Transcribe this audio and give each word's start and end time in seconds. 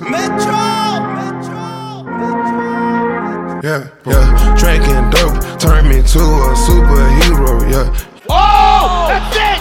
Metro! 0.00 0.56
Metro! 1.12 2.04
Metro! 2.08 3.60
Yeah, 3.62 3.88
yeah. 4.06 4.56
Drinking 4.56 5.10
dope 5.10 5.36
turned 5.60 5.88
me 5.88 6.00
to 6.00 6.20
a 6.20 6.56
superhero, 6.56 7.60
yeah. 7.70 7.92
Oh! 8.30 9.12
That's 9.12 9.36
it! 9.36 9.60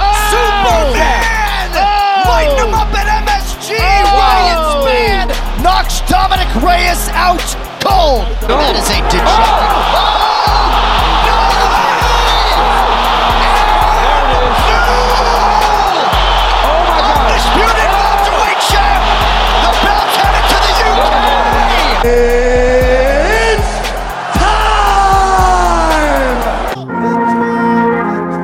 Oh! 0.00 0.32
Superman! 0.32 1.68
Oh! 1.76 2.24
Lighten 2.32 2.66
him 2.66 2.74
up 2.74 2.88
at 2.96 3.08
MSG! 3.28 3.76
Oh! 3.76 4.08
Ryan's 4.16 4.88
man 4.88 5.28
knocks 5.62 6.00
Dominic 6.08 6.48
Reyes 6.62 7.08
out 7.10 7.44
cold. 7.84 8.24
No. 8.48 8.56
That 8.56 8.76
is 8.80 8.88
a 8.88 8.98
degenerate. 9.12 10.13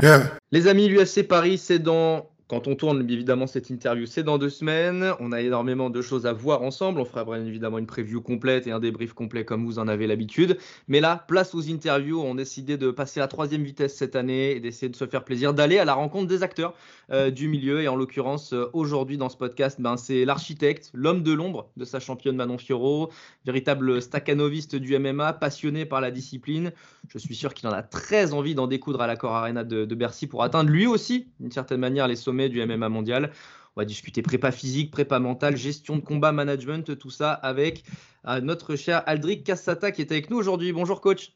Yeah. 0.02 0.30
Les 0.50 0.66
amis, 0.66 0.88
l'UFC 0.88 1.26
Paris, 1.26 1.58
c'est 1.58 1.78
dans. 1.78 2.30
Quand 2.50 2.66
on 2.66 2.74
tourne 2.74 3.08
évidemment 3.08 3.46
cette 3.46 3.70
interview, 3.70 4.06
c'est 4.06 4.24
dans 4.24 4.36
deux 4.36 4.50
semaines. 4.50 5.12
On 5.20 5.30
a 5.30 5.40
énormément 5.40 5.88
de 5.88 6.02
choses 6.02 6.26
à 6.26 6.32
voir 6.32 6.62
ensemble. 6.62 6.98
On 6.98 7.04
fera 7.04 7.24
bien 7.24 7.46
évidemment 7.46 7.78
une 7.78 7.86
preview 7.86 8.20
complète 8.20 8.66
et 8.66 8.72
un 8.72 8.80
débrief 8.80 9.12
complet 9.12 9.44
comme 9.44 9.64
vous 9.64 9.78
en 9.78 9.86
avez 9.86 10.08
l'habitude. 10.08 10.58
Mais 10.88 10.98
là, 10.98 11.24
place 11.28 11.54
aux 11.54 11.70
interviews. 11.70 12.20
On 12.20 12.34
a 12.34 12.38
décidé 12.38 12.76
de 12.76 12.90
passer 12.90 13.20
à 13.20 13.22
la 13.22 13.28
troisième 13.28 13.62
vitesse 13.62 13.94
cette 13.94 14.16
année 14.16 14.50
et 14.50 14.58
d'essayer 14.58 14.88
de 14.88 14.96
se 14.96 15.06
faire 15.06 15.22
plaisir, 15.24 15.54
d'aller 15.54 15.78
à 15.78 15.84
la 15.84 15.94
rencontre 15.94 16.26
des 16.26 16.42
acteurs 16.42 16.74
euh, 17.12 17.30
du 17.30 17.46
milieu. 17.46 17.82
Et 17.82 17.86
en 17.86 17.94
l'occurrence, 17.94 18.52
euh, 18.52 18.68
aujourd'hui 18.72 19.16
dans 19.16 19.28
ce 19.28 19.36
podcast, 19.36 19.80
ben, 19.80 19.96
c'est 19.96 20.24
l'architecte, 20.24 20.90
l'homme 20.92 21.22
de 21.22 21.32
l'ombre 21.32 21.70
de 21.76 21.84
sa 21.84 22.00
championne 22.00 22.34
Manon 22.34 22.58
Fiorot, 22.58 23.10
véritable 23.46 24.02
staccanoviste 24.02 24.74
du 24.74 24.98
MMA, 24.98 25.34
passionné 25.34 25.84
par 25.84 26.00
la 26.00 26.10
discipline. 26.10 26.72
Je 27.10 27.18
suis 27.18 27.36
sûr 27.36 27.54
qu'il 27.54 27.68
en 27.68 27.72
a 27.72 27.84
très 27.84 28.34
envie 28.34 28.56
d'en 28.56 28.66
découdre 28.66 29.02
à 29.02 29.06
l'accord 29.06 29.36
Arena 29.36 29.62
de, 29.62 29.84
de 29.84 29.94
Bercy 29.94 30.26
pour 30.26 30.42
atteindre 30.42 30.68
lui 30.70 30.88
aussi, 30.88 31.28
d'une 31.38 31.52
certaine 31.52 31.78
manière, 31.78 32.08
les 32.08 32.16
sommets 32.16 32.39
du 32.48 32.64
MMA 32.64 32.88
mondial. 32.88 33.32
On 33.76 33.80
va 33.80 33.84
discuter 33.84 34.22
prépa 34.22 34.50
physique, 34.50 34.90
prépa 34.90 35.18
mentale, 35.18 35.56
gestion 35.56 35.96
de 35.96 36.00
combat, 36.00 36.32
management, 36.32 36.98
tout 36.98 37.10
ça 37.10 37.32
avec 37.32 37.84
euh, 38.26 38.40
notre 38.40 38.76
cher 38.76 39.02
Aldric 39.06 39.44
Cassata 39.44 39.92
qui 39.92 40.00
est 40.00 40.10
avec 40.10 40.30
nous 40.30 40.36
aujourd'hui. 40.36 40.72
Bonjour 40.72 41.00
coach. 41.00 41.32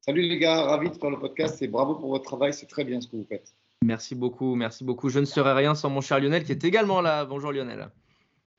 Salut 0.00 0.22
les 0.22 0.38
gars, 0.38 0.62
ravi 0.62 0.90
de 0.90 0.94
faire 0.94 1.10
le 1.10 1.18
podcast 1.18 1.60
et 1.62 1.68
bravo 1.68 1.94
pour 1.94 2.10
votre 2.10 2.24
travail, 2.24 2.52
c'est 2.52 2.66
très 2.66 2.84
bien 2.84 3.00
ce 3.00 3.08
que 3.08 3.16
vous 3.16 3.26
faites. 3.28 3.54
Merci 3.82 4.14
beaucoup, 4.14 4.54
merci 4.54 4.84
beaucoup. 4.84 5.08
Je 5.08 5.20
ne 5.20 5.24
serais 5.24 5.54
rien 5.54 5.74
sans 5.74 5.88
mon 5.88 6.00
cher 6.00 6.20
Lionel 6.20 6.44
qui 6.44 6.52
est 6.52 6.64
également 6.64 7.00
là. 7.00 7.24
Bonjour 7.24 7.52
Lionel. 7.52 7.90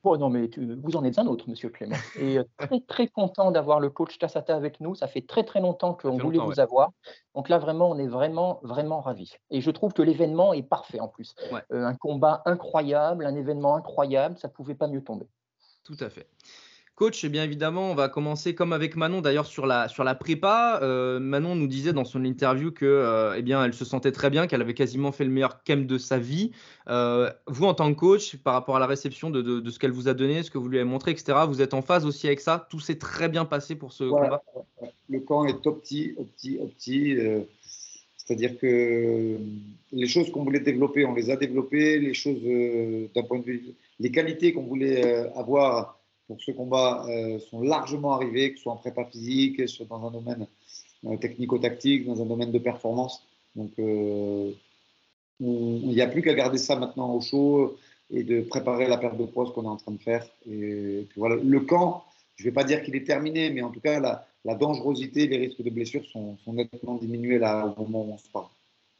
Oh 0.04 0.16
non, 0.16 0.30
mais 0.30 0.48
tu- 0.48 0.74
vous 0.82 0.96
en 0.96 1.04
êtes 1.04 1.18
un 1.18 1.26
autre, 1.26 1.48
monsieur 1.48 1.68
Clément. 1.68 1.94
Et 2.18 2.38
euh, 2.38 2.44
très, 2.58 2.80
très 2.80 3.08
content 3.08 3.52
d'avoir 3.52 3.78
le 3.78 3.88
coach 3.88 4.18
Tassata 4.18 4.56
avec 4.56 4.80
nous. 4.80 4.94
Ça 4.96 5.06
fait 5.06 5.20
très, 5.26 5.44
très 5.44 5.60
longtemps 5.60 5.94
qu'on 5.94 6.18
voulait 6.18 6.38
vous 6.38 6.58
avoir. 6.60 6.90
Donc 7.36 7.48
là, 7.48 7.58
vraiment, 7.58 7.88
on 7.90 7.98
est 7.98 8.08
vraiment, 8.08 8.58
vraiment 8.62 9.00
ravis. 9.00 9.32
Et 9.50 9.60
je 9.60 9.70
trouve 9.70 9.92
que 9.92 10.02
l'événement 10.02 10.52
est 10.54 10.64
parfait 10.64 10.98
en 10.98 11.08
plus. 11.08 11.34
Ouais. 11.52 11.62
Euh, 11.72 11.84
un 11.84 11.94
combat 11.94 12.42
incroyable, 12.46 13.26
un 13.26 13.36
événement 13.36 13.76
incroyable. 13.76 14.36
Ça 14.38 14.48
ne 14.48 14.52
pouvait 14.52 14.74
pas 14.74 14.88
mieux 14.88 15.04
tomber. 15.04 15.28
Tout 15.84 15.96
à 16.00 16.10
fait. 16.10 16.28
Coach, 17.02 17.24
eh 17.24 17.28
bien 17.28 17.42
évidemment, 17.42 17.90
on 17.90 17.96
va 17.96 18.08
commencer 18.08 18.54
comme 18.54 18.72
avec 18.72 18.94
Manon 18.94 19.22
d'ailleurs 19.22 19.46
sur 19.46 19.66
la, 19.66 19.88
sur 19.88 20.04
la 20.04 20.14
prépa. 20.14 20.78
Euh, 20.82 21.18
Manon 21.18 21.56
nous 21.56 21.66
disait 21.66 21.92
dans 21.92 22.04
son 22.04 22.24
interview 22.24 22.70
que 22.70 22.86
euh, 22.86 23.34
eh 23.36 23.42
bien, 23.42 23.64
elle 23.64 23.74
se 23.74 23.84
sentait 23.84 24.12
très 24.12 24.30
bien, 24.30 24.46
qu'elle 24.46 24.60
avait 24.60 24.72
quasiment 24.72 25.10
fait 25.10 25.24
le 25.24 25.30
meilleur 25.30 25.64
camp 25.64 25.84
de 25.84 25.98
sa 25.98 26.20
vie. 26.20 26.52
Euh, 26.86 27.28
vous, 27.48 27.64
en 27.64 27.74
tant 27.74 27.92
que 27.92 27.98
coach, 27.98 28.36
par 28.36 28.54
rapport 28.54 28.76
à 28.76 28.78
la 28.78 28.86
réception 28.86 29.30
de, 29.30 29.42
de- 29.42 29.58
de 29.58 29.70
ce 29.70 29.80
qu'elle 29.80 29.90
vous 29.90 30.06
a 30.06 30.14
donné, 30.14 30.44
ce 30.44 30.52
que 30.52 30.58
vous 30.58 30.68
lui 30.68 30.78
avez 30.78 30.88
montré, 30.88 31.10
etc., 31.10 31.40
vous 31.48 31.60
êtes 31.60 31.74
en 31.74 31.82
phase 31.82 32.06
aussi 32.06 32.28
avec 32.28 32.38
ça 32.38 32.68
Tout 32.70 32.78
s'est 32.78 32.98
très 32.98 33.28
bien 33.28 33.46
passé 33.46 33.74
pour 33.74 33.92
ce 33.92 34.04
Ouais, 34.04 34.22
combat. 34.22 34.42
Le 35.08 35.18
camp 35.18 35.44
est 35.46 35.66
opti, 35.66 36.14
opti, 36.18 36.58
opti. 36.62 37.16
euh, 37.18 37.40
C'est-à-dire 38.16 38.56
que 38.60 39.38
les 39.90 40.06
choses 40.06 40.30
qu'on 40.30 40.44
voulait 40.44 40.60
développer, 40.60 41.04
on 41.04 41.14
les 41.14 41.30
a 41.30 41.36
développées. 41.36 41.98
Les 41.98 42.14
choses, 42.14 42.38
d'un 43.12 43.22
point 43.24 43.40
de 43.40 43.44
vue, 43.44 43.74
les 43.98 44.12
qualités 44.12 44.52
qu'on 44.52 44.62
voulait 44.62 45.02
avoir 45.34 45.98
pour 46.26 46.40
ce 46.40 46.50
combat 46.50 47.04
euh, 47.08 47.38
sont 47.38 47.60
largement 47.62 48.12
arrivées, 48.12 48.52
que 48.52 48.58
ce 48.58 48.64
soit 48.64 48.72
en 48.72 48.76
prépa 48.76 49.04
physique, 49.04 49.56
que 49.58 49.66
ce 49.66 49.76
soit 49.76 49.86
dans 49.86 50.06
un 50.06 50.10
domaine 50.10 50.46
euh, 51.06 51.16
technico-tactique, 51.16 52.06
dans 52.06 52.20
un 52.22 52.26
domaine 52.26 52.52
de 52.52 52.58
performance. 52.58 53.24
Donc, 53.54 53.70
euh, 53.78 54.50
il 55.40 55.88
n'y 55.88 56.00
a 56.00 56.06
plus 56.06 56.22
qu'à 56.22 56.34
garder 56.34 56.58
ça 56.58 56.76
maintenant 56.76 57.12
au 57.14 57.20
chaud 57.20 57.76
et 58.10 58.22
de 58.22 58.42
préparer 58.42 58.86
la 58.86 58.98
perte 58.98 59.18
de 59.18 59.24
poids, 59.24 59.46
ce 59.46 59.52
qu'on 59.52 59.64
est 59.64 59.68
en 59.68 59.76
train 59.76 59.92
de 59.92 60.00
faire. 60.00 60.24
Et 60.46 61.06
puis 61.08 61.18
voilà, 61.18 61.36
le 61.36 61.60
camp, 61.60 62.04
je 62.36 62.44
ne 62.44 62.50
vais 62.50 62.54
pas 62.54 62.64
dire 62.64 62.82
qu'il 62.82 62.94
est 62.94 63.04
terminé, 63.04 63.50
mais 63.50 63.62
en 63.62 63.70
tout 63.70 63.80
cas, 63.80 63.98
la, 63.98 64.26
la 64.44 64.54
dangerosité, 64.54 65.26
les 65.26 65.38
risques 65.38 65.62
de 65.62 65.70
blessures 65.70 66.04
sont, 66.12 66.36
sont 66.44 66.52
nettement 66.52 66.94
diminués 66.94 67.38
là 67.38 67.74
au 67.76 67.82
moment 67.84 68.04
où 68.04 68.12
on 68.14 68.18
se 68.18 68.28
parle. 68.28 68.46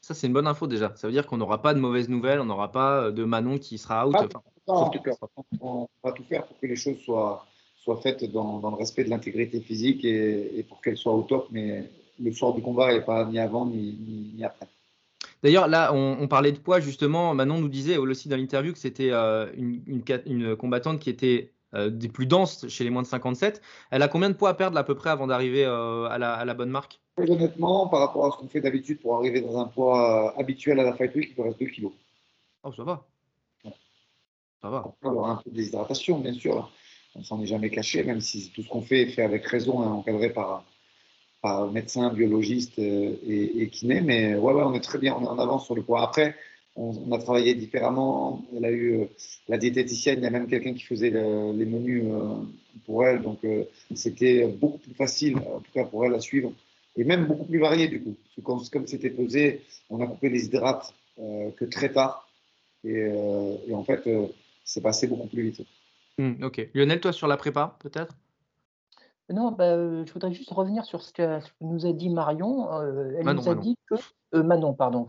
Ça, 0.00 0.14
c'est 0.14 0.26
une 0.26 0.32
bonne 0.32 0.48
info 0.48 0.66
déjà. 0.66 0.92
Ça 0.96 1.06
veut 1.06 1.12
dire 1.12 1.26
qu'on 1.26 1.36
n'aura 1.36 1.62
pas 1.62 1.74
de 1.74 1.78
mauvaises 1.78 2.08
nouvelles, 2.08 2.40
on 2.40 2.44
n'aura 2.44 2.72
pas 2.72 3.04
euh, 3.04 3.10
de 3.12 3.24
Manon 3.24 3.58
qui 3.58 3.78
sera 3.78 4.06
out. 4.08 4.16
Ah, 4.18 4.24
Enfin, 4.24 4.42
Non, 4.68 4.74
en 4.74 4.90
que- 4.90 4.98
tout 4.98 5.02
cas, 5.04 5.12
on 5.60 5.88
va 6.04 6.12
tout 6.12 6.24
faire 6.24 6.46
pour 6.46 6.58
que 6.58 6.66
les 6.66 6.76
choses 6.76 6.98
soient, 7.04 7.46
soient 7.76 8.00
faites 8.00 8.24
dans, 8.30 8.58
dans 8.60 8.70
le 8.70 8.76
respect 8.76 9.04
de 9.04 9.10
l'intégrité 9.10 9.60
physique 9.60 10.04
et, 10.04 10.58
et 10.58 10.62
pour 10.62 10.80
qu'elles 10.80 10.96
soient 10.96 11.14
au 11.14 11.22
top, 11.22 11.48
mais 11.50 11.90
le 12.20 12.32
soir 12.32 12.54
du 12.54 12.62
combat 12.62 12.92
n'est 12.92 13.00
pas 13.04 13.24
ni 13.24 13.38
avant 13.38 13.66
ni, 13.66 13.98
ni, 14.00 14.32
ni 14.36 14.44
après. 14.44 14.66
D'ailleurs, 15.42 15.66
là, 15.66 15.92
on, 15.92 16.16
on 16.20 16.28
parlait 16.28 16.52
de 16.52 16.58
poids, 16.58 16.78
justement. 16.78 17.34
Manon 17.34 17.58
nous 17.60 17.68
disait 17.68 17.96
aussi 17.96 18.28
dans 18.28 18.36
l'interview 18.36 18.72
que 18.72 18.78
c'était 18.78 19.10
euh, 19.10 19.50
une, 19.56 19.82
une 19.86 20.02
ca- 20.06 20.22
une 20.26 20.54
combattante 20.54 21.00
qui 21.00 21.10
était 21.10 21.50
euh, 21.74 21.90
des 21.90 22.08
plus 22.08 22.26
denses 22.26 22.68
chez 22.68 22.84
les 22.84 22.90
moins 22.90 23.02
de 23.02 23.08
57. 23.08 23.60
Elle 23.90 24.02
a 24.02 24.08
combien 24.08 24.30
de 24.30 24.34
poids 24.34 24.50
à 24.50 24.54
perdre 24.54 24.78
à 24.78 24.84
peu 24.84 24.94
près 24.94 25.10
avant 25.10 25.26
d'arriver 25.26 25.64
euh, 25.64 26.04
à, 26.04 26.18
la, 26.18 26.34
à 26.34 26.44
la 26.44 26.54
bonne 26.54 26.70
marque? 26.70 27.00
Très 27.16 27.28
honnêtement, 27.28 27.88
par 27.88 28.00
rapport 28.00 28.26
à 28.26 28.30
ce 28.30 28.36
qu'on 28.36 28.48
fait 28.48 28.60
d'habitude 28.60 29.00
pour 29.00 29.16
arriver 29.16 29.40
dans 29.40 29.58
un 29.58 29.66
poids 29.66 30.38
habituel 30.38 30.78
à 30.78 30.84
la 30.84 30.92
Fight 30.94 31.14
Week, 31.14 31.28
il 31.30 31.34
te 31.34 31.42
reste 31.42 31.58
2 31.58 31.66
kilos. 31.66 31.92
Oh, 32.62 32.72
ça 32.72 32.84
va. 32.84 33.04
Ça 34.62 34.70
va. 34.70 34.94
Aura 35.02 35.32
un 35.32 35.36
peu 35.36 35.50
de 35.50 35.56
déshydratation, 35.56 36.18
bien 36.20 36.32
sûr. 36.32 36.70
On 37.14 37.22
s'en 37.24 37.42
est 37.42 37.46
jamais 37.46 37.68
caché, 37.70 38.02
même 38.04 38.20
si 38.20 38.50
tout 38.50 38.62
ce 38.62 38.68
qu'on 38.68 38.80
fait 38.80 39.02
est 39.02 39.10
fait 39.10 39.22
avec 39.22 39.44
raison, 39.46 39.82
hein, 39.82 39.90
encadré 39.90 40.32
par, 40.32 40.64
par 41.42 41.70
médecin, 41.72 42.12
biologiste 42.12 42.78
euh, 42.78 43.16
et, 43.26 43.62
et 43.62 43.68
kiné. 43.70 44.00
Mais 44.02 44.34
ouais, 44.36 44.54
ouais, 44.54 44.62
on 44.64 44.74
est 44.74 44.80
très 44.80 44.98
bien, 44.98 45.14
on 45.16 45.24
est 45.24 45.28
en 45.28 45.38
avance 45.38 45.66
sur 45.66 45.74
le 45.74 45.82
poids. 45.82 46.02
Après, 46.02 46.36
on, 46.76 47.12
a 47.12 47.18
travaillé 47.18 47.54
différemment. 47.54 48.44
Elle 48.56 48.64
a 48.64 48.70
eu 48.70 49.00
euh, 49.02 49.06
la 49.48 49.58
diététicienne, 49.58 50.20
il 50.20 50.24
y 50.24 50.26
a 50.26 50.30
même 50.30 50.48
quelqu'un 50.48 50.74
qui 50.74 50.84
faisait 50.84 51.10
le- 51.10 51.52
les 51.52 51.66
menus 51.66 52.04
euh, 52.06 52.36
pour 52.86 53.04
elle. 53.06 53.22
Donc, 53.22 53.40
c'était 53.94 54.46
beaucoup 54.48 54.78
plus 54.78 54.94
facile, 54.94 55.36
en 55.38 55.60
tout 55.60 55.72
cas 55.74 55.84
pour 55.84 56.06
elle, 56.06 56.14
à 56.14 56.20
suivre. 56.20 56.52
Et 56.96 57.04
même 57.04 57.26
beaucoup 57.26 57.44
plus 57.46 57.58
varié, 57.58 57.88
du 57.88 58.02
coup. 58.02 58.16
Parce 58.46 58.68
que 58.68 58.72
comme 58.72 58.86
c'était 58.86 59.10
pesé, 59.10 59.62
on 59.90 60.00
a 60.00 60.06
coupé 60.06 60.28
les 60.30 60.46
hydrates 60.46 60.94
que 61.18 61.64
très 61.66 61.92
tard. 61.92 62.28
Et, 62.84 63.08
en 63.72 63.84
fait, 63.84 64.02
c'est 64.64 64.80
passé 64.82 65.06
beaucoup 65.06 65.28
plus 65.28 65.42
vite. 65.50 65.66
Hmm, 66.18 66.42
ok. 66.42 66.68
Lionel, 66.74 67.00
toi, 67.00 67.12
sur 67.12 67.26
la 67.26 67.36
prépa, 67.36 67.76
peut-être? 67.80 68.14
Non, 69.30 69.52
bah, 69.52 69.64
euh, 69.64 70.04
je 70.04 70.12
voudrais 70.12 70.32
juste 70.32 70.50
revenir 70.50 70.84
sur 70.84 71.00
ce 71.00 71.12
que, 71.12 71.40
ce 71.40 71.46
que 71.46 71.54
nous 71.62 71.86
a 71.86 71.92
dit 71.92 72.10
Marion. 72.10 72.70
Euh, 72.80 73.12
elle 73.16 73.24
Manon, 73.24 73.40
nous 73.40 73.48
a 73.48 73.54
Manon. 73.54 73.62
dit 73.62 73.76
que 73.88 73.94
euh, 74.34 74.42
Manon, 74.42 74.74
pardon. 74.74 75.06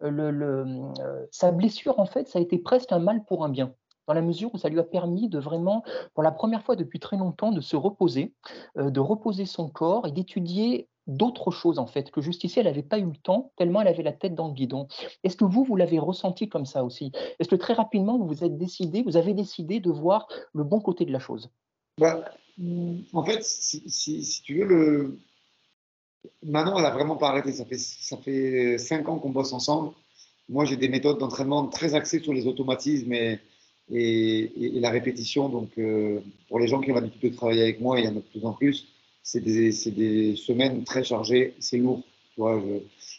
Le, 0.00 0.30
le, 0.30 0.64
euh, 1.00 1.26
sa 1.32 1.50
blessure, 1.50 1.98
en 1.98 2.06
fait, 2.06 2.28
ça 2.28 2.38
a 2.38 2.42
été 2.42 2.58
presque 2.58 2.92
un 2.92 3.00
mal 3.00 3.24
pour 3.24 3.44
un 3.44 3.48
bien, 3.48 3.74
dans 4.06 4.14
la 4.14 4.22
mesure 4.22 4.54
où 4.54 4.58
ça 4.58 4.68
lui 4.68 4.78
a 4.78 4.84
permis 4.84 5.28
de 5.28 5.38
vraiment, 5.40 5.82
pour 6.14 6.22
la 6.22 6.30
première 6.30 6.62
fois 6.62 6.76
depuis 6.76 7.00
très 7.00 7.16
longtemps, 7.16 7.50
de 7.50 7.60
se 7.60 7.74
reposer, 7.74 8.34
euh, 8.78 8.90
de 8.90 9.00
reposer 9.00 9.46
son 9.46 9.68
corps 9.68 10.06
et 10.06 10.12
d'étudier 10.12 10.88
d'autres 11.06 11.50
choses, 11.50 11.78
en 11.78 11.86
fait, 11.86 12.10
que 12.10 12.20
jusqu'ici, 12.20 12.58
elle 12.58 12.66
n'avait 12.66 12.82
pas 12.82 12.98
eu 12.98 13.06
le 13.06 13.16
temps, 13.16 13.52
tellement 13.56 13.80
elle 13.80 13.88
avait 13.88 14.02
la 14.02 14.12
tête 14.12 14.34
dans 14.34 14.48
le 14.48 14.54
guidon. 14.54 14.88
Est-ce 15.22 15.36
que 15.36 15.44
vous, 15.44 15.64
vous 15.64 15.76
l'avez 15.76 15.98
ressenti 15.98 16.48
comme 16.48 16.66
ça 16.66 16.84
aussi? 16.84 17.12
Est-ce 17.38 17.48
que 17.48 17.56
très 17.56 17.74
rapidement, 17.74 18.18
vous 18.18 18.26
vous 18.26 18.44
êtes 18.44 18.58
décidé, 18.58 19.02
vous 19.02 19.16
avez 19.16 19.34
décidé 19.34 19.80
de 19.80 19.90
voir 19.90 20.26
le 20.52 20.64
bon 20.64 20.80
côté 20.80 21.04
de 21.04 21.12
la 21.12 21.20
chose? 21.20 21.50
Bah, 21.98 22.24
en 23.12 23.24
fait, 23.24 23.44
si, 23.44 24.42
tu 24.42 24.58
veux, 24.58 24.64
le... 24.64 25.18
Manon, 26.42 26.78
elle 26.78 26.86
a 26.86 26.90
vraiment 26.90 27.16
pas 27.16 27.28
arrêté. 27.28 27.52
Ça 27.52 27.64
fait, 27.64 27.78
ça 27.78 28.16
fait 28.16 28.78
cinq 28.78 29.08
ans 29.08 29.18
qu'on 29.18 29.30
bosse 29.30 29.52
ensemble. 29.52 29.92
Moi, 30.48 30.64
j'ai 30.64 30.76
des 30.76 30.88
méthodes 30.88 31.18
d'entraînement 31.18 31.66
très 31.68 31.94
axées 31.94 32.20
sur 32.20 32.32
les 32.32 32.46
automatismes 32.46 33.12
et- 33.12 33.40
et 33.88 34.80
la 34.80 34.90
répétition. 34.90 35.48
Donc, 35.48 35.70
euh, 35.78 36.20
pour 36.48 36.58
les 36.58 36.66
gens 36.66 36.80
qui 36.80 36.90
ont 36.90 36.96
l'habitude 36.96 37.30
de 37.30 37.36
travailler 37.36 37.62
avec 37.62 37.80
moi, 37.80 38.00
il 38.00 38.06
y 38.06 38.08
en 38.08 38.12
a 38.12 38.14
de 38.14 38.20
plus 38.20 38.44
en 38.44 38.52
plus. 38.52 38.88
C'est 39.26 39.40
des, 39.40 40.36
semaines 40.36 40.84
très 40.84 41.02
chargées. 41.02 41.54
C'est 41.58 41.78
lourd. 41.78 42.04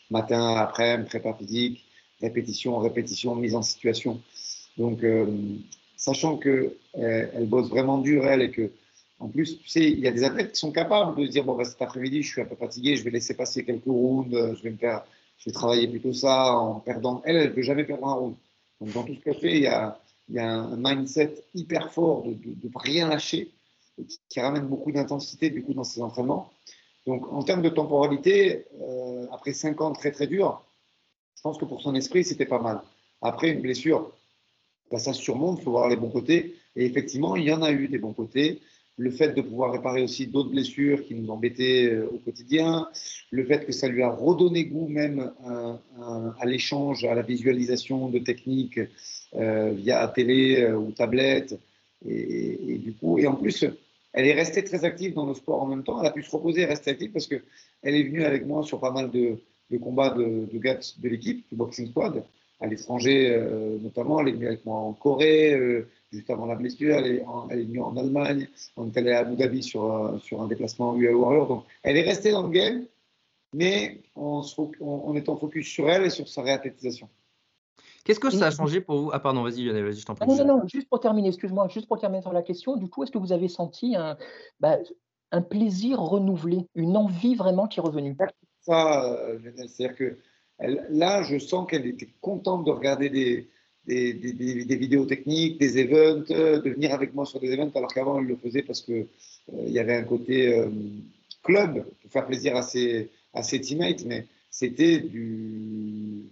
Matin, 0.09 0.56
après-midi, 0.56 1.09
prépa 1.09 1.33
physique, 1.33 1.86
répétition, 2.21 2.77
répétition, 2.80 3.36
mise 3.36 3.56
en 3.56 3.62
situation. 3.62 4.21
Donc, 4.77 5.04
euh, 5.04 5.25
sachant 5.98 6.38
que 6.38 6.77
euh, 6.98 7.45
bosse 7.45 7.68
vraiment 7.68 7.98
dur, 7.98 8.25
elle, 8.25 8.42
et 8.42 8.51
que, 8.51 8.71
en 9.19 9.27
plus, 9.27 9.59
tu 9.59 9.68
sais, 9.68 9.92
il 9.92 10.00
y 10.00 10.07
a 10.07 10.12
des 10.12 10.24
athlètes 10.24 10.54
qui 10.54 10.59
sont 10.59 10.71
capables 10.71 11.19
de 11.19 11.25
se 11.25 11.31
dire 11.31 11.44
bon, 11.44 11.57
bah, 11.57 11.65
cet 11.65 11.81
après-midi, 11.81 12.24
je 12.24 12.30
suis 12.30 12.42
un 12.42 12.45
peu 12.45 12.56
fatigué, 12.56 12.95
je 12.95 13.04
vais 13.04 13.12
laisser 13.12 13.33
passer 13.33 13.65
quelques 13.65 13.83
rounds, 13.83 14.33
euh, 14.33 14.56
je 14.56 14.69
vais 14.69 15.51
travailler 15.51 15.89
plutôt 15.89 16.13
ça 16.13 16.54
en 16.54 16.80
perdant. 16.80 17.21
Elle, 17.25 17.36
elle 17.36 17.50
ne 17.50 17.54
peut 17.54 17.63
jamais 17.63 17.83
perdre 17.83 18.07
un 18.07 18.13
round. 18.13 18.36
Donc, 18.80 18.94
dans 18.94 19.04
tout 19.04 19.13
ce 19.13 19.19
qu'elle 19.19 19.36
fait, 19.36 19.57
il 19.57 19.63
y 19.63 19.68
a, 19.68 20.00
il 20.30 20.36
y 20.36 20.39
a 20.39 20.50
un 20.50 20.77
mindset 20.77 21.44
hyper 21.54 21.92
fort 21.92 22.24
de, 22.24 22.33
de, 22.33 22.69
rien 22.75 23.09
lâcher, 23.09 23.51
qui, 24.29 24.39
ramène 24.39 24.67
beaucoup 24.67 24.91
d'intensité 24.91 25.49
du 25.49 25.63
coup 25.63 25.73
dans 25.73 25.83
ses 25.83 26.01
entraînements. 26.01 26.51
Donc 27.05 27.31
en 27.31 27.44
termes 27.44 27.61
de 27.61 27.69
temporalité, 27.69 28.65
euh, 28.81 29.25
après 29.31 29.53
cinq 29.53 29.81
ans 29.81 29.94
très 29.94 30.11
très 30.11 30.27
durs, 30.27 30.63
je 31.35 31.41
pense 31.41 31.57
que 31.57 31.65
pour 31.65 31.81
son 31.81 31.95
esprit, 31.95 32.23
c'était 32.23 32.45
pas 32.45 32.59
mal. 32.59 32.81
Après 33.21 33.49
une 33.49 33.61
blessure, 33.61 34.11
bah, 34.91 34.99
ça 34.99 35.13
surmonte, 35.13 35.59
il 35.59 35.63
faut 35.63 35.71
voir 35.71 35.89
les 35.89 35.95
bons 35.95 36.09
côtés. 36.09 36.55
Et 36.75 36.85
effectivement, 36.85 37.35
il 37.35 37.44
y 37.44 37.53
en 37.53 37.61
a 37.61 37.71
eu 37.71 37.88
des 37.88 37.97
bons 37.97 38.13
côtés 38.13 38.61
le 38.97 39.11
fait 39.11 39.33
de 39.33 39.41
pouvoir 39.41 39.71
réparer 39.71 40.01
aussi 40.01 40.27
d'autres 40.27 40.49
blessures 40.49 41.05
qui 41.05 41.13
nous 41.13 41.29
embêtaient 41.29 41.85
euh, 41.85 42.09
au 42.11 42.17
quotidien, 42.17 42.89
le 43.29 43.45
fait 43.45 43.65
que 43.65 43.71
ça 43.71 43.88
lui 43.88 44.01
a 44.01 44.09
redonné 44.09 44.65
goût 44.65 44.88
même 44.88 45.31
à, 45.45 46.45
l'échange, 46.45 47.05
à 47.05 47.13
la 47.13 47.21
visualisation 47.21 48.09
de 48.09 48.19
techniques 48.19 48.79
euh, 49.35 49.71
via 49.71 50.07
télé 50.07 50.61
euh, 50.61 50.77
ou 50.77 50.91
tablette. 50.91 51.59
Et, 52.07 52.77
du 52.77 52.94
coup, 52.94 53.17
et 53.17 53.27
en 53.27 53.35
plus, 53.35 53.65
elle 54.18 54.28
est 54.28 54.34
restée 54.34 54.64
très 54.64 54.84
active 54.84 55.14
dans 55.14 55.25
le 55.25 55.34
sport 55.34 55.62
en 55.62 55.68
même 55.68 55.84
temps. 55.84 56.00
Elle 56.02 56.08
a 56.08 56.12
pu 56.12 56.24
se 56.24 56.31
reposer 56.31 56.62
et 56.62 56.66
rester 56.66 56.92
active 56.92 57.12
parce 57.12 57.28
qu'elle 57.28 57.42
est 57.84 58.04
venue 58.04 58.24
avec 58.24 58.46
moi 58.46 58.64
sur 58.64 58.80
pas 58.80 58.92
mal 58.92 59.12
de, 59.12 59.38
combats 59.80 60.10
de, 60.10 60.48
de 60.52 60.58
gars 60.58 60.80
de 60.98 61.10
l'équipe, 61.10 61.48
du 61.50 61.56
Boxing 61.56 61.90
Squad, 61.92 62.24
à 62.60 62.68
l'étranger 62.68 63.40
notamment. 63.81 64.19
Elle 64.19 64.30
est 64.30 64.31
venue 64.31 64.48
avec 64.48 64.66
moi 64.66 64.78
en 64.78 64.94
Corée 64.94 65.86
juste 66.12 66.30
avant 66.30 66.46
la 66.46 66.56
blessure. 66.56 66.96
Elle 66.96 67.06
est, 67.08 67.25
est 67.52 67.64
venue 67.64 67.81
en 67.81 67.96
Allemagne. 67.98 68.48
On 68.75 68.88
est 68.88 68.98
allé 68.98 69.12
à 69.12 69.19
Abu 69.19 69.36
Dhabi 69.36 69.64
sur, 69.64 69.84
euh, 69.84 70.38
un 70.40 70.48
déplacement 70.48 70.96
UA 70.98 71.16
Warrior. 71.16 71.48
Donc, 71.48 71.66
elle 71.84 71.98
est 71.98 72.04
restée 72.04 72.31
dans 72.31 72.44
le 72.44 72.50
game, 72.50 72.86
mais 73.54 74.00
en, 74.16 74.44
en, 74.81 75.16
étant 75.16 75.38
focus 75.38 75.68
sur 75.68 75.90
elle 75.90 76.06
et 76.06 76.10
sur 76.10 76.28
sa 76.28 76.42
réathlétisation. 76.42 77.10
Qu'est-ce 78.07 78.21
que 78.21 78.30
ça 78.30 78.48
a 78.48 78.51
changé 78.51 78.80
pour 78.80 78.98
vous? 78.98 79.09
Ah 79.12 79.19
pardon, 79.19 79.44
vas-y 79.44 79.65
Lionel, 79.65 79.83
vas-y, 79.83 80.00
je 80.00 80.06
t'en 80.06 80.15
prie. 80.15 80.25
Non, 80.25 80.38
non, 80.38 80.45
non, 80.45 80.68
juste 80.68 80.88
pour 80.88 81.01
terminer, 81.01 81.27
excuse-moi, 81.27 81.68
juste 81.68 81.89
pour 81.89 82.00
terminer 82.00 82.21
sur 82.21 82.31
la 82.31 82.42
question, 82.42 82.77
du 82.77 82.88
coup, 82.88 83.04
est-ce 83.04 83.12
que 83.12 83.18
vous 83.18 83.33
avez 83.33 83.50
senti 83.50 83.98
un, 83.98 84.18
bah, 84.62 84.77
un 85.33 85.42
plaisir 85.42 86.00
renouvelé, 86.00 86.69
une 86.74 86.95
envie 86.95 87.36
vraiment 87.36 87.68
qui 87.68 87.81
est 87.81 87.83
revenue? 87.83 88.15
Ça, 88.62 89.13
euh, 89.13 89.38
c'est-à-dire 89.44 89.98
que 89.98 90.18
là, 90.89 91.21
je 91.24 91.38
sens 91.38 91.69
qu'elle 91.69 91.86
était 91.86 92.07
contente 92.21 92.65
de 92.65 92.71
regarder 92.71 93.09
des, 93.09 93.50
des, 93.86 94.13
des, 94.13 94.75
vidéos 94.77 95.06
techniques, 95.06 95.59
des 95.59 95.77
events, 95.77 96.31
euh, 96.31 96.62
de 96.62 96.69
venir 96.69 96.94
avec 96.94 97.13
moi 97.13 97.25
sur 97.25 97.42
des 97.42 97.51
events, 97.51 97.71
alors 97.75 97.94
qu'avant, 97.94 98.19
elle 98.19 98.27
le 98.27 98.38
faisait 98.38 98.62
parce 98.62 98.80
qu'il 98.80 99.07
euh, 99.54 99.68
y 99.68 99.80
avait 99.80 99.95
un 99.95 100.04
côté 100.04 100.57
euh, 100.57 100.69
club 101.44 101.86
pour 102.01 102.09
faire 102.12 102.25
plaisir 102.25 102.56
à 102.56 102.62
ses, 102.62 103.09
à 103.33 103.44
ses 103.44 103.59
teammates, 103.59 104.06
mais 104.06 104.27
c'était 104.59 105.07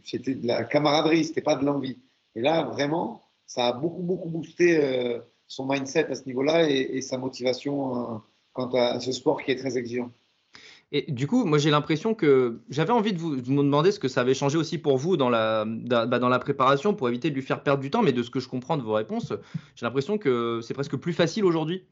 c'était 0.04 0.34
de 0.34 0.48
la 0.48 0.64
camaraderie, 0.64 1.26
c'était 1.26 1.42
pas 1.42 1.56
de 1.56 1.64
l'envie. 1.64 2.00
Et 2.36 2.42
là, 2.42 2.64
vraiment, 2.64 3.22
ça 3.46 3.68
a 3.68 3.74
beaucoup, 3.74 4.02
beaucoup 4.02 4.30
boosté 4.30 5.22
son 5.48 5.68
mindset 5.68 6.08
à 6.08 6.16
ce 6.16 6.26
niveau-là 6.26 6.68
et, 6.68 6.98
et, 6.98 7.02
sa 7.02 7.20
motivation 7.20 8.22
quant 8.54 8.70
à 8.74 9.00
ce 9.00 9.12
sport 9.12 9.44
qui 9.44 9.52
est 9.52 9.58
très 9.58 9.78
exigeant. 9.78 10.12
Et 10.92 11.12
du 11.12 11.28
coup, 11.28 11.46
moi 11.46 11.60
j'ai 11.60 11.70
l'impression 11.70 12.16
que 12.16 12.62
j'avais 12.70 12.94
envie 12.94 13.14
de 13.14 13.20
vous, 13.20 13.36
demander 13.42 13.92
ce 13.92 14.00
que 14.00 14.08
ça 14.08 14.22
avait 14.22 14.34
changé 14.34 14.58
aussi 14.58 14.80
pour 14.80 14.98
vous 14.98 15.18
dans 15.18 15.30
la, 15.30 15.66
bah, 15.66 16.18
dans 16.18 16.30
la 16.30 16.40
préparation 16.40 16.96
pour 16.96 17.08
éviter 17.10 17.30
de 17.30 17.36
lui 17.36 17.44
faire 17.44 17.62
perdre 17.62 17.82
du 17.82 17.92
temps, 17.92 18.02
mais 18.02 18.14
de 18.14 18.24
ce 18.24 18.32
que 18.32 18.40
je 18.40 18.48
comprends 18.48 18.78
de 18.78 18.82
vos 18.84 18.94
réponses, 18.94 19.34
j'ai 19.76 19.86
l'impression 19.86 20.18
que 20.18 20.62
c'est 20.64 20.74
presque 20.74 20.96
plus 20.96 21.14
facile 21.14 21.46
aujourd'hui. 21.46 21.86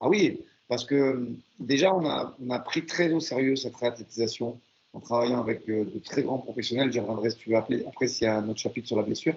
Ah 0.00 0.08
oui, 0.08 0.40
parce 0.66 0.84
que 0.84 1.28
déjà 1.60 1.94
on 1.94 2.04
a, 2.08 2.36
on 2.40 2.50
a 2.50 2.58
pris 2.58 2.86
très 2.86 3.12
au 3.12 3.20
sérieux 3.20 3.54
cette 3.54 3.76
réathlétisation 3.76 4.60
en 4.98 5.00
travaillant 5.00 5.40
avec 5.40 5.68
euh, 5.68 5.84
de 5.84 5.98
très 6.00 6.22
grands 6.22 6.38
professionnels. 6.38 6.92
J'y 6.92 7.00
reviendrai 7.00 7.30
si 7.30 7.36
tu 7.36 7.50
veux 7.50 7.56
appeler 7.56 7.84
après 7.86 8.08
s'il 8.08 8.24
y 8.24 8.28
a 8.28 8.38
un 8.38 8.48
autre 8.48 8.58
chapitre 8.58 8.88
sur 8.88 8.96
la 8.96 9.04
blessure. 9.04 9.34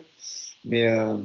Mais 0.65 0.87
euh, 0.87 1.17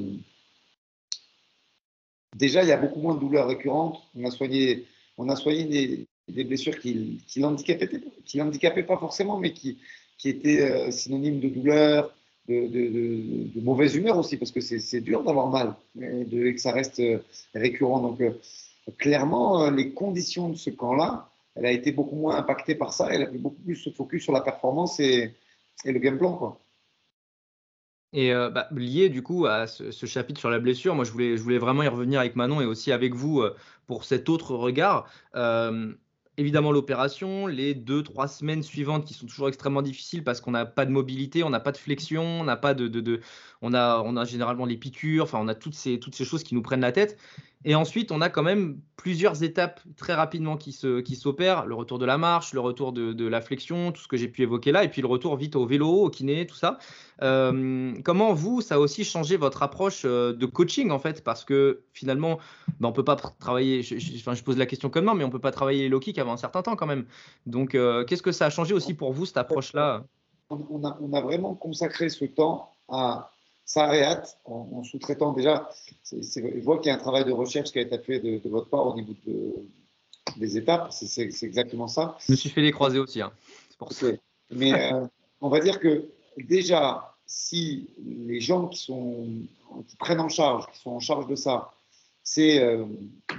déjà 2.35 2.62
il 2.62 2.69
y 2.69 2.73
a 2.73 2.77
beaucoup 2.77 3.00
moins 3.00 3.15
de 3.15 3.21
douleurs 3.21 3.49
récurrentes. 3.49 3.99
On 4.15 4.25
a 4.25 4.31
soigné, 4.31 4.85
on 5.17 5.29
a 5.29 5.37
soigné 5.37 6.06
des, 6.29 6.44
blessures 6.44 6.79
qui, 6.79 7.23
qui 7.27 7.41
l'handicapaient 7.41 8.83
pas 8.83 8.99
forcément, 8.99 9.38
mais 9.38 9.53
qui, 9.53 9.79
étaient 10.25 10.61
euh, 10.61 10.91
synonymes 10.91 11.41
de 11.41 11.49
douleur, 11.49 12.15
de, 12.49 13.61
mauvaise 13.61 13.94
humeur 13.97 14.19
aussi, 14.19 14.37
parce 14.37 14.50
que 14.50 14.61
c'est 14.61 15.00
dur 15.00 15.23
d'avoir 15.25 15.49
mal 15.49 15.75
et, 16.00 16.55
que 16.55 16.61
ça 16.61 16.73
reste 16.73 17.03
récurrent. 17.55 18.00
Donc, 18.00 18.23
clairement, 18.99 19.71
les 19.71 19.91
conditions 19.91 20.49
de 20.49 20.56
ce 20.56 20.71
camp-là, 20.71 21.29
elle 21.56 21.67
a 21.67 21.73
été 21.73 21.93
beaucoup 21.93 22.17
moins 22.17 22.37
impactée 22.37 22.75
par 22.75 22.93
ça. 22.93 23.08
Elle 23.11 23.23
a 23.23 23.26
beaucoup 23.26 23.62
plus 23.62 23.76
se 23.76 23.91
focus 23.91 24.23
sur 24.23 24.32
la 24.32 24.41
performance 24.41 25.00
et, 25.00 25.35
le 25.85 25.99
game 25.99 26.19
plan. 26.19 26.35
Quoi. 26.35 26.61
Et 28.12 28.32
bah, 28.32 28.69
lié 28.73 29.08
du 29.08 29.23
coup 29.23 29.47
à 29.47 29.67
ce, 29.67 30.06
chapitre 30.06 30.41
sur 30.41 30.50
la 30.50 30.58
blessure, 30.58 30.94
moi 30.94 31.05
je 31.05 31.11
voulais, 31.11 31.58
vraiment 31.58 31.82
y 31.82 31.88
revenir 31.88 32.20
avec 32.20 32.37
Manon 32.37 32.61
et 32.61 32.64
aussi 32.64 32.93
avec 32.93 33.14
vous 33.14 33.43
pour 33.87 34.05
cet 34.05 34.29
autre 34.29 34.55
regard 34.55 35.08
évidemment 36.38 36.73
l'opération, 36.73 37.47
les 37.47 37.75
deux, 37.75 38.02
trois 38.02 38.29
semaines 38.29 38.62
suivantes 38.62 39.05
qui 39.05 39.14
sont 39.14 39.26
toujours 39.26 39.49
extrêmement 39.49 39.82
difficiles 39.82 40.23
parce 40.25 40.41
qu'on 40.41 40.50
n'a 40.50 40.67
pas 40.67 40.85
de 40.85 40.91
mobilité, 40.91 41.43
on 41.43 41.50
n'a 41.50 41.61
pas 41.61 41.73
de 41.73 41.76
flexion, 41.76 42.23
on 42.23 42.44
n'a 42.44 42.56
pas 42.56 42.75
de, 42.75 42.88
de, 42.88 43.20
on, 43.62 43.75
a, 43.75 44.02
on 44.05 44.17
a 44.17 44.25
généralement 44.25 44.67
les 44.67 44.76
piqûres, 44.76 45.25
enfin 45.25 45.38
on 45.41 45.49
a 45.49 45.55
toutes 45.55 45.75
ces, 45.75 45.99
toutes 45.99 46.14
ces 46.14 46.25
choses 46.25 46.43
qui 46.43 46.55
nous 46.55 46.62
prennent 46.62 46.81
la 46.81 46.93
tête. 46.93 47.19
Et 47.68 47.74
ensuite, 47.74 48.12
on 48.12 48.20
a 48.20 48.30
quand 48.30 48.44
même 48.44 48.78
plusieurs 48.96 49.42
étapes 49.42 49.80
très 49.96 50.14
rapidement 50.14 50.56
qui 50.56 50.72
s'opèrent. 50.72 51.66
Le 51.66 51.74
retour 51.74 51.98
de 51.98 52.06
la 52.06 52.16
marche, 52.16 52.52
le 52.52 52.60
retour 52.60 52.92
de, 52.92 53.26
la 53.26 53.40
flexion, 53.40 53.90
tout 53.90 54.00
ce 54.00 54.06
que 54.06 54.16
j'ai 54.16 54.28
pu 54.28 54.42
évoquer 54.42 54.70
là, 54.70 54.84
et 54.84 54.88
puis 54.88 55.02
le 55.02 55.08
retour 55.08 55.36
vite 55.36 55.56
au 55.56 55.66
vélo, 55.66 55.88
au 55.88 56.08
kiné, 56.08 56.46
tout 56.46 56.54
ça. 56.54 56.78
Euh, 57.22 57.92
comment 58.04 58.32
vous, 58.32 58.60
ça 58.60 58.76
a 58.76 58.78
aussi 58.78 59.02
changé 59.02 59.36
votre 59.36 59.64
approche 59.64 60.02
euh, 60.04 60.32
de 60.32 60.46
coaching 60.46 60.92
en 60.92 61.00
fait? 61.00 61.24
Parce 61.24 61.44
que 61.44 61.82
finalement, 61.92 62.38
ben, 62.78 62.88
on 62.88 62.92
peut 62.92 63.04
pas 63.04 63.16
travailler, 63.16 63.82
je, 63.82 63.98
je, 63.98 64.44
pose 64.44 64.58
la 64.58 64.66
question 64.66 64.88
comment, 64.88 65.14
mais 65.16 65.24
on 65.24 65.30
peut 65.30 65.40
pas 65.40 65.50
travailler 65.50 65.82
les 65.82 65.88
low 65.88 65.98
kicks 65.98 66.18
avant 66.18 66.34
un 66.34 66.36
certain 66.36 66.62
temps 66.62 66.76
quand 66.76 66.86
même. 66.86 67.06
Donc, 67.46 67.74
euh, 67.74 68.04
qu'est-ce 68.04 68.22
que 68.22 68.32
ça 68.32 68.46
a 68.46 68.50
changé 68.50 68.74
aussi 68.74 68.94
pour 68.94 69.12
vous, 69.12 69.26
cette 69.26 69.38
approche-là? 69.38 70.04
On 70.50 71.12
a 71.14 71.20
vraiment 71.20 71.54
consacré 71.56 72.10
ce 72.10 72.26
temps 72.26 72.70
à 72.88 73.32
ça 73.66 73.88
réate 73.88 74.38
en, 74.44 74.84
sous-traitant 74.84 75.32
déjà. 75.32 75.68
je 76.10 76.60
vois 76.60 76.78
qu'il 76.78 76.86
y 76.86 76.90
a 76.90 76.94
un 76.94 76.98
travail 76.98 77.24
de 77.24 77.32
recherche 77.32 77.72
qui 77.72 77.78
a 77.78 77.82
été 77.82 77.98
fait 77.98 78.20
de, 78.20 78.48
votre 78.48 78.68
part 78.68 78.86
au 78.86 78.94
niveau 78.94 79.12
des 80.36 80.56
étapes. 80.56 80.92
C'est 80.92 81.28
exactement 81.42 81.88
ça. 81.88 82.16
Je 82.26 82.32
me 82.32 82.36
suis 82.36 82.48
fait 82.48 82.62
les 82.62 82.70
croiser 82.70 83.00
aussi. 83.00 83.20
Hein. 83.20 83.32
Pour 83.76 83.92
ça. 83.92 84.06
Mais 84.50 84.72
euh, 84.92 85.04
on 85.40 85.48
va 85.48 85.58
dire 85.58 85.80
que 85.80 86.08
déjà, 86.38 87.12
si 87.26 87.90
les 87.98 88.40
gens 88.40 88.68
qui, 88.68 88.78
sont, 88.78 89.26
qui 89.88 89.96
prennent 89.96 90.20
en 90.20 90.28
charge, 90.28 90.66
qui 90.72 90.78
sont 90.78 90.92
en 90.92 91.00
charge 91.00 91.26
de 91.26 91.34
ça, 91.34 91.72
c'est 92.22 92.60
euh, 92.60 92.84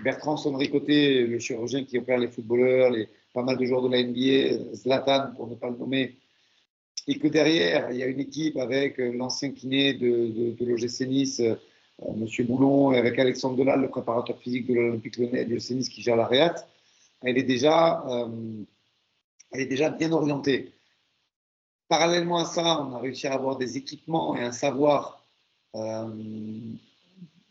Bertrand 0.03 0.35
Sonricoté, 0.35 1.25
le 1.25 1.39
chirurgien 1.39 1.86
qui 1.86 1.98
opère 1.98 2.17
les 2.17 2.27
footballeurs, 2.27 2.91
les, 2.91 3.07
pas 3.34 3.43
mal 3.43 3.57
de 3.57 3.65
joueurs 3.65 3.81
de 3.81 3.89
la 3.89 4.03
NBA, 4.03 4.75
Zlatan, 4.75 5.34
pour 5.36 5.48
ne 5.48 5.55
pas 5.55 5.69
le 5.69 5.77
nommer, 5.77 6.15
et 7.08 7.20
que 7.20 7.28
derrière, 7.28 7.90
il 7.92 7.98
y 7.98 8.04
a 8.04 8.08
une 8.08 8.20
équipe 8.20 8.58
avec 8.58 9.00
euh, 9.00 9.14
l'ancien 9.14 9.52
kiné 9.52 9.94
de, 9.94 10.28
de, 10.28 10.52
de 10.52 10.66
l'OGC 10.66 11.08
Nice, 11.08 11.40
euh, 11.40 11.56
M. 12.06 12.28
Boulon, 12.46 12.92
et 12.92 12.98
avec 12.98 13.18
Alexandre 13.18 13.56
Delal, 13.56 13.82
le 13.82 13.88
préparateur 13.90 14.38
physique 14.38 14.68
de 14.68 14.74
l'Olympique 14.74 15.18
Lyonnais 15.18 15.46
de 15.46 15.52
l'OGC 15.52 15.90
qui 15.90 16.02
gère 16.02 16.18
la 16.18 16.28
Réat, 16.28 16.68
elle 17.24 17.38
est 17.38 17.44
déjà, 17.44 18.06
euh, 18.08 18.28
elle 19.52 19.62
est 19.62 19.68
déjà 19.68 19.90
bien 19.90 20.12
orientée. 20.12 20.74
Parallèlement 21.88 22.38
à 22.40 22.46
ça, 22.46 22.82
on 22.82 22.94
a 22.94 23.00
réussi 23.00 23.28
à 23.28 23.34
avoir 23.34 23.58
des 23.58 23.78
équipements 23.78 24.36
et 24.36 24.42
un 24.42 24.52
savoir, 24.52 25.24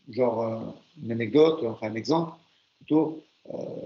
genre 0.09 0.75
une 1.01 1.11
anecdote, 1.11 1.63
enfin 1.63 1.89
un 1.89 1.95
exemple, 1.95 2.33
plutôt, 2.77 3.23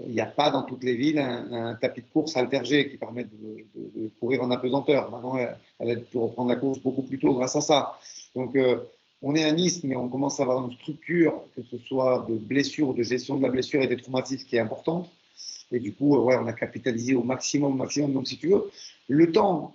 il 0.06 0.12
n'y 0.12 0.20
a 0.20 0.26
pas 0.26 0.50
dans 0.50 0.62
toutes 0.62 0.82
les 0.82 0.94
villes 0.94 1.18
un, 1.18 1.74
tapis 1.74 2.00
de 2.02 2.06
course 2.12 2.36
altergé 2.36 2.90
qui 2.90 2.96
permet 2.96 3.24
de, 3.24 4.10
courir 4.18 4.42
en 4.42 4.50
apesanteur. 4.50 5.10
Maintenant, 5.10 5.36
elle, 5.36 5.90
a 5.90 5.96
pu 5.96 6.18
reprendre 6.18 6.48
la 6.48 6.56
course 6.56 6.80
beaucoup 6.80 7.02
plus 7.02 7.18
tôt 7.18 7.34
grâce 7.34 7.56
à 7.56 7.60
ça. 7.60 7.98
Donc, 8.34 8.56
euh, 8.56 8.78
on 9.20 9.34
est 9.36 9.44
à 9.44 9.52
Nice, 9.52 9.84
mais 9.84 9.94
on 9.94 10.08
commence 10.08 10.40
à 10.40 10.42
avoir 10.42 10.64
une 10.66 10.72
structure, 10.72 11.44
que 11.54 11.62
ce 11.62 11.78
soit 11.78 12.26
de 12.28 12.34
blessure, 12.34 12.92
de 12.92 13.02
gestion 13.02 13.36
de 13.36 13.42
la 13.42 13.50
blessure 13.50 13.80
et 13.82 13.86
des 13.86 13.96
traumatismes 13.96 14.46
qui 14.46 14.56
est 14.56 14.60
importante. 14.60 15.08
Et 15.70 15.78
du 15.78 15.92
coup, 15.94 16.16
ouais, 16.16 16.36
on 16.36 16.46
a 16.46 16.52
capitalisé 16.52 17.14
au 17.14 17.22
maximum, 17.22 17.76
maximum. 17.76 18.12
Donc, 18.12 18.26
si 18.26 18.38
tu 18.38 18.48
veux, 18.48 18.70
le 19.08 19.30
temps 19.30 19.74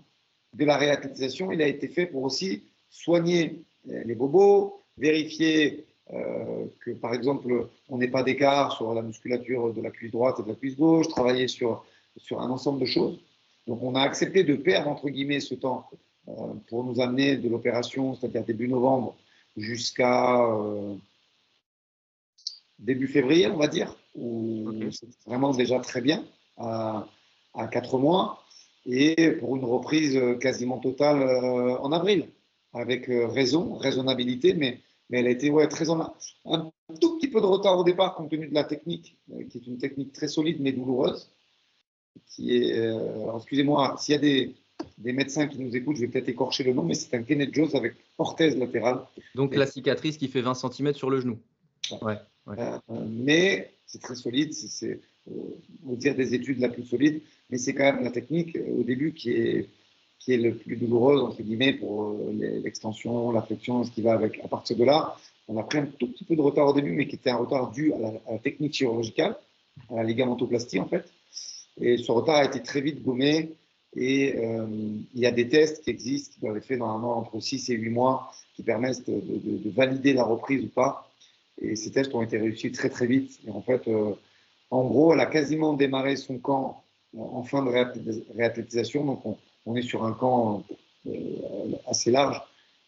de 0.53 0.65
la 0.65 0.77
réathlétisation, 0.77 1.51
il 1.51 1.62
a 1.62 1.67
été 1.67 1.88
fait 1.88 2.08
pour 2.08 2.24
aussi 2.24 2.63
soigner 2.89 3.62
les 3.86 4.15
bobos, 4.15 4.82
vérifier 4.98 5.74
euh, 5.79 5.87
que 6.09 6.91
par 6.91 7.13
exemple, 7.13 7.67
on 7.89 7.97
n'ait 7.97 8.07
pas 8.07 8.23
d'écart 8.23 8.71
sur 8.71 8.93
la 8.93 9.01
musculature 9.01 9.73
de 9.73 9.81
la 9.81 9.91
cuisse 9.91 10.11
droite 10.11 10.39
et 10.39 10.43
de 10.43 10.47
la 10.47 10.55
cuisse 10.55 10.77
gauche, 10.77 11.07
travailler 11.09 11.47
sur, 11.47 11.85
sur 12.17 12.39
un 12.41 12.49
ensemble 12.49 12.79
de 12.79 12.85
choses. 12.85 13.19
Donc 13.67 13.83
on 13.83 13.95
a 13.95 14.01
accepté 14.01 14.43
de 14.43 14.55
perdre, 14.55 14.89
entre 14.89 15.09
guillemets, 15.09 15.41
ce 15.41 15.55
temps 15.55 15.89
euh, 16.29 16.33
pour 16.69 16.83
nous 16.83 17.01
amener 17.01 17.35
de 17.35 17.49
l'opération, 17.49 18.15
c'est-à-dire 18.15 18.43
début 18.45 18.67
novembre, 18.67 19.15
jusqu'à 19.57 20.45
euh, 20.45 20.95
début 22.79 23.07
février, 23.07 23.47
on 23.47 23.57
va 23.57 23.67
dire, 23.67 23.95
où 24.15 24.71
c'est 24.91 25.07
vraiment 25.25 25.51
déjà 25.51 25.79
très 25.79 26.01
bien, 26.01 26.23
à, 26.57 27.07
à 27.53 27.67
4 27.67 27.97
mois, 27.97 28.43
et 28.85 29.31
pour 29.31 29.57
une 29.57 29.65
reprise 29.65 30.19
quasiment 30.39 30.79
totale 30.79 31.21
en 31.81 31.91
avril, 31.91 32.29
avec 32.73 33.07
raison, 33.07 33.75
raisonnabilité, 33.75 34.53
mais 34.53 34.79
mais 35.09 35.19
elle 35.19 35.27
a 35.27 35.31
été 35.31 35.49
ouais, 35.49 35.67
très 35.67 35.89
en 35.89 36.13
un 36.45 36.71
tout 36.99 37.17
petit 37.17 37.27
peu 37.27 37.41
de 37.41 37.45
retard 37.45 37.77
au 37.77 37.83
départ 37.83 38.15
compte 38.15 38.29
tenu 38.29 38.47
de 38.47 38.53
la 38.53 38.63
technique, 38.63 39.17
euh, 39.31 39.43
qui 39.43 39.57
est 39.57 39.67
une 39.67 39.77
technique 39.77 40.13
très 40.13 40.27
solide 40.27 40.57
mais 40.59 40.71
douloureuse. 40.71 41.29
Qui 42.25 42.57
est, 42.57 42.77
euh, 42.77 43.37
excusez-moi, 43.37 43.95
s'il 43.99 44.13
y 44.13 44.17
a 44.17 44.21
des, 44.21 44.55
des, 44.97 45.13
médecins 45.13 45.47
qui 45.47 45.59
nous 45.59 45.75
écoutent, 45.75 45.97
je 45.97 46.01
vais 46.01 46.07
peut-être 46.07 46.29
écorcher 46.29 46.63
le 46.63 46.73
nom, 46.73 46.83
mais 46.83 46.95
c'est 46.95 47.15
un 47.15 47.21
Kenneth 47.21 47.53
Jones 47.53 47.69
avec 47.75 47.93
orthèse 48.17 48.57
latérale. 48.57 49.01
Donc 49.35 49.55
la 49.55 49.67
cicatrice 49.67 50.17
qui 50.17 50.27
fait 50.27 50.41
20 50.41 50.55
cm 50.55 50.93
sur 50.93 51.09
le 51.09 51.21
genou. 51.21 51.37
Ouais. 52.01 52.15
Euh, 52.47 52.79
mais 53.07 53.71
c'est 53.85 54.01
très 54.01 54.15
solide, 54.15 54.53
c'est 54.53 54.99
on 55.85 55.93
dire 55.93 56.15
des 56.15 56.33
études 56.33 56.59
la 56.59 56.69
plus 56.69 56.83
solide, 56.83 57.21
mais 57.49 57.57
c'est 57.57 57.73
quand 57.73 57.83
même 57.83 58.03
la 58.03 58.11
technique 58.11 58.57
au 58.77 58.83
début 58.83 59.13
qui 59.13 59.31
est 59.31 59.69
qui 60.19 60.33
est 60.33 60.38
le 60.38 60.55
plus 60.55 60.75
douloureuse, 60.75 61.21
entre 61.21 61.41
guillemets, 61.41 61.74
pour 61.74 62.03
euh, 62.03 62.59
l'extension, 62.63 63.31
la 63.31 63.41
flexion, 63.41 63.83
ce 63.83 63.91
qui 63.91 64.01
va 64.01 64.13
avec. 64.13 64.39
À 64.43 64.47
partir 64.47 64.77
de 64.77 64.83
là, 64.83 65.15
on 65.47 65.57
a 65.57 65.63
pris 65.63 65.79
un 65.79 65.86
tout 65.86 66.07
petit 66.12 66.25
peu 66.25 66.36
de 66.36 66.41
retard 66.41 66.67
au 66.67 66.74
début, 66.74 66.91
mais 66.91 67.07
qui 67.07 67.15
était 67.15 67.29
un 67.29 67.38
retard 67.38 67.71
dû 67.71 67.93
à 67.93 68.00
la, 68.00 68.38
technique 68.39 68.74
chirurgicale, 68.74 69.38
à 69.89 69.95
la 69.95 70.03
ligamentoplastie, 70.03 70.79
en 70.79 70.88
fait. 70.88 71.05
Et 71.79 71.97
ce 71.97 72.12
retard 72.12 72.36
a 72.36 72.45
été 72.45 72.62
très 72.62 72.81
vite 72.81 73.03
gommé. 73.03 73.53
Et 73.95 74.36
euh, 74.38 74.67
il 75.13 75.19
y 75.19 75.25
a 75.25 75.31
des 75.31 75.47
tests 75.47 75.83
qui 75.83 75.89
existent, 75.89 76.33
qui 76.36 76.41
doivent 76.41 76.57
être 76.57 76.65
faits 76.65 76.79
normalement 76.79 77.17
entre 77.17 77.39
6 77.39 77.69
et 77.69 77.75
8 77.75 77.89
mois, 77.89 78.31
qui 78.55 78.63
permettent 78.63 79.09
de, 79.09 79.69
valider 79.69 80.13
la 80.13 80.24
reprise 80.24 80.63
ou 80.65 80.69
pas. 80.69 81.09
Et 81.62 81.75
ces 81.75 81.91
tests 81.91 82.13
ont 82.13 82.21
été 82.21 82.38
réussis 82.38 82.71
très 82.71 82.89
très 82.89 83.07
vite. 83.07 83.39
Et 83.47 83.51
en 83.51 83.62
fait, 83.62 83.88
euh, 83.88 84.13
en 84.69 84.83
gros, 84.83 85.13
elle 85.13 85.19
a 85.19 85.25
quasiment 85.25 85.74
démarré 85.74 86.15
son 86.15 86.38
camp 86.38 86.83
en 87.17 87.43
fin 87.43 87.63
de 87.63 87.71
réathlétisation. 88.36 89.05
Donc, 89.05 89.25
on, 89.25 89.38
on 89.67 89.75
est 89.75 89.81
sur 89.81 90.05
un 90.05 90.13
camp 90.13 90.63
euh, 91.05 91.12
assez 91.88 92.09
large. 92.09 92.41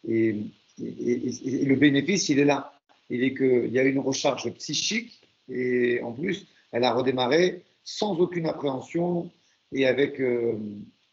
Et, 0.08 0.36
le 0.82 1.76
bénéfice, 1.76 2.30
il 2.30 2.40
est 2.40 2.46
là. 2.46 2.72
Il 3.10 3.22
est 3.22 3.34
qu'il 3.34 3.68
y 3.68 3.80
a 3.80 3.84
une 3.84 4.00
recharge 4.00 4.50
psychique 4.54 5.20
et 5.50 6.00
en 6.02 6.14
plus, 6.14 6.48
elle 6.72 6.86
a 6.86 6.94
redémarré 6.94 7.64
sans 7.84 8.18
aucune 8.18 8.46
appréhension 8.46 9.30
et 9.74 9.86
avec 9.86 10.22
euh, 10.22 10.54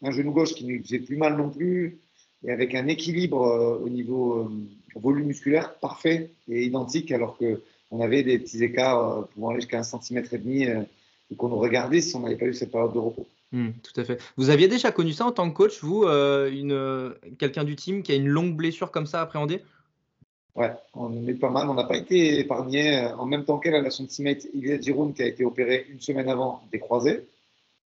un 0.03 0.13
genou 0.13 0.31
gauche 0.31 0.55
qui 0.55 0.67
ne 0.67 0.81
faisait 0.81 1.01
plus 1.01 1.17
mal 1.17 1.37
non 1.37 1.51
plus 1.51 1.99
et 2.45 2.53
avec 2.53 2.77
un 2.77 2.87
équilibre 2.87 3.43
euh, 3.43 3.79
au 3.85 3.89
niveau 3.89 4.49
volume 4.95 5.27
musculaire 5.27 5.75
parfait 5.79 6.31
et 6.49 6.65
identique 6.65 7.11
alors 7.11 7.37
qu'on 7.37 8.01
avait 8.01 8.23
des 8.23 8.39
petits 8.39 8.63
écarts 8.63 9.27
pouvant 9.29 9.49
aller 9.49 9.63
jusqu'à 9.63 9.81
un 9.81 9.83
centimètre 9.83 10.33
et 10.33 10.39
demi 10.39 10.63
et 10.63 11.35
qu'on 11.37 11.49
nous 11.49 11.59
regardait 11.59 12.03
si 12.03 12.15
on 12.15 12.21
n'avait 12.21 12.37
pas 12.37 12.47
eu 12.47 12.55
cette 12.55 12.71
période 12.71 12.93
de 12.93 12.99
repos. 12.99 13.27
Mmh, 13.53 13.71
tout 13.83 14.01
à 14.01 14.05
fait. 14.05 14.21
Vous 14.37 14.51
aviez 14.51 14.69
déjà 14.69 14.91
connu 14.91 15.13
ça 15.13 15.27
en 15.27 15.33
tant 15.33 15.49
que 15.49 15.55
coach, 15.55 15.81
vous, 15.83 16.05
euh, 16.05 16.51
une, 16.51 17.15
quelqu'un 17.37 17.65
du 17.65 17.77
team 17.77 18.03
qui 18.03 18.13
a 18.13 18.17
une 18.17 18.27
longue 18.27 18.57
blessure 18.57 18.91
comme 18.91 19.07
ça 19.07 19.21
appréhendée 19.21 19.63
Ouais, 20.57 20.73
on 20.95 21.27
est 21.27 21.35
pas 21.35 21.51
mal. 21.51 21.69
On 21.69 21.75
n'a 21.75 21.85
pas 21.85 21.97
été 21.97 22.41
épargné. 22.41 22.99
Euh, 22.99 23.17
en 23.17 23.27
même 23.27 23.45
temps 23.45 23.59
qu'elle, 23.59 23.75
elle 23.75 23.87
a 23.87 23.91
son 23.91 24.07
teammate 24.07 24.47
Ilya 24.55 24.81
Giroud 24.81 25.15
qui 25.15 25.23
a 25.23 25.27
été 25.27 25.45
opéré 25.45 25.87
une 25.91 26.01
semaine 26.01 26.29
avant 26.29 26.63
des 26.73 26.79
croisés. 26.79 27.27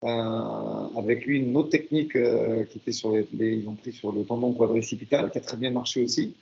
Euh, 0.02 0.86
avec 0.96 1.24
lui, 1.24 1.38
une 1.38 1.56
autre 1.56 1.70
technique 1.70 2.12
qui 2.12 2.78
était 2.78 2.92
sur 2.92 3.12
les, 3.12 3.26
Ils 3.32 3.68
ont 3.68 3.74
pris 3.74 3.92
sur 3.92 4.12
le 4.12 4.24
tendon 4.24 4.52
quadricipital 4.52 5.30
qui 5.30 5.38
a 5.38 5.40
très 5.40 5.56
bien 5.56 5.70
marché 5.70 6.02
aussi. 6.02 6.34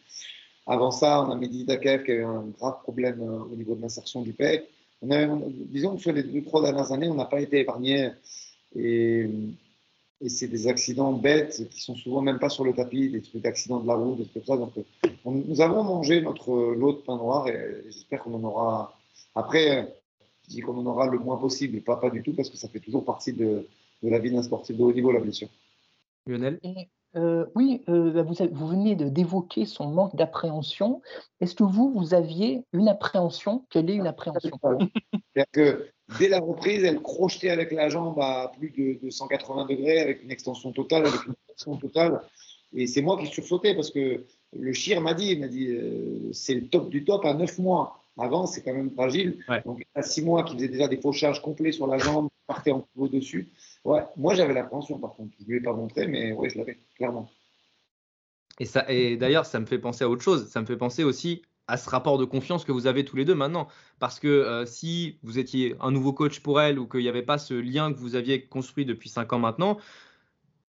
Avant 0.66 0.90
ça, 0.90 1.23
on 1.23 1.33
a 1.33 1.37
Mehdi 1.37 1.64
Dakev 1.64 2.04
qui 2.04 2.12
a 2.12 2.14
eu 2.14 2.25
un 2.25 2.47
grave 2.59 2.83
problème 2.83 3.21
au 3.21 3.54
niveau 3.54 3.75
de 3.75 3.83
l'insertion 3.83 4.23
du 4.23 4.33
pec. 4.33 4.64
Disons 5.02 5.97
que 5.97 6.02
sur 6.02 6.12
les 6.12 6.23
deux, 6.23 6.42
trois 6.45 6.62
dernières 6.62 6.92
années, 6.92 7.09
on 7.09 7.14
n'a 7.14 7.25
pas 7.25 7.40
été 7.40 7.61
épargné 7.61 8.12
et, 8.76 9.28
c'est 10.28 10.46
des 10.46 10.68
accidents 10.68 11.12
bêtes 11.12 11.68
qui 11.68 11.80
sont 11.80 11.96
souvent 11.96 12.20
même 12.20 12.38
pas 12.38 12.48
sur 12.48 12.64
le 12.64 12.72
tapis, 12.72 13.10
des 13.10 13.22
trucs 13.22 13.42
d'accidents 13.42 13.80
de 13.80 13.88
la 13.88 13.94
route, 13.94 14.18
des 14.18 14.24
trucs 14.24 14.44
comme 14.44 14.70
ça. 14.70 14.80
Donc, 15.24 15.46
nous 15.46 15.60
avons 15.60 15.82
mangé 15.82 16.20
notre 16.20 16.52
lot 16.74 16.92
de 16.92 16.98
pain 16.98 17.16
noir 17.16 17.48
et 17.48 17.82
j'espère 17.86 18.22
qu'on 18.22 18.34
en 18.34 18.44
aura. 18.44 18.96
Après, 19.34 19.92
je 20.44 20.50
dis 20.50 20.60
qu'on 20.60 20.78
en 20.78 20.86
aura 20.86 21.08
le 21.08 21.18
moins 21.18 21.38
possible, 21.38 21.80
pas, 21.80 21.96
pas 21.96 22.10
du 22.10 22.22
tout, 22.22 22.34
parce 22.34 22.50
que 22.50 22.56
ça 22.56 22.68
fait 22.68 22.78
toujours 22.78 23.04
partie 23.04 23.32
de, 23.32 23.66
de 24.02 24.08
la 24.08 24.20
vie 24.20 24.30
d'un 24.30 24.44
sportif 24.44 24.76
de 24.76 24.82
haut 24.84 24.92
niveau, 24.92 25.10
la 25.10 25.18
blessure. 25.18 25.48
Lionel? 26.26 26.60
Euh, 27.14 27.44
oui, 27.54 27.82
euh, 27.88 28.22
vous, 28.22 28.34
vous, 28.52 28.66
venez 28.66 28.94
d'évoquer 28.94 29.66
son 29.66 29.88
manque 29.88 30.16
d'appréhension. 30.16 31.02
Est-ce 31.40 31.54
que 31.54 31.64
vous, 31.64 31.92
vous 31.92 32.14
aviez 32.14 32.64
une 32.72 32.88
appréhension? 32.88 33.66
Quelle 33.68 33.90
est 33.90 33.96
une 33.96 34.06
appréhension? 34.06 34.58
C'est-à-dire 34.62 35.50
que 35.52 35.88
dès 36.19 36.28
la 36.28 36.40
reprise, 36.40 36.85
elle 36.85 37.00
crochetait 37.00 37.50
avec 37.50 37.73
la 37.73 37.88
jambe 37.88 38.19
à 38.21 38.52
plus 38.59 38.71
de, 38.71 39.11
180 39.11 39.66
degrés, 39.66 40.00
avec 40.00 40.23
une 40.23 40.31
extension 40.31 40.73
totale, 40.73 41.07
avec 41.07 41.25
une 41.26 41.35
extension 41.49 41.76
totale. 41.76 42.21
Et 42.75 42.87
c'est 42.87 43.02
moi 43.02 43.19
qui 43.19 43.26
sursautais 43.26 43.75
parce 43.75 43.90
que 43.90 44.25
le 44.52 44.73
chir 44.73 45.00
m'a 45.00 45.14
dit, 45.14 45.37
m'a 45.37 45.49
dit, 45.49 45.69
euh, 45.69 46.33
c'est 46.33 46.54
le 46.54 46.69
top 46.69 46.90
du 46.90 47.04
top 47.04 47.25
à 47.25 47.35
9 47.35 47.59
mois. 47.59 47.99
Avant, 48.19 48.47
c'est 48.47 48.62
quand 48.62 48.75
même 48.75 48.90
fragile. 48.90 49.38
Donc, 49.64 49.87
à 49.95 50.02
6 50.02 50.23
mois, 50.23 50.45
qui 50.45 50.54
faisait 50.54 50.69
déjà 50.69 50.87
des 50.87 50.99
fauchages 50.99 51.40
complets 51.40 51.73
sur 51.73 51.87
la 51.87 51.99
jambe, 51.99 52.28
partait 52.47 52.73
en 52.73 52.87
au-dessus. 52.97 53.49
Ouais, 53.85 54.02
moi 54.16 54.35
j'avais 54.35 54.52
l'appréhension 54.52 54.99
par 54.99 55.14
contre. 55.14 55.33
Je 55.38 55.45
ne 55.45 55.50
lui 55.50 55.57
ai 55.59 55.61
pas 55.61 55.73
montré, 55.73 56.07
mais 56.07 56.33
oui, 56.33 56.50
je 56.50 56.59
l'avais, 56.59 56.78
clairement. 56.97 57.31
Et, 58.61 58.66
ça, 58.66 58.85
et 58.90 59.16
d'ailleurs, 59.16 59.47
ça 59.47 59.59
me 59.61 59.66
fait 59.66 59.78
penser 59.78 60.04
à 60.04 60.11
autre 60.11 60.23
chose. 60.23 60.49
Ça 60.49 60.61
me 60.61 60.66
fait 60.66 60.76
penser 60.76 61.04
aussi 61.04 61.42
à 61.69 61.76
ce 61.76 61.88
rapport 61.88 62.19
de 62.19 62.25
confiance 62.25 62.64
que 62.64 62.73
vous 62.73 62.87
avez 62.87 63.04
tous 63.04 63.16
les 63.16 63.25
deux 63.25 63.35
maintenant. 63.35 63.69
Parce 63.99 64.21
que 64.21 64.28
euh, 64.28 64.66
si 64.66 65.19
vous 65.23 65.38
étiez 65.38 65.75
un 65.81 65.90
nouveau 65.90 66.12
coach 66.12 66.40
pour 66.40 66.61
elle 66.61 66.78
ou 66.78 66.87
qu'il 66.87 67.00
n'y 67.00 67.09
avait 67.09 67.23
pas 67.23 67.38
ce 67.38 67.54
lien 67.54 67.92
que 67.92 67.99
vous 67.99 68.16
aviez 68.16 68.47
construit 68.47 68.85
depuis 68.85 69.09
cinq 69.09 69.33
ans 69.33 69.38
maintenant, 69.38 69.78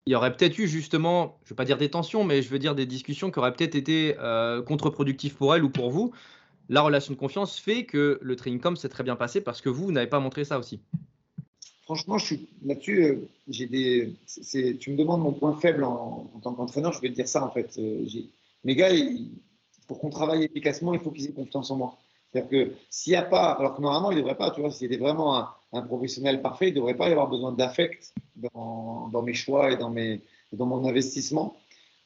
il 0.06 0.12
y 0.12 0.14
aurait 0.14 0.34
peut-être 0.34 0.58
eu 0.58 0.66
justement, 0.66 1.38
je 1.42 1.48
ne 1.48 1.50
vais 1.50 1.56
pas 1.56 1.64
dire 1.66 1.78
des 1.78 1.90
tensions, 1.90 2.24
mais 2.24 2.40
je 2.40 2.48
veux 2.48 2.58
dire 2.58 2.74
des 2.74 2.86
discussions 2.86 3.30
qui 3.30 3.38
auraient 3.38 3.52
peut-être 3.52 3.74
été 3.74 4.16
euh, 4.18 4.62
contre-productives 4.62 5.34
pour 5.34 5.54
elle 5.54 5.64
ou 5.64 5.70
pour 5.70 5.90
vous. 5.90 6.12
La 6.70 6.80
relation 6.82 7.12
de 7.12 7.18
confiance 7.18 7.58
fait 7.58 7.84
que 7.84 8.18
le 8.22 8.36
training 8.36 8.60
com 8.60 8.76
s'est 8.76 8.88
très 8.88 9.04
bien 9.04 9.16
passé 9.16 9.40
parce 9.40 9.60
que 9.60 9.68
vous, 9.68 9.86
vous 9.86 9.92
n'avez 9.92 10.06
pas 10.06 10.20
montré 10.20 10.44
ça 10.44 10.58
aussi 10.58 10.80
franchement, 11.88 12.18
là-dessus. 12.66 13.02
Euh, 13.02 13.28
j'ai 13.48 13.66
des. 13.66 14.14
tu 14.78 14.90
me 14.90 14.96
demandes 14.96 15.22
mon 15.22 15.32
point 15.32 15.58
faible 15.58 15.84
en, 15.84 16.30
tant 16.42 16.52
qu'entraîneur, 16.52 16.92
je 16.92 17.00
vais 17.00 17.08
te 17.08 17.14
dire 17.14 17.26
ça 17.26 17.42
en 17.42 17.50
fait. 17.50 17.78
Euh, 17.78 18.04
mes 18.64 18.76
gars, 18.76 18.90
pour 19.88 19.98
qu'on 19.98 20.10
travaille 20.10 20.44
efficacement, 20.44 20.94
il 20.94 21.00
faut 21.00 21.10
qu'ils 21.10 21.26
aient 21.26 21.32
confiance 21.32 21.70
en 21.72 21.76
moi. 21.76 21.96
C'est-à-dire 22.30 22.50
que 22.50 22.74
s'il 22.90 23.12
n'y 23.12 23.16
a 23.16 23.22
pas, 23.22 23.52
alors 23.52 23.74
que 23.74 23.80
normalement 23.80 24.12
il 24.12 24.16
ne 24.16 24.20
devrait 24.20 24.36
pas, 24.36 24.50
tu 24.50 24.60
vois, 24.60 24.70
s'il 24.70 24.86
était 24.86 25.02
vraiment 25.02 25.48
un, 25.72 25.82
professionnel 25.82 26.40
parfait, 26.42 26.68
il 26.68 26.74
ne 26.74 26.76
devrait 26.76 26.96
pas 26.96 27.08
y 27.08 27.12
avoir 27.12 27.28
besoin 27.28 27.52
d'affect 27.52 28.12
dans, 28.36 29.22
mes 29.22 29.34
choix 29.34 29.72
et 29.72 29.76
dans, 29.76 29.90
mes, 29.90 30.20
dans 30.52 30.66
mon 30.66 30.86
investissement. 30.86 31.56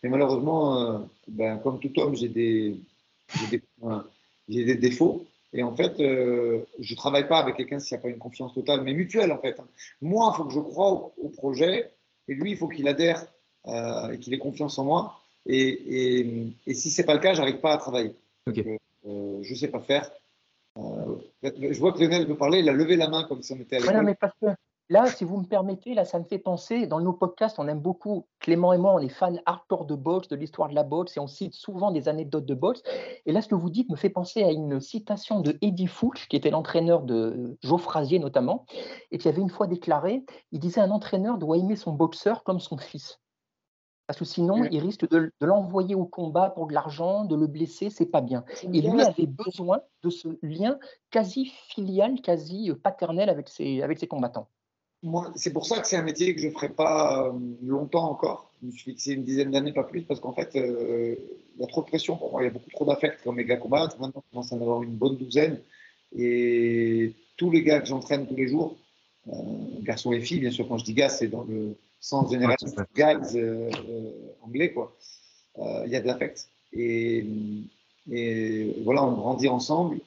Mais 0.03 0.09
malheureusement, 0.09 0.79
euh, 0.79 0.99
ben, 1.29 1.59
comme 1.59 1.79
tout 1.81 1.93
homme, 2.01 2.17
j'ai 2.17 2.29
des, 2.29 2.81
j'ai 4.49 4.65
des 4.65 4.77
défauts. 4.77 5.27
Et 5.53 5.62
en 5.62 5.75
fait, 5.77 6.01
euh, 6.01 6.65
je 6.79 6.93
ne 6.93 6.97
travaille 6.97 7.29
pas 7.29 7.39
avec 7.39 7.57
quelqu'un 7.57 7.79
s'il 7.79 7.97
n'y 7.97 8.01
a 8.01 8.03
pas 8.03 8.09
une 8.09 8.19
confiance 8.19 8.55
totale, 8.55 8.83
mais 8.83 8.95
mutuelle 8.95 9.33
en 9.33 9.39
fait. 9.39 9.61
Moi, 10.01 10.33
il 10.33 10.37
faut 10.37 10.45
que 10.45 10.55
je 10.55 10.61
croie 10.61 11.12
au, 11.19 11.29
projet, 11.29 11.91
et 12.29 12.35
lui, 12.35 12.53
il 12.53 12.57
faut 12.57 12.69
qu'il 12.69 12.89
adhère 12.89 13.27
euh, 13.67 14.12
et 14.12 14.19
qu'il 14.19 14.33
ait 14.33 14.39
confiance 14.39 14.79
en 14.79 14.85
moi. 14.85 15.22
Et, 15.46 16.20
et, 16.20 16.46
et 16.66 16.75
si 16.75 16.90
ce 16.90 17.00
n'est 17.00 17.06
pas 17.06 17.14
le 17.14 17.20
cas, 17.20 17.34
je 17.34 17.40
n'arrive 17.40 17.61
pas 17.61 17.72
à 17.72 17.78
travailler. 17.78 18.14
Euh, 18.49 19.38
je 19.42 19.52
ne 19.52 19.58
sais 19.58 19.68
pas 19.68 19.80
faire. 19.80 20.11
je 20.76 21.78
vois 21.78 21.92
que 21.92 21.99
Lionel 21.99 22.26
veut 22.26 22.37
parler, 22.37 22.61
il 22.61 22.68
a 22.68 22.72
levé 22.72 22.96
la 22.96 23.08
main 23.08 23.25
comme 23.25 23.42
si 23.42 23.52
on 23.52 23.56
était 23.56 23.76
à 23.76 23.80
l'école. 23.80 24.04
mais 24.04 24.14
parce 24.14 24.34
que 24.40 24.46
Là, 24.92 25.06
si 25.06 25.25
vous 25.25 25.38
me 25.38 25.46
permettez, 25.46 25.94
là, 25.94 26.04
ça 26.04 26.18
me 26.18 26.25
fait 26.25 26.38
penser, 26.38 26.87
dans 26.87 27.00
nos 27.00 27.14
podcasts, 27.14 27.58
on 27.58 27.66
aime 27.66 27.80
beaucoup, 27.80 28.26
Clément 28.40 28.75
et 28.75 28.76
moi, 28.76 28.92
on 28.92 28.99
est 28.99 29.08
fans 29.08 29.34
hardcore 29.46 29.87
de 29.87 29.94
boxe, 29.94 30.28
de 30.28 30.37
l'histoire 30.37 30.68
de 30.68 30.75
la 30.75 30.82
boxe, 30.82 31.16
et 31.16 31.20
on 31.20 31.28
cite 31.28 31.54
souvent 31.54 31.92
des 31.92 32.11
anecdotes 32.11 32.44
de 32.44 32.54
boxe. 32.54 32.82
Et 33.25 33.32
là, 33.32 33.40
ce 33.40 33.49
que 33.49 33.54
vous 33.54 33.70
dites 33.70 33.88
me 33.88 33.96
fait 33.96 34.11
penser 34.11 34.42
à 34.42 34.50
une 34.50 34.82
citation 34.82 35.40
de 35.40 35.56
Eddie 35.62 35.87
Fouch, 35.87 36.28
qui 36.28 36.37
était 36.37 36.50
l'entraîneur 36.50 37.04
de 37.04 37.56
Joe 37.62 37.80
Frazier 37.80 38.18
notamment, 38.18 38.66
et 39.11 39.16
qui 39.16 39.28
avait 39.28 39.40
une 39.40 39.49
fois 39.49 39.66
déclaré, 39.66 40.26
il 40.50 40.61
disait 40.61 40.82
un 40.82 40.90
entraîneur 40.90 41.38
doit 41.38 41.56
aimer 41.56 41.76
son 41.76 41.92
boxeur 41.92 42.42
comme 42.42 42.61
son 42.61 42.76
fils. 42.76 43.22
Parce 44.06 44.18
que 44.18 44.25
sinon, 44.25 44.64
il 44.64 44.80
risque 44.80 45.09
de, 45.09 45.32
l'envoyer 45.40 45.94
au 45.94 46.04
combat 46.04 46.50
pour 46.50 46.66
de 46.66 46.75
l'argent, 46.75 47.25
de 47.25 47.37
le 47.37 47.47
blesser, 47.47 47.88
c'est 47.88 48.06
pas 48.06 48.21
bien. 48.21 48.44
Et 48.64 48.82
lui 48.82 49.00
avait 49.00 49.26
besoin 49.26 49.80
de 50.02 50.11
ce 50.11 50.28
lien 50.42 50.78
quasi 51.11 51.52
filial, 51.68 52.21
quasi 52.21 52.73
paternel 52.82 53.28
avec 53.28 53.49
avec 53.61 53.99
ses 53.99 54.06
combattants 54.06 54.49
c'est 55.35 55.52
pour 55.52 55.66
ça 55.66 55.80
que 55.80 55.88
c'est 55.88 55.97
un 55.97 56.02
métier 56.02 56.35
que 56.35 56.40
je 56.40 56.47
ne 56.47 56.52
ferai 56.52 56.68
pas 56.68 57.26
euh, 57.26 57.32
longtemps 57.62 58.09
encore. 58.09 58.52
Je 58.61 58.66
me 58.66 58.73
suis 58.73 58.92
fixé 58.92 59.12
une 59.12 59.25
dizaine 59.25 59.50
d'années, 59.50 59.73
pas 59.73 59.82
plus, 59.82 60.02
parce 60.02 60.21
qu'en 60.21 60.32
fait, 60.32 60.54
euh, 60.54 61.16
il 61.56 61.61
y 61.61 61.64
a 61.64 61.66
trop 61.66 61.82
de 61.82 61.88
pression 61.88 62.16
pour 62.16 62.30
moi. 62.30 62.42
Il 62.42 62.47
y 62.47 62.49
a 62.49 62.52
beaucoup 62.52 62.71
trop 62.71 62.85
d'affect 62.85 63.18
quand 63.25 63.32
mes 63.32 63.44
gars 63.44 63.56
combattent. 63.56 63.99
Maintenant, 63.99 64.23
je 64.25 64.30
commence 64.30 64.52
à 64.52 64.56
en 64.56 64.61
avoir 64.61 64.82
une 64.82 64.94
bonne 64.94 65.16
douzaine. 65.16 65.59
Et 66.16 67.14
tous 67.37 67.50
les 67.50 67.62
gars 67.62 67.80
que 67.80 67.87
j'entraîne 67.87 68.26
tous 68.26 68.37
les 68.37 68.47
jours, 68.47 68.76
euh, 69.28 69.32
garçons 69.80 70.12
et 70.12 70.21
filles, 70.21 70.40
bien 70.40 70.52
sûr, 70.52 70.68
quand 70.68 70.78
je 70.78 70.85
dis 70.85 70.94
gars, 70.94 71.09
c'est 71.09 71.28
dans 71.28 71.44
le 71.44 71.76
sens 72.02 72.30
général, 72.30 72.56
gars 72.94 73.21
anglais, 74.42 74.73
quoi. 74.73 74.94
Il 75.59 75.90
y 75.90 75.97
a 75.97 76.00
de 76.00 76.06
l'affect. 76.06 76.49
Et, 76.73 77.25
et, 78.11 78.82
voilà, 78.85 79.04
on 79.04 79.12
grandit 79.12 79.49
ensemble. 79.49 79.99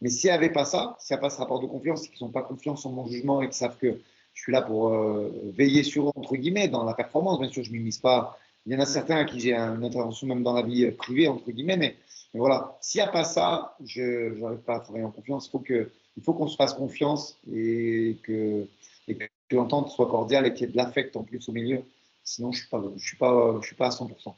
Mais 0.00 0.10
s'il 0.10 0.28
n'y 0.28 0.34
avait 0.36 0.50
pas 0.50 0.64
ça, 0.64 0.96
s'il 0.98 1.14
n'y 1.14 1.18
a 1.18 1.20
pas 1.20 1.30
ce 1.30 1.38
rapport 1.38 1.60
de 1.60 1.66
confiance, 1.66 2.08
qu'ils 2.08 2.26
n'ont 2.26 2.32
pas 2.32 2.42
confiance 2.42 2.84
en 2.84 2.90
mon 2.90 3.06
jugement 3.06 3.40
et 3.40 3.46
qu'ils 3.46 3.54
savent 3.54 3.78
que 3.78 4.00
je 4.34 4.42
suis 4.42 4.52
là 4.52 4.60
pour 4.60 4.88
euh, 4.88 5.30
veiller 5.56 5.82
sur 5.82 6.08
eux, 6.08 6.12
entre 6.14 6.36
guillemets, 6.36 6.68
dans 6.68 6.84
la 6.84 6.94
performance. 6.94 7.40
Bien 7.40 7.48
sûr, 7.48 7.62
je 7.62 7.70
ne 7.70 7.76
m'immisce 7.76 7.98
pas. 7.98 8.38
Il 8.66 8.72
y 8.72 8.76
en 8.76 8.80
a 8.80 8.86
certains 8.86 9.16
à 9.16 9.24
qui 9.24 9.40
j'ai 9.40 9.54
une 9.54 9.84
intervention 9.84 10.26
même 10.26 10.42
dans 10.42 10.52
la 10.52 10.62
vie 10.62 10.90
privée, 10.90 11.28
entre 11.28 11.50
guillemets, 11.50 11.76
mais 11.76 11.96
Mais 12.34 12.40
voilà, 12.40 12.76
s'il 12.80 13.00
n'y 13.00 13.06
a 13.06 13.10
pas 13.10 13.24
ça, 13.24 13.76
je 13.84 14.34
n'arrive 14.40 14.58
pas 14.58 14.76
à 14.76 14.80
travailler 14.80 15.04
en 15.04 15.10
confiance. 15.10 15.46
Il 15.46 15.50
faut 15.50 15.60
que, 15.60 15.90
il 16.16 16.22
faut 16.22 16.32
qu'on 16.34 16.48
se 16.48 16.56
fasse 16.56 16.74
confiance 16.74 17.38
et 17.52 18.16
que, 18.24 18.66
et 19.06 19.14
que 19.16 19.24
l'entente 19.54 19.90
soit 19.90 20.08
cordiale 20.08 20.46
et 20.46 20.54
qu'il 20.54 20.66
y 20.66 20.68
ait 20.68 20.72
de 20.72 20.76
l'affect 20.76 21.16
en 21.16 21.22
plus 21.22 21.48
au 21.48 21.52
milieu. 21.52 21.82
Sinon, 22.22 22.52
je 22.52 22.58
ne 22.58 22.60
suis, 22.60 23.16
pas, 23.16 23.54
je 23.60 23.66
suis 23.66 23.76
pas 23.76 23.86
à 23.86 23.90
100%. 23.90 24.34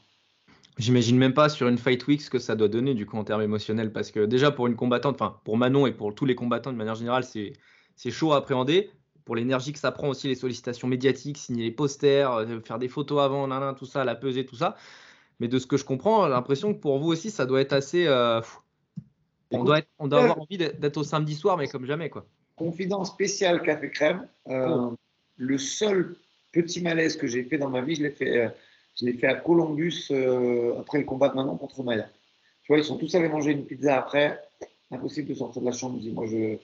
J'imagine 0.77 1.17
même 1.17 1.33
pas 1.33 1.49
sur 1.49 1.67
une 1.67 1.77
Fight 1.77 2.05
Week 2.05 2.21
ce 2.21 2.29
que 2.29 2.37
ça 2.37 2.55
doit 2.55 2.67
donner 2.67 2.93
du 2.93 3.07
coup 3.07 3.17
en 3.17 3.23
termes 3.23 3.41
émotionnels 3.41 3.91
parce 3.91 4.11
que 4.11 4.25
déjà 4.25 4.51
pour 4.51 4.67
une 4.67 4.75
combattante, 4.75 5.15
enfin 5.19 5.39
pour 5.43 5.57
Manon 5.57 5.87
et 5.87 5.91
pour 5.91 6.13
tous 6.13 6.25
les 6.25 6.35
combattants 6.35 6.71
de 6.71 6.77
manière 6.77 6.93
générale, 6.93 7.23
c'est 7.23 8.11
chaud 8.11 8.33
à 8.33 8.37
appréhender. 8.37 8.91
Pour 9.25 9.35
l'énergie 9.35 9.73
que 9.73 9.79
ça 9.79 9.91
prend 9.91 10.07
aussi, 10.07 10.27
les 10.27 10.35
sollicitations 10.35 10.87
médiatiques, 10.87 11.37
signer 11.37 11.63
les 11.63 11.71
posters, 11.71 12.31
euh, 12.31 12.59
faire 12.61 12.79
des 12.79 12.87
photos 12.87 13.19
avant, 13.19 13.45
nan, 13.47 13.75
tout 13.75 13.85
ça, 13.85 14.05
la 14.05 14.15
peser, 14.15 14.45
tout 14.45 14.55
ça. 14.55 14.77
Mais 15.41 15.49
de 15.49 15.59
ce 15.59 15.67
que 15.67 15.75
je 15.75 15.83
comprends, 15.83 16.23
j'ai 16.23 16.29
l'impression 16.29 16.73
que 16.73 16.79
pour 16.79 16.97
vous 16.99 17.09
aussi, 17.09 17.29
ça 17.29 17.45
doit 17.45 17.59
être 17.59 17.73
assez. 17.73 18.07
Euh, 18.07 18.39
on, 19.51 19.65
doit 19.65 19.81
on 19.99 20.07
doit 20.07 20.21
avoir 20.21 20.39
envie 20.39 20.57
d'être 20.57 20.95
au 20.95 21.03
samedi 21.03 21.35
soir, 21.35 21.57
mais 21.57 21.67
comme 21.67 21.85
jamais. 21.85 22.09
quoi. 22.09 22.25
Confidence 22.55 23.09
spéciale 23.09 23.61
Café 23.61 23.91
Crème. 23.91 24.27
Euh, 24.47 24.67
oh. 24.69 24.95
Le 25.37 25.57
seul 25.57 26.15
petit 26.51 26.81
malaise 26.81 27.15
que 27.15 27.27
j'ai 27.27 27.43
fait 27.43 27.57
dans 27.57 27.69
ma 27.69 27.81
vie, 27.81 27.95
je 27.95 28.03
l'ai 28.03 28.11
fait 28.11 28.51
je 28.99 29.05
l'ai 29.05 29.13
fait 29.13 29.27
à 29.27 29.35
Columbus 29.35 30.07
euh, 30.11 30.79
après 30.79 30.97
le 30.97 31.03
combat 31.03 31.29
de 31.29 31.35
Manon 31.35 31.57
contre 31.57 31.83
Maya. 31.83 32.09
Tu 32.63 32.67
vois, 32.69 32.79
ils 32.79 32.83
sont 32.83 32.97
tous 32.97 33.13
allés 33.15 33.29
manger 33.29 33.51
une 33.51 33.65
pizza 33.65 33.97
après. 33.97 34.41
Impossible 34.89 35.27
de 35.27 35.35
sortir 35.35 35.61
de 35.61 35.67
la 35.67 35.73
chambre. 35.73 35.99
Dis, 35.99 36.11
moi, 36.11 36.25
je, 36.25 36.57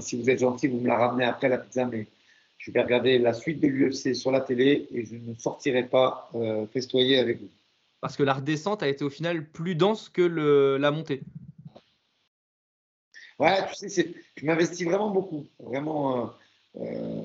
si 0.00 0.20
vous 0.20 0.30
êtes 0.30 0.38
gentil, 0.38 0.68
vous 0.68 0.80
me 0.80 0.86
la 0.86 0.96
ramenez 0.96 1.24
après 1.24 1.48
la 1.48 1.58
pizza, 1.58 1.84
mais 1.86 2.06
je 2.58 2.70
vais 2.70 2.82
regarder 2.82 3.18
la 3.18 3.32
suite 3.32 3.60
de 3.60 3.66
l'UFC 3.66 4.14
sur 4.14 4.30
la 4.30 4.40
télé 4.40 4.86
et 4.92 5.04
je 5.04 5.16
ne 5.16 5.34
sortirai 5.34 5.84
pas 5.84 6.30
euh, 6.34 6.66
festoyer 6.68 7.18
avec 7.18 7.40
vous. 7.40 7.48
Parce 8.00 8.16
que 8.16 8.22
la 8.22 8.34
redescente 8.34 8.82
a 8.82 8.88
été 8.88 9.04
au 9.04 9.10
final 9.10 9.44
plus 9.44 9.74
dense 9.74 10.08
que 10.08 10.22
le, 10.22 10.76
la 10.76 10.90
montée. 10.90 11.22
Ouais, 13.38 13.66
tu 13.68 13.88
sais, 13.88 14.14
je 14.36 14.46
m'investis 14.46 14.86
vraiment 14.86 15.10
beaucoup. 15.10 15.46
Vraiment, 15.58 16.32
euh, 16.76 17.22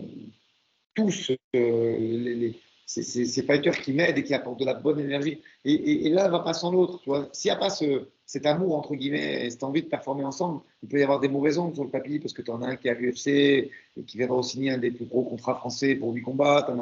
euh 0.99 1.03
tous 1.03 1.31
les, 1.53 2.35
les 2.35 2.59
c'est 2.85 3.03
ces 3.03 3.43
fighters 3.43 3.79
qui 3.79 3.93
m'aident 3.93 4.17
et 4.17 4.23
qui 4.23 4.33
apportent 4.33 4.59
de 4.59 4.65
la 4.65 4.73
bonne 4.73 4.99
énergie. 4.99 5.39
Et, 5.63 5.73
et, 5.73 6.07
et 6.07 6.09
l'un 6.09 6.27
va 6.27 6.39
pas 6.39 6.53
sans 6.53 6.73
l'autre. 6.73 7.29
S'il 7.31 7.49
n'y 7.49 7.55
a 7.55 7.59
pas 7.59 7.69
ce, 7.69 8.07
cet 8.25 8.45
amour, 8.45 8.75
entre 8.75 8.95
guillemets, 8.95 9.45
et 9.45 9.49
cette 9.49 9.63
envie 9.63 9.81
de 9.81 9.87
performer 9.87 10.25
ensemble, 10.25 10.61
il 10.83 10.89
peut 10.89 10.99
y 10.99 11.03
avoir 11.03 11.21
des 11.21 11.29
mauvaises 11.29 11.57
ondes 11.57 11.73
sur 11.73 11.85
le 11.85 11.89
papier 11.89 12.19
parce 12.19 12.33
que 12.33 12.41
tu 12.41 12.51
en 12.51 12.61
as 12.61 12.67
un 12.67 12.75
qui 12.75 12.89
est 12.89 12.91
à 12.91 12.93
l'UFC 12.93 13.27
et 13.27 13.71
qui 14.05 14.17
viendra 14.17 14.43
signer 14.43 14.71
un 14.71 14.77
des 14.77 14.91
plus 14.91 15.05
gros 15.05 15.23
contrats 15.23 15.55
français 15.55 15.95
pour 15.95 16.11
lui 16.11 16.21
combattre. 16.21 16.73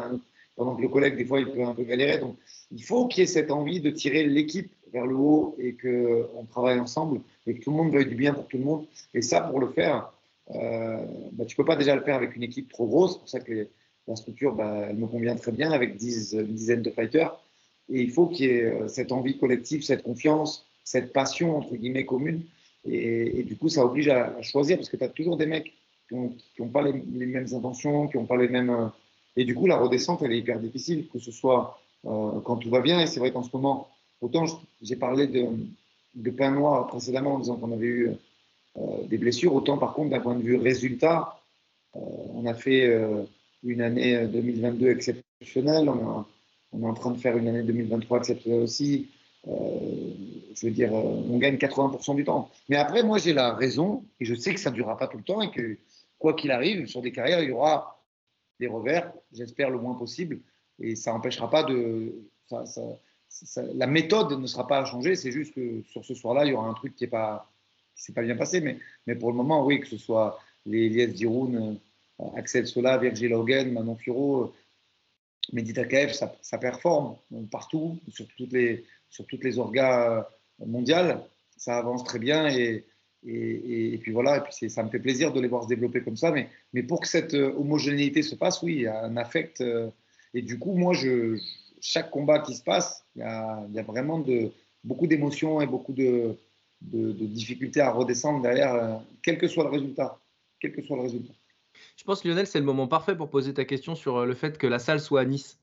pendant 0.56 0.75
que 0.75 0.82
le 0.82 0.89
collègue, 0.89 1.16
des 1.16 1.25
fois, 1.25 1.39
il 1.39 1.51
peut 1.51 1.63
un 1.63 1.75
peu 1.75 1.84
galérer. 1.84 2.18
Donc, 2.18 2.38
il 2.72 2.84
faut 2.84 3.08
qu'il 3.08 3.22
y 3.22 3.24
ait 3.24 3.28
cette 3.28 3.51
envie 3.51 3.80
de 3.80 3.92
tirer 3.92 4.24
l'équipe 4.24 4.72
vers 4.92 5.06
le 5.06 5.16
haut 5.16 5.56
et 5.60 5.75
qu'on 5.75 6.46
travaille 6.46 6.80
ensemble 6.80 7.22
et 7.46 7.54
que 7.54 7.63
tout 7.63 7.70
le 7.70 7.78
monde 7.78 7.94
veuille 7.94 8.08
du 8.08 8.16
bien 8.16 8.34
pour 8.34 8.48
tout 8.48 8.58
le 8.58 8.63
monde. 8.63 8.86
Et 9.13 9.22
ça, 9.22 9.42
pour 9.42 9.60
le 9.60 9.70
faire, 9.70 10.12
euh, 10.56 11.06
bah, 11.34 11.46
tu 11.46 11.56
peux 11.56 11.66
pas 11.66 11.75
déjà 11.75 11.96
le 11.96 12.01
faire 12.01 12.16
avec 12.16 12.36
une 12.36 12.44
équipe 12.44 12.72
trop 12.72 12.88
grosse. 12.88 13.13
C'est 13.13 13.20
pour 13.20 13.30
ça 13.30 13.39
que 13.39 13.51
les, 13.51 13.70
la 14.10 14.16
structure, 14.16 14.54
bah, 14.54 14.88
elle 14.89 14.98
me 14.98 15.08
convient 15.08 15.36
très 15.36 15.51
bien 15.51 15.72
avec 15.72 15.92
une 15.92 16.46
dizaine 16.48 16.82
de 16.82 16.89
fighters. 16.89 17.39
Et 17.89 18.01
il 18.01 18.12
faut 18.12 18.28
qu'il 18.28 18.46
y 18.46 18.50
ait 18.50 18.63
euh, 18.63 18.88
cette 18.88 19.12
envie 19.12 19.38
collective, 19.38 19.84
cette 19.84 20.04
confiance, 20.04 20.66
cette 20.84 21.13
passion, 21.13 21.58
entre 21.58 21.75
guillemets, 21.75 22.06
commune. 22.06 22.44
Et, 22.86 23.44
du 23.44 23.56
coup, 23.56 23.70
ça 23.70 23.86
oblige 23.86 24.08
à, 24.08 24.42
choisir 24.42 24.78
parce 24.78 24.89
que 24.89 24.98
tu 24.98 25.04
as 25.04 25.10
toujours 25.10 25.38
des 25.38 25.46
mecs 25.46 25.74
qui 26.08 26.16
n'ont 26.16 26.70
pas 26.70 26.82
les, 26.82 26.94
mêmes 26.94 27.48
intentions, 27.54 28.08
qui 28.08 28.18
n'ont 28.18 28.25
pas 28.25 28.38
les 28.38 28.48
mêmes. 28.48 28.72
Euh, 28.72 28.88
et 29.36 29.46
du 29.46 29.54
coup, 29.54 29.68
la 29.68 29.78
redescente, 29.78 30.22
elle 30.24 30.32
est 30.32 30.39
hyper 30.39 30.60
difficile, 30.60 31.08
que 31.08 31.20
ce 31.20 31.32
soit 31.32 31.80
euh, 32.06 32.39
quand 32.44 32.58
tout 32.58 32.70
va 32.70 32.82
bien. 32.82 33.00
Et 33.00 33.08
c'est 33.08 33.20
vrai 33.20 33.32
qu'en 33.32 33.44
ce 33.44 33.50
moment, 33.54 33.89
autant 34.22 34.46
j'ai 34.82 34.96
parlé 34.96 35.28
de, 35.28 35.46
de 36.16 36.32
pain 36.32 36.51
noir 36.51 36.88
précédemment 36.88 37.36
en 37.36 37.39
disant 37.39 37.58
qu'on 37.58 37.72
avait 37.72 37.86
eu 37.86 38.12
des 39.08 39.18
blessures, 39.18 39.54
autant 39.54 39.78
par 39.78 39.94
contre, 39.94 40.12
d'un 40.12 40.22
point 40.22 40.36
de 40.36 40.42
vue 40.42 40.56
résultat, 40.56 41.42
on 41.94 42.46
a 42.46 42.54
fait 42.54 42.88
une 43.63 43.82
année 43.82 44.28
2022 44.28 44.86
euh, 44.86 44.91
exceptionnelle. 44.91 45.89
On, 45.89 46.26
est 46.82 46.86
en 46.86 46.93
train 46.93 47.12
de 47.12 47.17
faire 47.17 47.36
une 47.38 47.48
année 47.48 47.63
2023 47.63 48.19
exceptionnelle 48.19 48.62
aussi. 48.62 49.10
Euh, 49.48 49.52
je 50.54 50.67
veux 50.67 50.72
dire, 50.72 50.93
euh, 50.93 51.24
on 51.30 51.38
gagne 51.38 51.56
80% 51.56 52.15
du 52.15 52.24
temps. 52.24 52.50
Mais 52.67 52.76
après, 52.76 53.04
moi, 53.04 53.17
j'ai 53.17 53.34
la 53.34 53.54
raison, 53.54 54.06
et 54.19 54.26
je 54.26 54.36
sais 54.36 54.54
que 54.54 54.60
ça 54.60 54.69
ne 54.69 54.76
durera 54.76 54.98
pas 54.98 55.08
tout 55.08 55.17
le 55.17 55.24
temps, 55.24 55.41
et 55.41 55.52
que 55.52 55.78
quoi 56.17 56.34
qu'il 56.34 56.52
arrive, 56.52 56.88
sur 56.88 57.02
des 57.02 57.12
carrières, 57.12 57.41
il 57.41 57.50
y 57.50 57.52
aura 57.52 58.04
des 58.60 58.67
revers, 58.67 59.12
j'espère 59.32 59.69
le 59.69 59.80
moins 59.80 59.95
possible, 59.95 60.39
et 60.80 60.95
ça 60.95 61.13
n'empêchera 61.13 61.50
pas 61.50 61.63
de. 61.63 62.13
la 63.74 63.88
méthode 63.88 64.38
ne 64.38 64.48
sera 64.48 64.67
pas 64.67 64.80
à 64.80 64.86
changer, 64.86 65.15
c'est 65.15 65.32
juste 65.32 65.54
que 65.54 65.82
sur 65.84 66.04
ce 66.04 66.13
soir-là, 66.13 66.45
il 66.45 66.52
y 66.52 66.54
aura 66.54 66.67
un 66.67 66.74
truc 66.74 66.95
qui 66.95 67.06
ne 67.06 67.10
s'est 67.95 68.13
pas 68.13 68.22
bien 68.22 68.36
passé, 68.36 68.60
mais, 68.60 68.78
mais 69.08 69.15
pour 69.15 69.32
le 69.32 69.38
moment, 69.38 69.65
oui, 69.65 69.80
que 69.80 69.88
ce 69.88 69.98
soit 69.98 70.38
les 70.65 70.88
Elias 70.88 71.08
Diroun, 71.08 71.80
Axel 72.36 72.67
Sola, 72.67 72.97
Virgil 72.97 73.34
Hogan, 73.34 73.71
Manon 73.71 73.95
Furo, 73.95 74.53
Medita 75.53 75.86
Kaev, 75.86 76.13
ça, 76.13 76.58
performe 76.58 77.15
partout, 77.51 77.99
sur 78.10 78.27
toutes 78.38 78.53
les, 78.53 78.86
sur 79.10 79.25
toutes 79.25 79.43
les 79.43 79.58
orgas 79.58 80.27
mondiales. 80.65 81.21
Ça 81.58 81.77
avance 81.77 82.03
très 82.03 82.19
bien 82.19 82.47
et, 82.47 82.86
et, 83.25 83.93
et 83.93 83.97
puis 83.97 84.12
voilà, 84.12 84.38
et 84.38 84.41
puis 84.41 84.69
ça 84.69 84.84
me 84.84 84.89
fait 84.89 84.99
plaisir 84.99 85.34
de 85.34 85.41
les 85.41 85.47
voir 85.47 85.63
se 85.63 85.67
développer 85.67 86.01
comme 86.01 86.17
ça. 86.17 86.32
Mais, 86.32 86.49
mais 86.73 86.84
pour 86.84 87.01
que 87.01 87.08
cette 87.08 87.34
homogénéité 87.34 88.21
se 88.21 88.36
passe, 88.36 88.62
oui, 88.62 88.75
il 88.75 88.82
y 88.82 88.88
a 88.88 89.03
un 89.03 89.17
affect. 89.17 89.62
Euh, 89.62 89.89
et 90.34 90.41
du 90.41 90.60
coup, 90.60 90.73
moi, 90.75 90.93
je, 90.93 91.39
chaque 91.82 92.12
combat 92.12 92.39
qui 92.39 92.55
se 92.55 92.63
passe, 92.63 93.05
il 93.15 93.19
y 93.19 93.23
a, 93.23 93.65
il 93.69 93.75
y 93.75 93.79
a 93.79 93.84
vraiment 93.84 94.19
de, 94.19 94.51
beaucoup 94.84 95.08
d'émotions 95.08 95.62
et 95.62 95.67
beaucoup 95.67 95.93
de, 95.93 96.36
de, 96.82 97.12
de, 97.12 97.25
difficultés 97.25 97.82
à 97.82 97.91
redescendre 97.91 98.41
derrière, 98.41 98.73
euh, 98.73 98.95
quel 99.23 99.38
que 99.38 99.47
soit 99.47 99.63
le 99.63 99.71
résultat. 99.71 100.19
Quel 100.60 100.73
que 100.73 100.82
soit 100.82 100.97
le 100.97 101.03
résultat. 101.03 101.34
Je 101.98 102.04
pense, 102.04 102.24
Lionel, 102.24 102.48
c'est 102.48 102.60
le 102.60 102.65
moment 102.65 102.88
parfait 102.88 103.15
pour 103.15 103.30
poser 103.30 103.54
ta 103.54 103.65
question 103.65 103.96
sur 103.96 104.18
euh, 104.18 104.26
le 104.26 104.34
fait 104.34 104.58
que 104.58 104.68
la 104.68 104.80
salle 104.80 105.00
soit 105.00 105.22
à 105.22 105.26
Nice. 105.26 105.60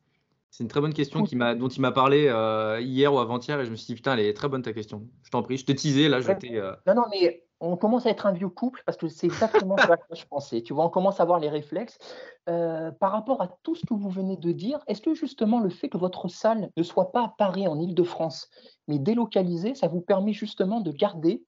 C'est 0.50 0.64
une 0.64 0.68
très 0.68 0.80
bonne 0.80 0.94
question 0.94 1.22
qui 1.22 1.36
dont 1.36 1.68
il 1.68 1.80
m'a 1.80 1.92
parlé 1.92 2.28
euh, 2.28 2.80
hier 2.80 3.12
ou 3.12 3.18
avant-hier 3.18 3.60
et 3.60 3.66
je 3.66 3.70
me 3.70 3.76
suis 3.76 3.86
dit, 3.86 3.94
putain, 3.94 4.14
elle 4.14 4.20
est 4.20 4.32
très 4.32 4.48
bonne 4.48 4.62
ta 4.62 4.72
question. 4.72 5.06
Je 5.22 5.30
t'en 5.30 5.42
prie, 5.42 5.58
je 5.58 5.66
te 5.66 5.72
teasais 5.72 6.08
là. 6.08 6.20
J'étais, 6.20 6.56
euh, 6.56 6.72
Non, 6.86 6.94
non, 6.94 7.02
mais 7.10 7.45
on 7.60 7.76
commence 7.76 8.06
à 8.06 8.10
être 8.10 8.26
un 8.26 8.32
vieux 8.32 8.48
couple 8.48 8.82
parce 8.84 8.98
que 8.98 9.08
c'est 9.08 9.26
exactement 9.26 9.76
ce 9.78 9.86
que 9.86 10.14
je 10.14 10.26
pensais. 10.26 10.62
Tu 10.62 10.74
vois, 10.74 10.84
on 10.84 10.90
commence 10.90 11.20
à 11.20 11.22
avoir 11.22 11.38
les 11.38 11.48
réflexes. 11.48 11.98
Euh, 12.48 12.92
par 12.92 13.10
rapport 13.12 13.42
à 13.42 13.48
tout 13.62 13.74
ce 13.74 13.84
que 13.84 13.94
vous 13.94 14.10
venez 14.10 14.36
de 14.36 14.52
dire, 14.52 14.78
est-ce 14.86 15.00
que 15.00 15.14
justement 15.14 15.58
le 15.58 15.70
fait 15.70 15.88
que 15.88 15.96
votre 15.98 16.28
salle 16.28 16.70
ne 16.76 16.82
soit 16.82 17.10
pas 17.10 17.24
à 17.24 17.34
Paris, 17.36 17.66
en 17.66 17.80
Ile-de-France, 17.80 18.50
mais 18.86 18.98
délocalisée, 18.98 19.74
ça 19.74 19.88
vous 19.88 20.00
permet 20.00 20.32
justement 20.32 20.80
de 20.80 20.92
garder 20.92 21.42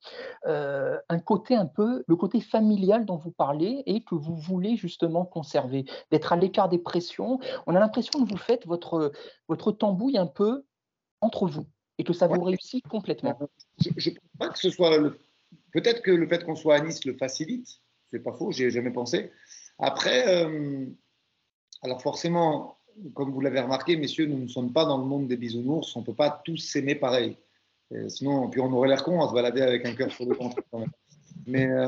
euh, 0.47 0.99
un 1.09 1.21
côté 1.21 1.55
un 1.55 1.66
peu, 1.66 2.05
le 2.07 2.16
côté 2.16 2.40
familial 2.40 3.05
dont 3.05 3.16
vous 3.16 3.31
parlez 3.31 3.83
et 3.87 4.03
que 4.03 4.14
vous 4.14 4.35
voulez 4.35 4.77
justement 4.77 5.25
conserver, 5.25 5.85
d'être 6.11 6.33
à 6.33 6.37
l'écart 6.37 6.68
des 6.68 6.79
pressions? 6.79 7.38
On 7.66 7.77
a 7.77 7.81
l'impression 7.81 8.25
que 8.25 8.29
vous 8.29 8.37
faites 8.37 8.66
votre, 8.66 9.12
votre 9.47 9.73
tambouille 9.73 10.18
un 10.18 10.27
peu 10.27 10.64
entre 11.21 11.47
vous 11.47 11.66
et 11.99 12.05
que 12.05 12.12
ça 12.12 12.27
vous 12.29 12.42
réussit 12.42 12.87
complètement. 12.88 13.38
Je 13.79 14.11
ne 14.11 14.14
pense 14.14 14.38
pas 14.38 14.49
que 14.49 14.59
ce 14.59 14.71
soit 14.71 14.97
le 14.99 15.18
Peut-être 15.73 16.03
que 16.03 16.11
le 16.11 16.27
fait 16.27 16.45
qu'on 16.45 16.57
soit 16.57 16.77
à 16.77 16.81
Nice 16.81 17.05
le 17.05 17.15
facilite, 17.15 17.69
c'est 18.11 18.21
pas 18.21 18.33
faux, 18.33 18.53
j'ai 18.53 18.71
jamais 18.71 18.91
pensé. 18.91 19.31
Après, 19.79 20.27
euh, 20.29 20.87
alors 21.83 22.03
forcément, 22.03 22.79
comme 23.15 23.33
vous 23.33 23.41
l'avez 23.41 23.61
remarqué, 23.61 23.97
messieurs, 23.97 24.27
nous 24.27 24.39
ne 24.39 24.49
sommes 24.49 24.73
pas 24.73 24.85
dans 24.85 24.99
le 24.99 25.05
monde 25.05 25.29
des 25.29 25.37
bisounours, 25.37 25.95
on 25.95 26.01
ne 26.01 26.07
peut 26.07 26.15
pas 26.15 26.31
tous 26.45 26.57
s'aimer 26.57 26.95
pareil. 26.95 27.37
sinon, 28.09 28.49
puis 28.51 28.61
on 28.61 28.73
aurait 28.73 28.89
l'air 28.89 29.05
con 29.05 29.23
à 29.23 29.29
se 29.29 29.35
balader 29.35 29.63
avec 29.63 29.87
un 29.87 29.95
cœur 29.95 30.11
sur 30.11 30.27
le 30.27 30.35
ventre. 30.35 30.63
Mais 31.49 31.67
euh, 31.67 31.87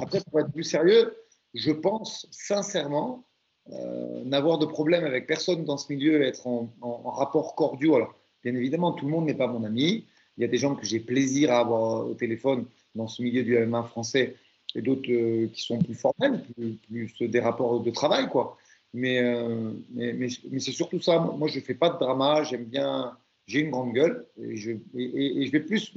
après, 0.00 0.20
pour 0.22 0.40
être 0.40 0.50
plus 0.50 0.64
sérieux, 0.64 1.14
je 1.54 1.70
pense 1.70 2.26
sincèrement 2.30 3.26
euh, 3.70 4.24
n'avoir 4.24 4.58
de 4.58 4.66
problème 4.66 5.04
avec 5.04 5.26
personne 5.26 5.64
dans 5.64 5.76
ce 5.76 5.92
milieu, 5.92 6.22
être 6.22 6.46
en, 6.46 6.72
rapport 7.04 7.54
cordiaux. 7.54 7.96
Alors, 7.96 8.14
bien 8.42 8.54
évidemment, 8.54 8.92
tout 8.92 9.04
le 9.04 9.12
monde 9.12 9.26
n'est 9.26 9.34
pas 9.34 9.46
mon 9.46 9.62
ami. 9.62 10.06
Il 10.36 10.42
y 10.42 10.44
a 10.44 10.48
des 10.48 10.58
gens 10.58 10.74
que 10.74 10.84
j'ai 10.86 11.00
plaisir 11.00 11.52
à 11.52 11.60
avoir 11.60 12.06
au 12.06 12.14
téléphone 12.14 12.66
dans 12.94 13.06
ce 13.06 13.22
milieu 13.22 13.42
du 13.42 13.56
MMA 13.58 13.84
français 13.84 14.36
et 14.74 14.82
d'autres 14.82 15.10
euh, 15.10 15.48
qui 15.48 15.62
sont 15.62 15.78
plus 15.78 15.94
formels, 15.94 16.42
plus, 16.88 17.28
des 17.28 17.40
rapports 17.40 17.80
de 17.80 17.90
travail, 17.90 18.28
quoi. 18.28 18.56
Mais, 18.94 19.22
euh, 19.22 19.72
mais, 19.90 20.12
mais, 20.12 20.60
c'est 20.60 20.72
surtout 20.72 21.00
ça. 21.00 21.18
Moi, 21.18 21.48
je 21.48 21.58
ne 21.58 21.64
fais 21.64 21.74
pas 21.74 21.90
de 21.90 21.98
drama. 21.98 22.42
J'aime 22.44 22.64
bien. 22.64 23.16
J'ai 23.46 23.60
une 23.60 23.70
grande 23.70 23.92
gueule 23.92 24.26
et 24.40 24.56
je, 24.56 24.72
et, 24.94 25.46
je 25.46 25.50
vais 25.50 25.60
plus 25.60 25.92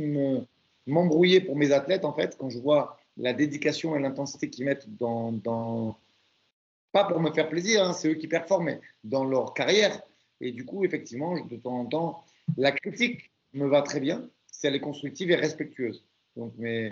m'embrouiller 0.88 1.42
pour 1.42 1.56
mes 1.56 1.72
athlètes, 1.72 2.04
en 2.04 2.14
fait, 2.14 2.36
quand 2.38 2.50
je 2.50 2.58
vois 2.58 2.98
la 3.18 3.34
dédication 3.34 3.96
et 3.96 4.00
l'intensité 4.00 4.50
qu'ils 4.50 4.66
mettent 4.66 4.88
dans, 4.98 5.32
dans, 5.32 5.98
Pas 6.92 7.06
pour 7.06 7.20
me 7.20 7.32
faire 7.32 7.48
plaisir, 7.48 7.84
hein, 7.84 7.94
c'est 7.94 8.10
eux 8.10 8.16
qui 8.16 8.28
performent, 8.28 8.66
mais 8.66 8.82
dans 9.04 9.26
leur 9.26 9.54
carrière. 9.54 10.02
Et 10.42 10.52
du 10.52 10.66
coup, 10.66 10.84
effectivement, 10.84 11.40
de 11.40 11.56
temps 11.56 11.80
en 11.80 11.86
temps, 11.86 12.26
la 12.58 12.72
critique 12.72 13.32
me 13.56 13.68
va 13.68 13.82
très 13.82 14.00
bien 14.00 14.30
si 14.52 14.68
elle 14.68 14.76
est 14.76 14.80
constructive 14.80 15.32
et 15.32 15.36
respectueuse. 15.36 16.04
Donc, 16.36 16.54
mais, 16.58 16.92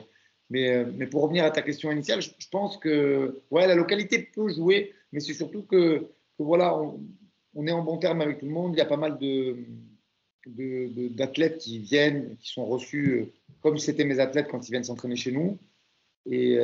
mais, 0.50 0.72
euh, 0.72 0.86
mais 0.96 1.08
pour 1.08 1.22
revenir 1.24 1.44
à 1.44 1.52
ta 1.52 1.62
question 1.62 1.92
initiale, 1.92 2.22
je, 2.22 2.30
pense 2.52 2.78
que 2.78 3.42
ouais, 3.52 3.68
la 3.68 3.76
localité 3.76 4.20
peut 4.20 4.50
jouer, 4.50 4.94
mais 5.12 5.20
c'est 5.20 5.34
surtout 5.34 5.64
que, 5.64 6.00
que 6.38 6.44
voilà, 6.44 6.78
on, 7.56 7.68
est 7.68 7.72
en 7.72 7.84
bon 7.84 7.98
terme 7.98 8.22
avec 8.22 8.40
tout 8.40 8.46
le 8.46 8.52
monde. 8.52 8.74
Il 8.76 8.78
y 8.78 8.82
a 8.82 8.86
pas 8.86 8.98
mal 8.98 9.18
de, 9.18 9.58
d'athlètes 11.10 11.60
qui 11.60 11.80
viennent, 11.80 12.36
qui 12.38 12.50
sont 12.50 12.66
reçus 12.66 13.26
comme 13.62 13.78
si 13.78 13.86
c'était 13.86 14.06
mes 14.06 14.20
athlètes 14.20 14.48
quand 14.50 14.68
ils 14.68 14.72
viennent 14.72 14.84
s'entraîner 14.84 15.16
chez 15.16 15.32
nous. 15.32 15.58
Et, 16.30 16.58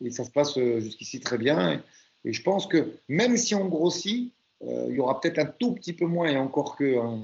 et 0.00 0.10
ça 0.10 0.24
se 0.24 0.30
passe 0.30 0.58
jusqu'ici 0.58 1.20
très 1.20 1.38
bien. 1.38 1.82
Et, 2.24 2.32
je 2.32 2.42
pense 2.42 2.66
que 2.66 2.92
même 3.08 3.36
si 3.36 3.54
on 3.54 3.66
grossit, 3.68 4.32
il 4.62 4.94
y 4.94 5.00
aura 5.00 5.20
peut-être 5.20 5.38
un 5.38 5.46
tout 5.46 5.72
petit 5.72 5.92
peu 5.92 6.06
moins, 6.06 6.28
et 6.28 6.36
encore 6.36 6.76
que, 6.76 6.98
hein, 6.98 7.18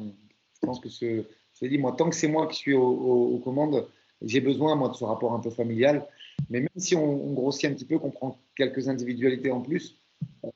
pense 0.66 0.80
que 0.80 0.88
ce, 0.88 1.24
je 1.60 1.66
dit, 1.66 1.78
moi, 1.78 1.92
tant 1.92 2.10
que 2.10 2.16
c'est 2.16 2.28
moi 2.28 2.46
qui 2.46 2.56
suis 2.56 2.74
aux 2.74 3.40
commandes, 3.42 3.86
j'ai 4.22 4.40
besoin, 4.40 4.74
moi, 4.76 4.88
de 4.88 4.94
ce 4.94 5.04
rapport 5.04 5.32
un 5.32 5.40
peu 5.40 5.50
familial. 5.50 6.06
Mais 6.50 6.60
même 6.60 6.68
si 6.76 6.94
on, 6.94 7.32
grossit 7.32 7.70
un 7.70 7.74
petit 7.74 7.84
peu, 7.84 7.98
qu'on 7.98 8.10
prend 8.10 8.38
quelques 8.56 8.88
individualités 8.88 9.50
en 9.50 9.60
plus, 9.60 9.96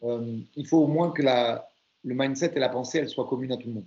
euh, 0.03 0.39
il 0.57 0.67
faut 0.67 0.79
au 0.79 0.87
moins 0.87 1.11
que 1.11 1.23
la, 1.23 1.69
le 2.05 2.15
mindset 2.15 2.53
et 2.55 2.59
la 2.59 2.69
pensée, 2.69 2.99
elles 2.99 3.09
soient 3.09 3.27
communes 3.27 3.53
à 3.53 3.57
tout 3.57 3.69
le 3.69 3.75
monde. 3.75 3.87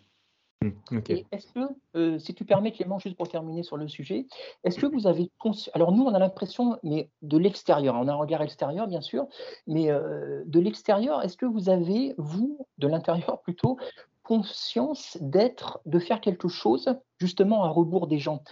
Hmm, 0.62 1.00
est-ce 1.10 1.52
que, 1.52 1.60
euh, 1.98 2.20
si 2.20 2.34
tu 2.34 2.46
permets 2.46 2.72
Clément, 2.72 2.98
juste 2.98 3.18
pour 3.18 3.28
terminer 3.28 3.64
sur 3.64 3.76
le 3.76 3.90
sujet, 3.90 4.28
est-ce 4.64 4.80
que 4.80 4.86
vous 4.86 5.08
avez 5.08 5.30
alors 5.74 5.92
nous 5.92 6.04
on 6.04 6.14
a 6.14 6.20
l'impression, 6.20 6.80
mais 6.84 7.10
de 7.22 7.38
l'extérieur, 7.38 7.96
on 7.96 8.08
a 8.08 8.14
un 8.14 8.16
regard 8.16 8.42
extérieur 8.42 8.88
bien 8.88 9.02
sûr, 9.02 9.28
mais 9.68 9.92
euh, 9.92 10.42
de 10.46 10.62
l'extérieur, 10.62 11.22
est-ce 11.22 11.36
que 11.36 11.46
vous 11.46 11.68
avez 11.68 12.14
vous, 12.18 12.66
de 12.78 12.88
l'intérieur 12.88 13.42
plutôt, 13.42 13.78
conscience 14.24 15.18
d'être, 15.22 15.82
de 15.86 16.00
faire 16.00 16.22
quelque 16.22 16.48
chose 16.48 16.96
justement 17.20 17.64
à 17.64 17.70
rebours 17.70 18.08
des 18.08 18.20
gens. 18.20 18.44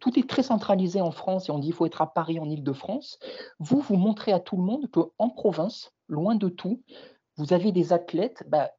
tout 0.00 0.18
est 0.18 0.28
très 0.28 0.42
centralisé 0.42 1.00
en 1.00 1.10
France 1.10 1.48
et 1.48 1.52
on 1.52 1.58
dit 1.58 1.68
il 1.68 1.74
faut 1.74 1.86
être 1.86 2.00
à 2.00 2.06
Paris, 2.06 2.38
en 2.38 2.48
Ile-de-France. 2.48 3.18
Vous, 3.58 3.80
vous 3.80 3.96
montrez 3.96 4.32
à 4.32 4.40
tout 4.40 4.56
le 4.56 4.62
monde 4.62 4.90
qu'en 4.90 5.28
province, 5.30 5.92
loin 6.08 6.36
de 6.36 6.48
tout, 6.48 6.82
vous 7.36 7.52
avez 7.52 7.72
des 7.72 7.92
athlètes, 7.92 8.44
bah, 8.48 8.70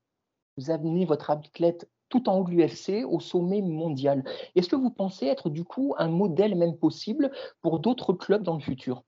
vous 0.57 0.71
amenez 0.71 1.05
votre 1.05 1.29
athlète 1.29 1.89
tout 2.09 2.29
en 2.29 2.39
haut 2.39 2.43
de 2.45 2.51
l'UFC 2.51 3.05
au 3.05 3.19
sommet 3.19 3.61
mondial. 3.61 4.23
Est-ce 4.55 4.69
que 4.69 4.75
vous 4.75 4.89
pensez 4.89 5.25
être 5.27 5.49
du 5.49 5.65
coup 5.65 5.93
un 5.97 6.07
modèle 6.07 6.55
même 6.55 6.77
possible 6.77 7.31
pour 7.61 7.79
d'autres 7.79 8.13
clubs 8.13 8.43
dans 8.43 8.55
le 8.55 8.61
futur? 8.61 9.03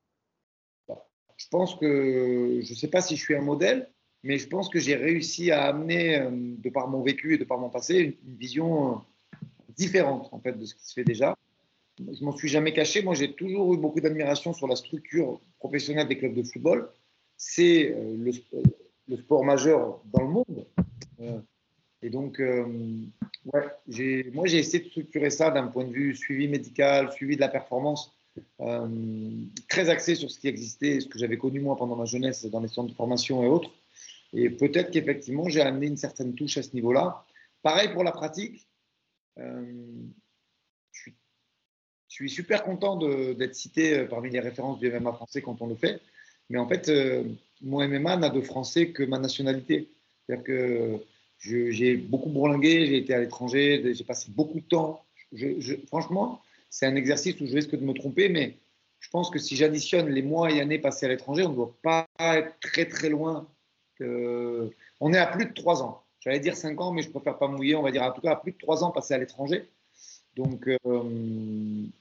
Je 0.88 1.48
pense 1.50 1.74
que 1.74 2.60
je 2.62 2.70
ne 2.70 2.76
sais 2.76 2.88
pas 2.88 3.00
si 3.00 3.16
je 3.16 3.22
suis 3.22 3.34
un 3.34 3.40
modèle, 3.40 3.90
mais 4.22 4.38
je 4.38 4.48
pense 4.48 4.68
que 4.68 4.78
j'ai 4.78 4.96
réussi 4.96 5.50
à 5.50 5.64
amener, 5.64 6.18
euh, 6.18 6.30
de 6.30 6.70
par 6.70 6.88
mon 6.88 7.02
vécu 7.02 7.34
et 7.34 7.38
de 7.38 7.44
par 7.44 7.58
mon 7.58 7.70
passé, 7.70 8.18
une, 8.26 8.36
vision 8.36 8.92
euh, 8.92 8.96
différente 9.76 10.28
en 10.32 10.40
fait 10.40 10.52
de 10.52 10.64
ce 10.64 10.74
qui 10.74 10.86
se 10.86 10.92
fait 10.92 11.04
déjà. 11.04 11.36
Je 11.98 12.24
m'en 12.24 12.32
suis 12.32 12.48
jamais 12.48 12.72
caché. 12.72 13.02
Moi, 13.02 13.14
j'ai 13.14 13.32
toujours 13.32 13.74
eu 13.74 13.76
beaucoup 13.76 14.00
d'admiration 14.00 14.52
sur 14.52 14.66
la 14.66 14.76
structure 14.76 15.40
professionnelle 15.58 16.08
des 16.08 16.16
clubs 16.16 16.34
de 16.34 16.42
football. 16.42 16.90
C'est 17.36 17.94
euh, 17.94 18.32
le, 19.08 19.16
sport 19.16 19.44
majeur 19.44 20.00
dans 20.12 20.22
le 20.22 20.28
monde. 20.28 20.66
et 22.00 22.10
donc, 22.10 22.40
moi, 23.44 23.62
j'ai 23.88 24.30
essayé 24.36 24.84
de 24.84 24.88
structurer 24.88 25.30
ça 25.30 25.50
d'un 25.50 25.66
point 25.66 25.84
de 25.84 25.92
vue 25.92 26.14
suivi 26.14 26.46
médical, 26.46 27.10
suivi 27.10 27.34
de 27.34 27.40
la 27.40 27.48
performance, 27.48 28.14
très 29.68 29.90
axé 29.90 30.14
sur 30.14 30.30
ce 30.30 30.38
qui 30.38 30.46
existait, 30.46 31.00
ce 31.00 31.08
que 31.08 31.18
j'avais 31.18 31.38
connu 31.38 31.58
moi 31.58 31.74
pendant 31.76 31.96
ma 31.96 32.04
jeunesse 32.04 32.46
dans 32.46 32.60
les 32.60 32.68
centres 32.68 32.90
de 32.90 32.94
formation 32.94 33.42
et 33.42 33.48
autres. 33.48 33.72
Et 34.32 34.50
peut-être 34.50 34.90
qu'effectivement, 34.90 35.48
j'ai 35.48 35.60
amené 35.60 35.86
une 35.86 35.96
certaine 35.96 36.34
touche 36.34 36.56
à 36.58 36.62
ce 36.62 36.74
niveau-là. 36.74 37.24
Pareil 37.62 37.92
pour 37.92 38.04
la 38.04 38.12
pratique. 38.12 38.68
Euh, 39.38 39.64
je, 40.92 41.10
suis, 42.08 42.30
super 42.30 42.62
content 42.62 42.96
d'être 42.96 43.54
cité 43.54 43.98
euh, 43.98 44.06
parmi 44.06 44.30
les 44.30 44.40
références 44.40 44.78
du 44.78 44.90
MMA 44.90 45.12
français 45.12 45.42
quand 45.42 45.60
on 45.62 45.66
le 45.66 45.74
fait. 45.74 46.00
Mais 46.48 46.58
en 46.58 46.68
fait, 46.68 46.88
euh, 46.88 47.24
mon 47.60 47.86
MMA 47.86 48.16
n'a 48.16 48.30
de 48.30 48.40
français 48.40 48.90
que 48.90 49.02
ma 49.02 49.18
nationalité. 49.18 49.88
C'est-à-dire 50.26 50.44
que 50.44 50.98
j'ai 51.38 51.96
beaucoup 51.96 52.28
bourlingué, 52.28 52.86
j'ai 52.86 52.98
été 52.98 53.14
à 53.14 53.20
l'étranger, 53.20 53.94
j'ai 53.94 54.04
passé 54.04 54.30
beaucoup 54.30 54.60
de 54.60 54.64
temps. 54.64 55.04
Franchement, 55.86 56.42
c'est 56.68 56.86
un 56.86 56.96
exercice 56.96 57.40
où 57.40 57.46
je 57.46 57.54
risque 57.54 57.74
de 57.74 57.84
me 57.84 57.94
tromper, 57.94 58.28
mais 58.28 58.56
je 59.00 59.08
pense 59.08 59.30
que 59.30 59.38
si 59.38 59.56
j'additionne 59.56 60.08
les 60.08 60.22
mois 60.22 60.50
et 60.50 60.60
années 60.60 60.78
passés 60.78 61.06
à 61.06 61.08
l'étranger, 61.08 61.44
on 61.44 61.50
ne 61.50 61.54
doit 61.54 61.76
pas 61.82 62.06
être 62.18 62.58
très 62.60 62.86
très 62.86 63.08
loin 63.08 63.48
on 64.00 65.12
est 65.12 65.18
à 65.18 65.26
plus 65.26 65.46
de 65.46 65.52
3 65.52 65.82
ans. 65.82 66.02
J'allais 66.20 66.40
dire 66.40 66.56
5 66.56 66.80
ans, 66.80 66.92
mais 66.92 67.02
je 67.02 67.10
préfère 67.10 67.38
pas 67.38 67.48
mouiller. 67.48 67.76
On 67.76 67.82
va 67.82 67.90
dire 67.90 68.02
en 68.02 68.12
tout 68.12 68.20
cas 68.20 68.32
à 68.32 68.36
plus 68.36 68.52
de 68.52 68.58
3 68.58 68.84
ans 68.84 68.90
passés 68.90 69.14
à 69.14 69.18
l'étranger. 69.18 69.68
Donc, 70.36 70.68
euh, 70.68 70.76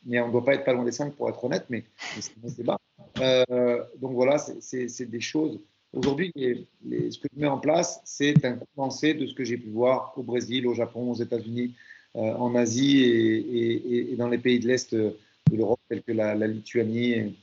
mais 0.06 0.20
on 0.20 0.28
ne 0.28 0.32
doit 0.32 0.46
pas 0.46 0.54
être 0.54 0.64
pas 0.64 0.74
loin 0.74 0.86
des 0.86 0.92
5 0.92 1.14
pour 1.16 1.30
être 1.30 1.44
honnête, 1.44 1.66
mais, 1.70 1.84
c'est 2.20 2.34
un 2.44 2.50
débat. 2.50 2.80
Euh, 3.20 3.84
donc 3.98 4.14
voilà, 4.14 4.38
c'est 4.38 5.10
des 5.10 5.20
choses. 5.20 5.60
Aujourd'hui, 5.94 6.32
ce 6.36 7.18
que 7.18 7.28
je 7.34 7.40
mets 7.40 7.48
en 7.48 7.58
place, 7.58 8.02
c'est 8.06 8.46
un 8.46 8.60
condensé 8.76 9.16
de 9.16 9.26
ce 9.26 9.34
que 9.34 9.44
j'ai 9.44 9.58
pu 9.58 9.70
voir 9.70 10.14
au 10.16 10.24
Brésil, 10.24 10.68
au 10.68 10.76
Japon, 10.76 11.10
aux 11.12 11.16
États-Unis, 11.16 11.76
euh, 12.16 12.34
en 12.34 12.54
Asie 12.56 13.02
et, 13.02 14.16
dans 14.16 14.28
les 14.28 14.38
pays 14.38 14.60
de 14.60 14.68
l'Est 14.68 14.94
de 14.94 15.16
l'Europe, 15.52 15.80
tels 15.90 16.04
que 16.04 16.12
la, 16.12 16.36
Lituanie 16.36 17.14
et, 17.14 17.38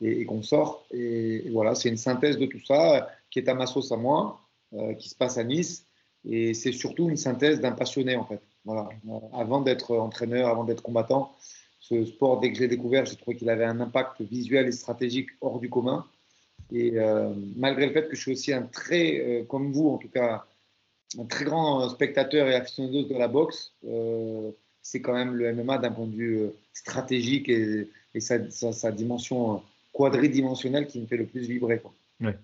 et, 0.00 0.24
qu'on 0.24 0.42
sort. 0.42 0.86
Et, 0.90 1.50
voilà, 1.50 1.74
c'est 1.74 1.90
une 1.90 1.98
synthèse 1.98 2.38
de 2.38 2.46
tout 2.46 2.64
ça 2.64 3.10
qui 3.32 3.38
est 3.38 3.48
à 3.48 3.54
ma 3.54 3.66
sauce 3.66 3.90
à 3.90 3.96
moi, 3.96 4.40
euh, 4.74 4.94
qui 4.94 5.08
se 5.08 5.16
passe 5.16 5.38
à 5.38 5.42
Nice. 5.42 5.86
Et 6.24 6.54
c'est 6.54 6.70
surtout 6.70 7.08
une 7.08 7.16
synthèse 7.16 7.60
d'un 7.60 7.72
passionné, 7.72 8.14
en 8.14 8.24
fait. 8.24 8.40
Voilà. 8.64 8.90
Euh, 9.08 9.18
avant 9.32 9.60
d'être 9.60 9.96
entraîneur, 9.96 10.48
avant 10.48 10.64
d'être 10.64 10.82
combattant, 10.82 11.34
ce 11.80 12.04
sport, 12.04 12.38
dès 12.38 12.52
que 12.52 12.58
je 12.58 12.62
l'ai 12.62 12.68
découvert, 12.68 13.06
j'ai 13.06 13.16
trouvé 13.16 13.36
qu'il 13.36 13.50
avait 13.50 13.64
un 13.64 13.80
impact 13.80 14.20
visuel 14.20 14.68
et 14.68 14.72
stratégique 14.72 15.30
hors 15.40 15.58
du 15.58 15.68
commun. 15.68 16.06
Et 16.70 16.92
euh, 16.96 17.32
malgré 17.56 17.86
le 17.86 17.92
fait 17.92 18.08
que 18.08 18.14
je 18.14 18.20
suis 18.20 18.32
aussi 18.32 18.52
un 18.52 18.62
très, 18.62 19.44
comme 19.48 19.72
vous 19.72 19.88
en 19.88 19.98
tout 19.98 20.08
cas, 20.08 20.44
un 21.18 21.24
très 21.24 21.44
grand 21.44 21.88
spectateur 21.88 22.46
et 22.46 22.54
aficionado 22.54 23.02
de 23.02 23.14
la 23.14 23.28
boxe, 23.28 23.74
c'est 24.80 25.00
quand 25.00 25.12
même 25.12 25.34
le 25.34 25.52
MMA 25.54 25.78
d'un 25.78 25.90
point 25.90 26.06
de 26.06 26.14
vue 26.14 26.50
stratégique 26.72 27.48
et, 27.48 27.88
sa, 28.20 28.92
dimension 28.92 29.62
quadridimensionnelle 29.92 30.86
qui 30.86 31.00
me 31.00 31.06
fait 31.06 31.16
le 31.16 31.26
plus 31.26 31.48
vibrer. 31.48 31.80
Quoi. 31.80 31.92
Ouais. 32.20 32.36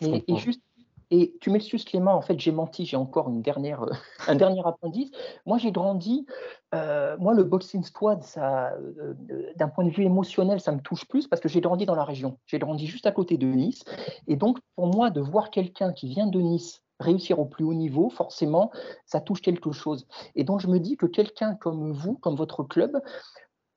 Et, 0.00 0.36
juste, 0.36 0.62
et 1.10 1.34
tu 1.40 1.50
m'excuses 1.50 1.84
Clément, 1.84 2.14
en 2.14 2.20
fait 2.20 2.38
j'ai 2.38 2.52
menti, 2.52 2.84
j'ai 2.84 2.96
encore 2.96 3.28
une 3.28 3.42
dernière, 3.42 3.82
euh, 3.82 3.92
un 4.28 4.34
dernier 4.36 4.62
appendice. 4.64 5.10
Moi 5.46 5.58
j'ai 5.58 5.72
grandi, 5.72 6.26
euh, 6.74 7.16
moi 7.18 7.34
le 7.34 7.44
boxing 7.44 7.82
squad, 7.82 8.22
ça, 8.22 8.72
euh, 8.72 9.14
d'un 9.56 9.68
point 9.68 9.84
de 9.84 9.90
vue 9.90 10.04
émotionnel, 10.04 10.60
ça 10.60 10.72
me 10.72 10.80
touche 10.80 11.06
plus 11.06 11.26
parce 11.26 11.40
que 11.40 11.48
j'ai 11.48 11.60
grandi 11.60 11.86
dans 11.86 11.94
la 11.94 12.04
région. 12.04 12.38
J'ai 12.46 12.58
grandi 12.58 12.86
juste 12.86 13.06
à 13.06 13.12
côté 13.12 13.38
de 13.38 13.46
Nice. 13.46 13.84
Et 14.26 14.36
donc 14.36 14.58
pour 14.76 14.86
moi 14.86 15.10
de 15.10 15.20
voir 15.20 15.50
quelqu'un 15.50 15.92
qui 15.92 16.08
vient 16.08 16.26
de 16.26 16.40
Nice 16.40 16.82
réussir 17.00 17.38
au 17.38 17.44
plus 17.44 17.64
haut 17.64 17.74
niveau, 17.74 18.10
forcément, 18.10 18.72
ça 19.06 19.20
touche 19.20 19.40
quelque 19.40 19.70
chose. 19.70 20.06
Et 20.34 20.42
donc 20.44 20.60
je 20.60 20.66
me 20.66 20.80
dis 20.80 20.96
que 20.96 21.06
quelqu'un 21.06 21.54
comme 21.54 21.92
vous, 21.92 22.14
comme 22.14 22.34
votre 22.34 22.64
club, 22.64 23.00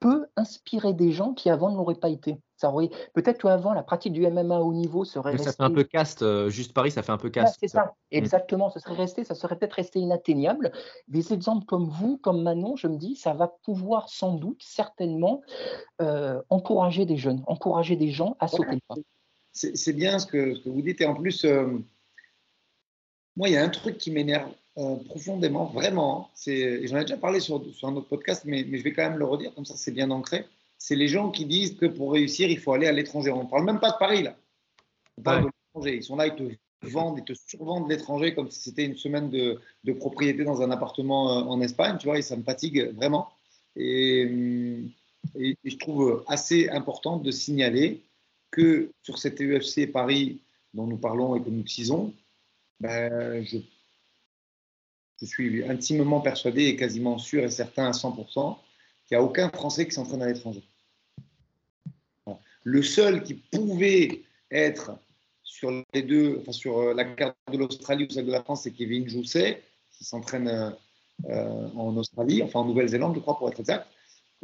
peut 0.02 0.26
inspirer 0.36 0.92
des 0.92 1.12
gens 1.12 1.32
qui 1.32 1.48
avant 1.48 1.70
ne 1.70 1.76
l'auraient 1.76 1.94
pas 1.94 2.08
été. 2.08 2.36
Ça 2.56 2.68
aurait 2.70 2.90
peut-être 3.14 3.40
qu'avant 3.40 3.72
la 3.72 3.84
pratique 3.84 4.12
du 4.12 4.26
MMA 4.26 4.58
au 4.58 4.74
niveau 4.74 5.04
serait 5.04 5.38
Ça 5.38 5.52
fait 5.52 5.62
un 5.62 5.70
peu 5.70 5.84
caste, 5.84 6.22
euh, 6.22 6.50
juste 6.50 6.72
Paris, 6.74 6.90
ça 6.90 7.02
fait 7.02 7.12
un 7.12 7.18
peu 7.18 7.30
caste. 7.30 7.56
c'est 7.60 7.68
ça, 7.68 7.84
mm. 7.84 8.16
exactement. 8.16 8.68
Ce 8.70 8.80
serait 8.80 8.94
resté, 8.94 9.24
ça 9.24 9.34
serait 9.34 9.56
peut-être 9.56 9.74
resté 9.74 10.00
inatteignable. 10.00 10.72
Des 11.06 11.32
exemples 11.32 11.64
comme 11.66 11.88
vous, 11.88 12.18
comme 12.18 12.42
Manon, 12.42 12.76
je 12.76 12.88
me 12.88 12.96
dis, 12.96 13.14
ça 13.14 13.32
va 13.32 13.48
pouvoir 13.64 14.08
sans 14.08 14.34
doute, 14.34 14.60
certainement, 14.60 15.42
euh, 16.00 16.42
encourager 16.50 17.06
des 17.06 17.16
jeunes, 17.16 17.42
encourager 17.46 17.96
des 17.96 18.10
gens 18.10 18.36
à 18.40 18.48
sauter 18.48 18.74
le 18.74 18.80
pas. 18.86 18.94
C'est 19.52 19.92
bien 19.92 20.18
ce 20.18 20.26
que, 20.26 20.68
vous 20.68 20.82
dites 20.82 21.00
et 21.00 21.06
en 21.06 21.14
plus, 21.14 21.44
euh, 21.44 21.78
moi, 23.36 23.48
il 23.48 23.52
y 23.52 23.56
a 23.56 23.62
un 23.62 23.68
truc 23.68 23.98
qui 23.98 24.10
m'énerve 24.10 24.50
euh, 24.78 24.96
profondément, 25.04 25.66
vraiment. 25.66 26.30
J'en 26.46 26.52
ai 26.52 27.02
déjà 27.02 27.18
parlé 27.18 27.40
sur, 27.40 27.62
sur, 27.74 27.88
un 27.88 27.96
autre 27.96 28.08
podcast, 28.08 28.44
mais, 28.46 28.64
mais, 28.66 28.78
je 28.78 28.84
vais 28.84 28.92
quand 28.92 29.08
même 29.08 29.18
le 29.18 29.26
redire, 29.26 29.54
comme 29.54 29.66
ça 29.66 29.76
c'est 29.76 29.92
bien 29.92 30.10
ancré. 30.10 30.46
C'est 30.78 30.96
les 30.96 31.08
gens 31.08 31.30
qui 31.30 31.44
disent 31.44 31.76
que 31.76 31.86
pour 31.86 32.12
réussir, 32.12 32.50
il 32.50 32.58
faut 32.58 32.72
aller 32.72 32.86
à 32.86 32.92
l'étranger. 32.92 33.30
On 33.30 33.44
ne 33.44 33.48
parle 33.48 33.64
même 33.64 33.80
pas 33.80 33.90
de 33.92 33.98
Paris, 33.98 34.22
là. 34.22 34.36
On 35.18 35.22
parle 35.22 35.44
de 35.44 35.50
l'étranger. 35.50 35.96
Ils 35.96 36.02
sont 36.02 36.16
là, 36.16 36.26
ils 36.26 36.34
te 36.34 36.88
vendent, 36.88 37.18
ils 37.18 37.24
te 37.24 37.34
survendent 37.46 37.90
l'étranger 37.90 38.34
comme 38.34 38.50
si 38.50 38.60
c'était 38.60 38.84
une 38.84 38.96
semaine 38.96 39.30
de, 39.30 39.60
de, 39.84 39.92
propriété 39.92 40.42
dans 40.42 40.62
un 40.62 40.70
appartement 40.70 41.38
euh, 41.38 41.42
en 41.42 41.60
Espagne, 41.60 41.98
tu 41.98 42.06
vois, 42.06 42.18
et 42.18 42.22
ça 42.22 42.36
me 42.36 42.42
fatigue 42.42 42.94
vraiment. 42.94 43.28
Et, 43.76 44.26
hum, 44.26 44.90
et, 45.36 45.56
je 45.64 45.76
trouve 45.76 46.24
assez 46.26 46.68
important 46.70 47.18
de 47.18 47.30
signaler 47.30 48.02
que 48.50 48.90
sur 49.02 49.18
cette 49.18 49.40
UFC 49.40 49.90
Paris 49.90 50.40
dont 50.74 50.86
nous 50.86 50.96
parlons 50.96 51.36
et 51.36 51.42
que 51.42 51.50
nous 51.50 51.62
tisons, 51.62 52.14
ben, 52.80 53.44
je 53.44 53.58
je 55.22 55.26
suis 55.26 55.64
intimement 55.64 56.20
persuadé 56.20 56.64
et 56.64 56.76
quasiment 56.76 57.16
sûr 57.16 57.44
et 57.44 57.50
certain 57.50 57.86
à 57.86 57.92
100% 57.92 58.56
qu'il 59.06 59.16
n'y 59.16 59.22
a 59.22 59.22
aucun 59.22 59.48
Français 59.50 59.86
qui 59.86 59.92
s'entraîne 59.92 60.22
à 60.22 60.26
l'étranger. 60.26 60.62
Le 62.64 62.82
seul 62.82 63.22
qui 63.22 63.34
pouvait 63.34 64.22
être 64.50 64.92
sur 65.42 65.70
les 65.94 66.02
deux, 66.02 66.38
enfin 66.40 66.52
sur 66.52 66.78
euh, 66.78 66.94
la 66.94 67.04
carte 67.04 67.36
de 67.52 67.58
l'Australie 67.58 68.06
ou 68.08 68.12
celle 68.12 68.26
de 68.26 68.32
la 68.32 68.42
France, 68.42 68.62
c'est 68.62 68.70
Kevin 68.72 69.08
Jousset, 69.08 69.62
qui 69.90 70.04
s'entraîne 70.04 70.74
euh, 71.28 71.68
en 71.76 71.96
Australie, 71.96 72.42
enfin 72.42 72.60
en 72.60 72.64
Nouvelle-Zélande, 72.64 73.14
je 73.14 73.20
crois, 73.20 73.36
pour 73.36 73.48
être 73.48 73.60
exact. 73.60 73.86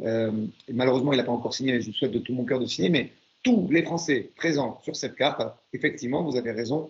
Euh, 0.01 0.31
malheureusement, 0.71 1.13
il 1.13 1.17
n'a 1.17 1.23
pas 1.23 1.31
encore 1.31 1.53
signé, 1.53 1.73
mais 1.73 1.81
je 1.81 1.91
souhaite 1.91 2.11
de 2.11 2.19
tout 2.19 2.33
mon 2.33 2.45
cœur 2.45 2.59
de 2.59 2.65
signer. 2.65 2.89
Mais 2.89 3.11
tous 3.43 3.67
les 3.69 3.83
Français 3.83 4.31
présents 4.35 4.79
sur 4.83 4.95
cette 4.95 5.15
carte, 5.15 5.41
effectivement, 5.73 6.23
vous 6.23 6.37
avez 6.37 6.51
raison, 6.51 6.89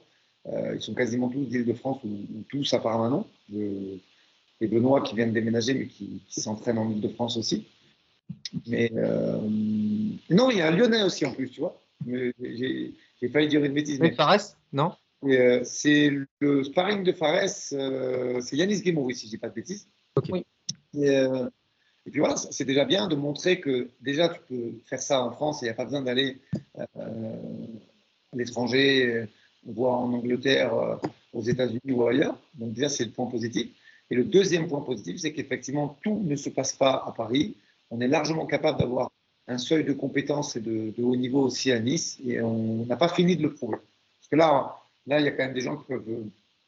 euh, 0.51 0.75
ils 0.75 0.81
sont 0.81 0.93
quasiment 0.93 1.29
tous 1.29 1.45
d'Île-de-France 1.45 2.03
ou, 2.03 2.43
tous 2.49 2.73
à 2.73 2.79
part 2.79 2.99
Manon. 2.99 3.25
et 3.53 4.67
Benoît 4.67 5.01
qui 5.01 5.15
vient 5.15 5.27
de 5.27 5.31
déménager, 5.31 5.73
mais 5.73 5.87
qui, 5.87 6.21
s'entraîne 6.29 6.77
en 6.77 6.89
Ile-de-France 6.89 7.37
aussi. 7.37 7.67
Mais 8.67 8.91
non, 10.29 10.51
il 10.51 10.57
y 10.57 10.61
a 10.61 10.67
un 10.67 10.71
Lyonnais 10.71 11.03
aussi 11.03 11.25
en 11.25 11.33
plus, 11.33 11.49
tu 11.49 11.61
vois. 11.61 11.79
J'ai 12.07 13.29
failli 13.31 13.47
dire 13.47 13.63
une 13.63 13.73
bêtise. 13.73 13.99
Mais 13.99 14.11
Fares 14.11 14.55
Non? 14.71 14.93
C'est 15.63 16.11
le 16.39 16.63
sparring 16.63 17.03
de 17.03 17.11
Fares, 17.11 17.49
c'est 17.49 18.55
Yanis 18.55 18.81
Guémouri, 18.81 19.15
si 19.15 19.25
je 19.25 19.31
dis 19.31 19.37
pas 19.37 19.49
de 19.49 19.55
bêtises. 19.55 19.87
Oui. 20.29 20.45
Et 22.09 22.11
puis 22.11 22.21
voilà, 22.21 22.37
c'est 22.37 22.65
déjà 22.65 22.85
bien 22.85 23.07
de 23.07 23.15
montrer 23.15 23.59
que 23.59 23.89
déjà 24.01 24.29
tu 24.29 24.39
peux 24.47 24.71
faire 24.85 24.99
ça 24.99 25.23
en 25.23 25.31
France 25.31 25.61
et 25.61 25.65
il 25.65 25.69
n'y 25.69 25.73
a 25.73 25.75
pas 25.75 25.85
besoin 25.85 26.01
d'aller 26.01 26.41
euh, 26.79 26.85
à 28.33 28.35
l'étranger, 28.35 29.27
voire 29.65 29.99
en 29.99 30.13
Angleterre, 30.13 30.73
euh, 30.73 30.95
aux 31.33 31.41
États-Unis 31.41 31.91
ou 31.91 32.07
ailleurs. 32.07 32.37
Donc 32.55 32.73
déjà, 32.73 32.89
c'est 32.89 33.05
le 33.05 33.11
point 33.11 33.27
positif. 33.27 33.69
Et 34.11 34.15
le 34.15 34.23
deuxième 34.23 34.67
point 34.67 34.81
positif, 34.81 35.17
c'est 35.17 35.33
qu'effectivement, 35.33 35.97
tout 36.03 36.21
ne 36.23 36.35
se 36.35 36.49
passe 36.49 36.73
pas 36.73 37.03
à 37.05 37.13
Paris. 37.15 37.55
On 37.91 38.01
est 38.01 38.07
largement 38.07 38.45
capable 38.45 38.79
d'avoir 38.79 39.11
un 39.47 39.57
seuil 39.57 39.83
de 39.83 39.93
compétences 39.93 40.55
et 40.55 40.61
de, 40.61 40.93
haut 41.01 41.15
niveau 41.15 41.41
aussi 41.41 41.71
à 41.71 41.79
Nice 41.79 42.19
et 42.25 42.41
on 42.41 42.85
n'a 42.85 42.95
pas 42.95 43.09
fini 43.09 43.35
de 43.35 43.43
le 43.43 43.53
prouver. 43.53 43.77
Parce 43.77 44.29
que 44.29 44.35
là, 44.35 44.77
là, 45.07 45.19
il 45.19 45.25
y 45.25 45.27
a 45.27 45.31
quand 45.31 45.43
même 45.43 45.53
des 45.53 45.61
gens 45.61 45.77
qui 45.77 45.85
peuvent 45.87 46.23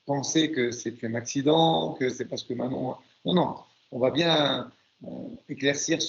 penser 0.05 0.51
que 0.51 0.71
c'est 0.71 1.03
un 1.03 1.13
accident, 1.13 1.93
que 1.93 2.09
c'est 2.09 2.25
parce 2.25 2.43
que 2.43 2.53
maintenant. 2.53 2.99
Non, 3.23 3.33
non, 3.33 3.55
on 3.91 3.99
va 3.99 4.09
bien 4.09 4.71
euh, 5.03 5.07
éclaircir 5.47 5.99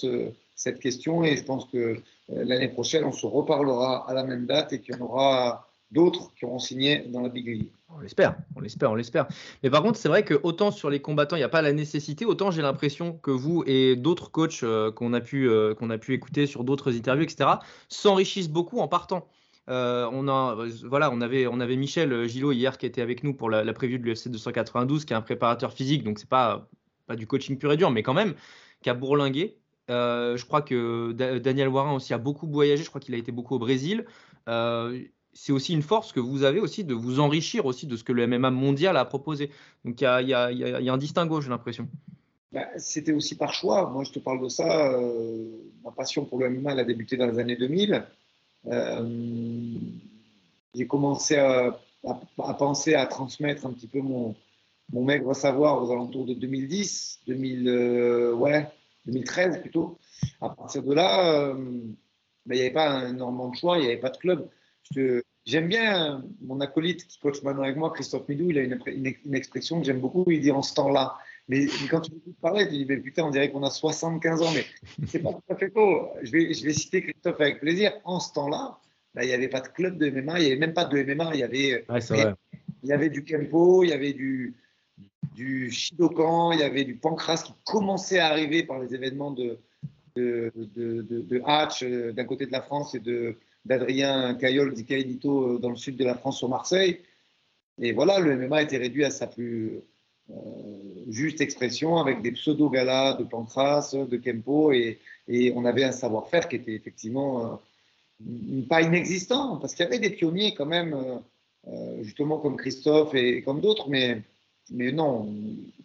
cette 0.55 0.81
question 0.81 1.25
et 1.25 1.37
je 1.37 1.45
pense 1.45 1.67
que 1.67 1.79
euh, 1.79 1.99
l'année 2.29 2.69
prochaine, 2.69 3.05
on 3.05 3.13
se 3.13 3.27
reparlera 3.27 4.09
à 4.09 4.15
la 4.15 4.25
même 4.25 4.47
date 4.47 4.73
et 4.73 4.81
qu'il 4.81 4.95
y 4.95 4.99
en 4.99 5.05
aura 5.05 5.69
d'autres 5.93 6.33
qui 6.35 6.45
auront 6.45 6.59
signé 6.59 7.05
dans 7.09 7.21
la 7.21 7.29
Big 7.29 7.47
League. 7.47 7.73
On 7.95 8.01
l'espère, 8.01 8.37
on 8.57 8.61
l'espère, 8.61 8.91
on 8.91 8.95
l'espère. 8.95 9.27
Mais 9.63 9.71
par 9.71 9.83
contre, 9.83 9.99
c'est 9.99 10.09
vrai 10.09 10.25
que 10.25 10.41
autant 10.43 10.71
sur 10.71 10.91
les 10.91 11.01
combattants, 11.01 11.37
il 11.37 11.41
n'y 11.41 11.45
a 11.45 11.49
pas 11.49 11.63
la 11.63 11.73
nécessité, 11.73 12.25
autant 12.25 12.51
j'ai 12.51 12.63
l'impression 12.63 13.13
que 13.13 13.31
vous 13.31 13.63
et 13.67 13.97
d'autres 13.97 14.31
coachs 14.31 14.63
euh, 14.63 14.91
qu'on 14.91 15.13
a, 15.13 15.21
pu, 15.21 15.51
qu'on 15.79 15.91
a 15.91 15.99
pu 15.99 16.15
écouter 16.15 16.47
sur 16.47 16.65
d'autres 16.65 16.97
interviews, 16.97 17.25
etc., 17.25 17.51
s'enrichissent 17.89 18.51
beaucoup 18.51 18.79
en 18.81 18.89
partant. 18.89 19.29
on, 19.69 20.29
a, 20.29 20.67
voilà, 20.85 21.11
on, 21.13 21.21
avait, 21.21 21.47
on 21.47 21.61
avait 21.61 21.77
Michel 21.77 22.27
Gillot 22.27 22.53
hier 22.53 22.79
qui 22.79 22.87
était 22.87 23.03
avec 23.03 23.23
nous 23.23 23.35
pour 23.35 23.51
la, 23.51 23.63
la 23.63 23.73
preview 23.73 23.99
de 23.99 24.05
l'UFC 24.05 24.29
292, 24.29 25.05
qui 25.05 25.13
est 25.13 25.17
un 25.17 25.23
préparateur 25.23 25.73
physique, 25.73 26.03
donc 26.03 26.19
c'est 26.19 26.29
pas, 26.29 26.69
pas 27.07 27.17
du 27.17 27.27
coaching 27.27 27.59
pur 27.59 27.73
et 27.73 27.77
dur, 27.77 27.91
mais 27.91 28.03
quand 28.03 28.15
même, 28.15 28.35
qui 28.83 28.91
a 28.91 28.95
bourlingué. 28.95 29.59
Euh, 29.91 30.37
je 30.37 30.47
crois 30.47 30.63
que 30.63 31.13
Daniel 31.13 31.69
Warin 31.69 31.95
aussi 31.95 32.15
a 32.15 32.19
beaucoup 32.19 32.47
voyagé. 32.47 32.83
Je 32.85 32.89
crois 32.89 33.01
qu'il 33.01 33.15
a 33.15 33.19
été 33.19 33.33
beaucoup 33.33 33.55
au 33.55 33.59
Brésil. 33.59 34.07
Euh, 34.49 35.03
c'est 35.33 35.53
aussi 35.53 35.73
une 35.73 35.83
force 35.83 36.13
que 36.13 36.21
vous 36.21 36.45
avez 36.45 36.61
aussi 36.61 36.85
de 36.85 36.95
vous 36.95 37.21
enrichir 37.21 37.67
aussi 37.67 37.87
de 37.87 37.97
ce 37.97 38.05
que 38.05 38.13
le 38.13 38.27
MMA 38.27 38.51
mondial 38.51 38.97
a 38.97 39.05
proposé. 39.05 39.51
Donc 39.85 40.01
il 40.01 40.05
y 40.05 40.35
a, 40.35 40.93
un 40.93 40.99
distinguo, 40.99 41.41
j'ai 41.41 41.49
l'impression. 41.49 41.89
Bah, 42.53 42.67
c'était 42.77 43.13
aussi 43.13 43.35
par 43.35 43.55
choix. 43.55 43.89
Moi, 43.89 44.05
je 44.05 44.13
te 44.13 44.19
parle 44.19 44.43
de 44.43 44.49
ça. 44.49 44.93
Euh, 44.93 45.47
ma 45.83 45.91
passion 45.91 46.25
pour 46.27 46.39
le 46.39 46.51
MMA, 46.51 46.73
a 46.73 46.85
débuté 46.85 47.17
dans 47.17 47.27
les 47.27 47.39
années 47.39 47.57
2000. 47.57 48.05
j'ai 50.75 50.87
commencé 50.87 51.37
à, 51.37 51.79
penser 52.59 52.95
à 52.95 53.07
transmettre 53.07 53.65
un 53.67 53.73
petit 53.73 53.87
peu 53.87 54.01
mon, 54.01 54.35
maigre 54.93 55.35
savoir 55.35 55.83
aux 55.83 55.91
alentours 55.91 56.27
de 56.27 56.35
2010, 56.35 57.21
2000, 57.27 57.69
euh, 57.69 58.63
2013 59.07 59.63
plutôt. 59.63 59.99
À 60.41 60.51
partir 60.51 60.83
de 60.83 60.93
là, 60.93 61.35
euh, 61.35 61.55
ben, 62.45 62.55
il 62.55 62.57
n'y 62.57 62.61
avait 62.61 62.71
pas 62.71 63.09
énormément 63.09 63.49
de 63.49 63.57
choix, 63.57 63.79
il 63.79 63.83
n'y 63.83 63.87
avait 63.87 63.97
pas 63.97 64.11
de 64.11 64.19
club. 64.19 64.49
J'aime 65.45 65.69
bien 65.69 66.23
mon 66.41 66.61
acolyte 66.61 67.07
qui 67.07 67.19
coach 67.19 67.43
maintenant 67.43 67.65
avec 67.65 67.77
moi, 67.77 67.93
Christophe 67.93 68.29
Midou, 68.29 68.51
il 68.51 68.59
a 68.59 68.63
une, 68.63 69.35
expression 69.35 69.81
que 69.81 69.87
j'aime 69.87 70.01
beaucoup, 70.01 70.25
il 70.31 70.41
dit 70.41 70.53
en 70.53 70.63
ce 70.63 70.75
temps-là. 70.75 71.17
Mais, 71.49 71.67
quand 71.91 72.01
tu 72.01 72.13
écoutes 72.13 72.37
parler, 72.41 72.69
tu 72.69 72.75
dis, 72.75 72.87
mais 72.89 72.99
putain, 72.99 73.25
on 73.25 73.31
dirait 73.31 73.51
qu'on 73.51 73.65
a 73.65 73.71
75 73.71 74.43
ans, 74.43 74.53
mais 74.55 74.65
c'est 75.07 75.19
pas 75.19 75.33
tout 75.33 75.53
à 75.53 75.57
fait 75.57 75.71
faux. 75.71 76.09
Je 76.23 76.31
vais, 76.31 76.55
je 76.55 76.65
vais 76.65 76.73
citer 76.73 77.03
Christophe 77.03 77.41
avec 77.41 77.59
plaisir. 77.61 77.93
En 78.05 78.21
ce 78.21 78.33
temps-là, 78.35 78.79
ben, 79.15 79.23
il 79.23 79.29
n'y 79.29 79.35
avait 79.35 79.49
pas 79.49 79.61
de 79.61 79.69
club 79.69 79.99
de 79.99 80.09
MMA, 80.11 80.39
il 80.39 80.45
n'y 80.45 80.51
avait 80.53 80.61
même 80.61 80.75
pas 80.75 80.85
de 80.85 81.03
MMA, 81.03 81.35
il 81.35 81.41
y 81.41 81.43
avait, 81.43 81.85
il 82.83 82.89
y 82.89 82.93
avait 82.93 83.11
du 83.11 83.25
Kempo, 83.25 83.83
il 83.83 83.91
y 83.91 83.93
avait 83.93 84.13
du, 84.13 84.55
du 85.35 85.71
Shidokan, 85.71 86.53
il 86.53 86.61
y 86.61 86.63
avait 86.63 86.85
du 86.85 86.95
Pancras 86.95 87.43
qui 87.45 87.53
commençait 87.65 88.21
à 88.21 88.29
arriver 88.29 88.63
par 88.63 88.79
les 88.79 88.95
événements 88.95 89.33
de, 89.33 89.59
de, 90.17 90.53
de, 90.55 91.43
Hatch 91.45 91.83
euh, 91.83 92.13
d'un 92.13 92.25
côté 92.25 92.47
de 92.47 92.53
la 92.53 92.63
France 92.63 92.95
et 92.95 93.01
d'Adrien 93.65 94.35
Caillol 94.35 94.75
d'Ikaïdito 94.75 95.55
euh, 95.55 95.59
dans 95.59 95.71
le 95.71 95.77
sud 95.77 95.97
de 95.97 96.05
la 96.05 96.15
France 96.15 96.39
sur 96.39 96.49
Marseille. 96.49 97.01
Et 97.81 97.93
voilà, 97.93 98.19
le 98.19 98.37
MMA 98.37 98.63
été 98.63 98.77
réduit 98.77 99.05
à 99.05 99.11
sa 99.11 99.27
plus 99.27 99.81
euh, 100.31 100.35
juste 101.09 101.41
expression 101.41 101.97
avec 101.97 102.23
des 102.23 102.33
pseudo-galas 102.33 103.15
de 103.15 103.25
Pancras, 103.25 103.95
de 103.95 104.17
Kempo, 104.17 104.73
et, 104.73 104.99
on 105.55 105.65
avait 105.65 105.85
un 105.85 105.93
savoir-faire 105.93 106.49
qui 106.49 106.57
était 106.57 106.75
effectivement 106.75 107.61
pas 108.69 108.83
inexistant, 108.83 109.57
parce 109.57 109.75
qu'il 109.75 109.85
y 109.85 109.89
avait 109.89 110.01
des 110.01 110.11
pionniers 110.11 110.53
quand 110.55 110.67
même, 110.67 110.95
justement 112.03 112.39
comme 112.39 112.57
Christophe 112.57 113.15
et 113.15 113.43
comme 113.43 113.61
d'autres, 113.61 113.89
mais 113.89 114.23
non, 114.71 115.33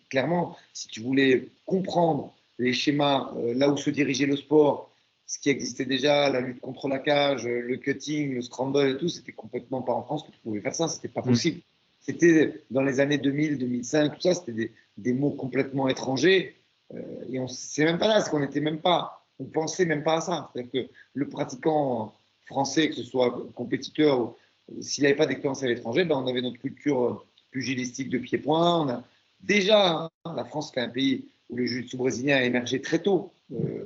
clairement, 0.10 0.58
si 0.74 0.88
tu 0.88 1.02
voulais 1.02 1.50
comprendre 1.66 2.34
les 2.60 2.74
schémas, 2.74 3.32
euh, 3.38 3.54
là 3.54 3.70
où 3.70 3.78
se 3.78 3.90
dirigeait 3.90 4.26
le 4.26 4.36
sport, 4.36 4.92
ce 5.28 5.38
qui 5.40 5.50
existait 5.50 5.86
déjà, 5.86 6.30
la 6.30 6.40
lutte 6.40 6.62
contre 6.62 6.88
la 6.88 7.00
cage, 7.00 7.46
le 7.46 7.76
cutting, 7.76 8.34
le 8.36 8.42
scramble 8.42 8.88
et 8.88 8.98
tout, 8.98 9.10
c'était 9.10 9.34
complètement 9.34 9.82
pas 9.82 9.94
en 9.94 10.02
France 10.02 10.24
que 10.24 10.32
tu 10.32 10.40
pouvais 10.40 10.62
faire 10.62 10.74
ça, 10.74 10.88
c'était 10.88 11.10
pas 11.10 11.22
mm. 11.22 11.26
possible. 11.26 11.62
C'était 12.00 12.64
dans 12.72 12.82
les 12.82 13.02
années 13.02 13.18
2000, 13.18 13.58
2005, 13.58 14.16
tout 14.16 14.22
ça, 14.22 14.34
c'était 14.34 14.54
des, 14.54 14.72
des, 14.98 15.14
mots 15.14 15.32
complètement 15.32 15.90
étrangers. 15.90 16.56
Euh, 16.94 17.02
et 17.30 17.40
on 17.40 17.50
sait 17.50 17.84
même 17.84 17.98
pas 17.98 18.08
là, 18.08 18.16
parce 18.16 18.30
qu'on 18.30 18.40
n'était 18.40 18.62
même 18.62 18.80
pas, 18.80 19.26
on 19.40 19.44
pensait 19.44 19.86
même 19.86 20.04
pas 20.04 20.18
à 20.18 20.22
ça. 20.22 20.50
C'est-à-dire 20.54 20.72
que 20.72 20.92
le 21.14 21.28
pratiquant 21.28 22.14
français, 22.46 22.88
que 22.88 22.96
ce 22.96 23.04
soit 23.04 23.46
compétiteur, 23.54 24.34
s'il 24.80 25.04
n'avait 25.04 25.16
pas 25.16 25.26
d'expérience 25.26 25.62
à 25.64 25.68
l'étranger, 25.68 26.06
ben 26.06 26.16
on 26.16 26.28
avait 26.28 26.42
notre 26.42 26.58
culture 26.58 27.26
pugilistique 27.52 28.10
de 28.10 28.18
pied-point. 28.18 28.82
On 28.82 28.90
a 28.90 29.04
déjà 29.42 30.10
hein, 30.24 30.34
la 30.36 30.46
France, 30.46 30.72
qui 30.72 30.80
est 30.80 30.84
un 30.84 30.90
pays 30.90 31.26
où 31.50 31.58
le 31.58 31.66
jiu-jitsu 31.66 31.98
brésilien 31.98 32.38
a 32.38 32.44
émergé 32.44 32.82
très 32.82 33.00
tôt. 33.00 33.34
Euh, 33.52 33.86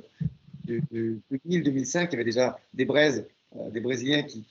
de, 0.64 1.18
2000-2005, 1.46 2.08
il 2.08 2.12
y 2.12 2.14
avait 2.14 2.24
déjà 2.24 2.58
des 2.74 2.84
braises, 2.84 3.26
euh, 3.56 3.70
des 3.70 3.80
Brésiliens 3.80 4.22
qui, 4.22 4.44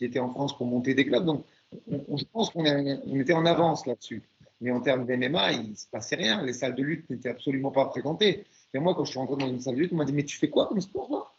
étaient 0.00 0.18
en 0.18 0.30
France 0.30 0.56
pour 0.56 0.66
monter 0.66 0.94
des 0.94 1.06
clubs. 1.06 1.24
Donc, 1.24 1.44
je 1.88 2.24
pense 2.32 2.50
qu'on 2.50 2.64
était 2.64 3.32
en 3.32 3.46
avance 3.46 3.86
là-dessus. 3.86 4.22
Mais 4.60 4.72
en 4.72 4.80
termes 4.80 5.06
d'MMA, 5.06 5.52
il 5.52 5.70
ne 5.70 5.74
se 5.76 5.86
passait 5.86 6.16
rien. 6.16 6.42
Les 6.42 6.52
salles 6.52 6.74
de 6.74 6.82
lutte 6.82 7.08
n'étaient 7.10 7.28
absolument 7.28 7.70
pas 7.70 7.88
fréquentées. 7.90 8.44
Et 8.74 8.78
moi, 8.80 8.94
quand 8.94 9.04
je 9.04 9.10
suis 9.10 9.18
rentré 9.18 9.36
dans 9.36 9.48
une 9.48 9.60
salle 9.60 9.76
de 9.76 9.80
lutte, 9.80 9.92
on 9.92 9.96
m'a 9.96 10.04
dit 10.04 10.12
Mais 10.12 10.24
tu 10.24 10.36
fais 10.36 10.48
quoi 10.48 10.66
comme 10.66 10.80
sport 10.80 11.34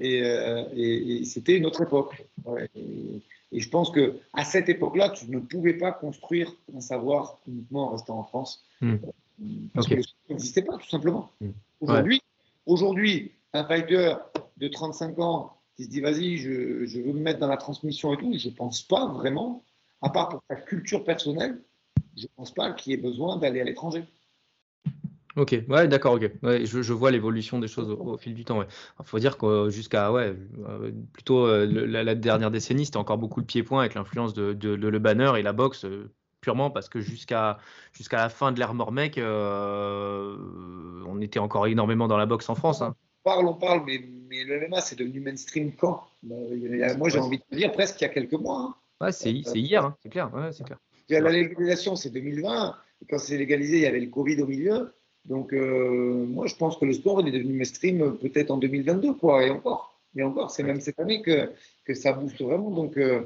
euh, 0.00 0.64
et, 0.74 1.24
c'était 1.24 1.56
une 1.56 1.66
autre 1.66 1.82
époque. 1.82 2.26
Et 3.54 3.60
je 3.60 3.68
pense 3.68 3.90
que 3.90 4.18
à 4.32 4.44
cette 4.44 4.68
époque-là, 4.68 5.10
tu 5.10 5.30
ne 5.30 5.38
pouvais 5.38 5.74
pas 5.74 5.92
construire 5.92 6.52
un 6.74 6.80
savoir 6.80 7.38
uniquement 7.46 7.88
en 7.88 7.92
restant 7.92 8.18
en 8.18 8.24
France. 8.24 8.64
Hmm. 8.80 8.94
Euh, 8.94 9.46
parce 9.72 9.86
que 9.86 9.94
le 9.94 10.02
n'existait 10.28 10.62
pas, 10.62 10.76
tout 10.76 10.88
simplement. 10.88 11.30
Hmm. 11.40 11.50
Aujourd'hui, 11.80 12.20
aujourd'hui, 12.66 13.32
un 13.52 13.64
fighter 13.64 14.14
de 14.56 14.68
35 14.68 15.18
ans 15.18 15.56
qui 15.76 15.84
se 15.84 15.90
dit 15.90 16.00
vas-y, 16.00 16.36
je, 16.36 17.00
veux 17.00 17.12
me 17.12 17.20
mettre 17.20 17.40
dans 17.40 17.48
la 17.48 17.56
transmission 17.56 18.12
et 18.14 18.16
tout, 18.16 18.32
je 18.36 18.48
ne 18.48 18.54
pense 18.54 18.82
pas 18.82 19.06
vraiment, 19.06 19.64
à 20.02 20.10
part 20.10 20.28
pour 20.28 20.42
sa 20.48 20.56
culture 20.56 21.04
personnelle, 21.04 21.60
je 22.16 22.22
ne 22.22 22.28
pense 22.36 22.52
pas 22.52 22.72
qu'il 22.72 22.92
ait 22.92 22.96
besoin 22.96 23.36
d'aller 23.36 23.60
à 23.60 23.64
l'étranger. 23.64 24.04
Ok, 25.36 25.56
ouais, 25.68 25.88
d'accord, 25.88 26.14
ok. 26.14 26.30
Je, 26.42 26.92
vois 26.92 27.10
l'évolution 27.10 27.58
des 27.58 27.66
choses 27.66 27.90
au, 27.90 28.16
fil 28.16 28.34
du 28.34 28.44
temps. 28.44 28.62
Il 28.62 29.04
faut 29.04 29.18
dire 29.18 29.36
que 29.36 29.68
jusqu'à 29.68 30.12
ouais, 30.12 30.36
euh, 30.68 30.92
plutôt 31.12 31.46
euh, 31.46 31.66
la, 31.66 32.14
dernière 32.14 32.52
décennie, 32.52 32.84
c'était 32.84 32.98
encore 32.98 33.18
beaucoup 33.18 33.40
le 33.40 33.46
pied-point 33.46 33.80
avec 33.80 33.94
l'influence 33.94 34.32
de, 34.32 34.54
le 34.68 34.98
banner 35.00 35.32
et 35.36 35.42
la 35.42 35.52
boxe, 35.52 35.86
euh, 35.86 36.12
purement 36.44 36.70
parce 36.70 36.88
que 36.88 37.00
jusqu'à 37.00 37.58
jusqu'à 37.92 38.18
la 38.18 38.28
fin 38.28 38.52
de 38.52 38.58
l'ère 38.58 38.74
Mormec, 38.74 39.18
on 39.18 41.20
était 41.20 41.38
encore 41.38 41.66
énormément 41.66 42.06
dans 42.06 42.18
la 42.18 42.26
boxe 42.26 42.48
en 42.50 42.54
France. 42.54 42.82
Hein. 42.82 42.94
On 43.24 43.30
parle, 43.30 43.46
on 43.46 43.54
parle, 43.54 43.84
mais, 43.86 44.04
mais 44.28 44.44
le 44.44 44.68
MMA, 44.68 44.80
c'est 44.82 44.98
devenu 44.98 45.20
mainstream 45.20 45.72
quand? 45.72 46.04
Moi, 46.22 47.08
j'ai 47.08 47.18
envie 47.18 47.38
de 47.38 47.56
dire 47.56 47.72
presque 47.72 48.00
il 48.00 48.04
y 48.04 48.06
a 48.06 48.10
quelques 48.10 48.34
mois. 48.34 48.60
Hein. 48.60 48.74
Ouais, 49.00 49.12
c'est 49.12 49.32
hier, 49.32 49.84
hein, 49.84 49.96
c'est 50.02 50.10
clair. 50.10 50.30
Ouais, 50.34 50.50
clair. 50.64 51.22
La 51.22 51.30
légalisation, 51.30 51.96
c'est 51.96 52.10
2020. 52.10 52.76
Et 53.02 53.06
quand 53.08 53.18
c'est 53.18 53.38
légalisé, 53.38 53.78
il 53.78 53.82
y 53.82 53.86
avait 53.86 54.00
le 54.00 54.10
Covid 54.10 54.40
au 54.42 54.46
milieu. 54.46 54.94
Donc, 55.24 55.52
euh, 55.52 56.26
moi, 56.26 56.46
je 56.46 56.54
pense 56.54 56.76
que 56.76 56.84
le 56.84 56.92
sport 56.92 57.20
il 57.20 57.28
est 57.28 57.38
devenu 57.38 57.54
mainstream 57.54 58.02
euh, 58.02 58.10
peut-être 58.10 58.50
en 58.50 58.58
2022, 58.58 59.14
quoi, 59.14 59.44
et 59.44 59.50
encore. 59.50 59.98
Et 60.16 60.22
encore, 60.22 60.50
c'est 60.50 60.62
même 60.62 60.80
cette 60.80 61.00
année 61.00 61.22
que, 61.22 61.50
que 61.84 61.94
ça 61.94 62.12
booste 62.12 62.40
vraiment. 62.40 62.70
Donc, 62.70 62.96
euh, 62.98 63.22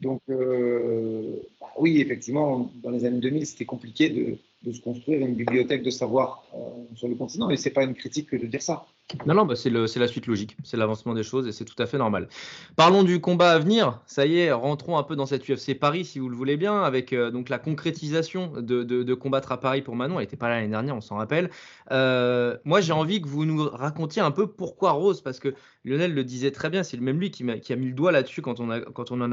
donc 0.00 0.20
bah, 0.28 1.72
oui, 1.78 2.00
effectivement, 2.00 2.70
dans 2.82 2.90
les 2.90 3.04
années 3.04 3.20
2000, 3.20 3.46
c'était 3.46 3.64
compliqué 3.64 4.08
de, 4.08 4.72
se 4.72 4.80
construire 4.80 5.20
une 5.20 5.34
bibliothèque 5.34 5.82
de 5.82 5.90
savoir 5.90 6.44
euh, 6.54 6.58
sur 6.94 7.08
le 7.08 7.14
continent. 7.14 7.50
Et 7.50 7.56
c'est 7.56 7.70
pas 7.70 7.84
une 7.84 7.94
critique 7.94 8.30
que 8.30 8.36
de 8.36 8.46
dire 8.46 8.62
ça. 8.62 8.86
Non, 9.26 9.34
non, 9.34 9.44
bah 9.44 9.54
c'est 9.54 9.70
la 9.70 10.08
suite 10.08 10.26
logique, 10.26 10.56
c'est 10.64 10.78
l'avancement 10.78 11.12
des 11.12 11.22
choses 11.22 11.46
et 11.46 11.52
c'est 11.52 11.66
tout 11.66 11.80
à 11.80 11.86
fait 11.86 11.98
normal. 11.98 12.26
Parlons 12.74 13.02
du 13.02 13.20
combat 13.20 13.50
à 13.52 13.58
venir. 13.58 14.00
Ça 14.06 14.24
y 14.24 14.38
est, 14.38 14.50
rentrons 14.50 14.96
un 14.96 15.02
peu 15.02 15.14
dans 15.14 15.26
cette 15.26 15.46
UFC 15.46 15.78
Paris, 15.78 16.06
si 16.06 16.18
vous 16.18 16.30
le 16.30 16.36
voulez 16.36 16.56
bien, 16.56 16.82
avec 16.82 17.12
euh, 17.12 17.30
donc 17.30 17.50
la 17.50 17.58
concrétisation 17.58 18.52
de, 18.56 19.14
combattre 19.14 19.52
à 19.52 19.60
Paris 19.60 19.82
pour 19.82 19.94
Manon. 19.94 20.14
Elle 20.14 20.24
n'était 20.24 20.38
pas 20.38 20.48
là 20.48 20.56
l'année 20.56 20.68
dernière, 20.68 20.96
on 20.96 21.02
s'en 21.02 21.16
rappelle. 21.16 21.50
Euh, 21.90 22.56
moi, 22.64 22.80
j'ai 22.80 22.94
envie 22.94 23.20
que 23.20 23.28
vous 23.28 23.44
nous 23.44 23.68
racontiez 23.68 24.22
un 24.22 24.30
peu 24.30 24.46
pourquoi 24.46 24.92
Rose, 24.92 25.20
parce 25.20 25.38
que 25.38 25.54
Lionel 25.84 26.14
le 26.14 26.24
disait 26.24 26.50
très 26.50 26.70
bien, 26.70 26.82
c'est 26.82 26.96
le 26.96 27.02
même 27.02 27.20
lui 27.20 27.30
qui, 27.30 27.42
a, 27.44 27.76
mis 27.76 27.86
le 27.86 27.92
doigt 27.92 28.10
là-dessus 28.10 28.40
quand, 28.40 28.58
on 28.58 28.70
en 28.70 29.32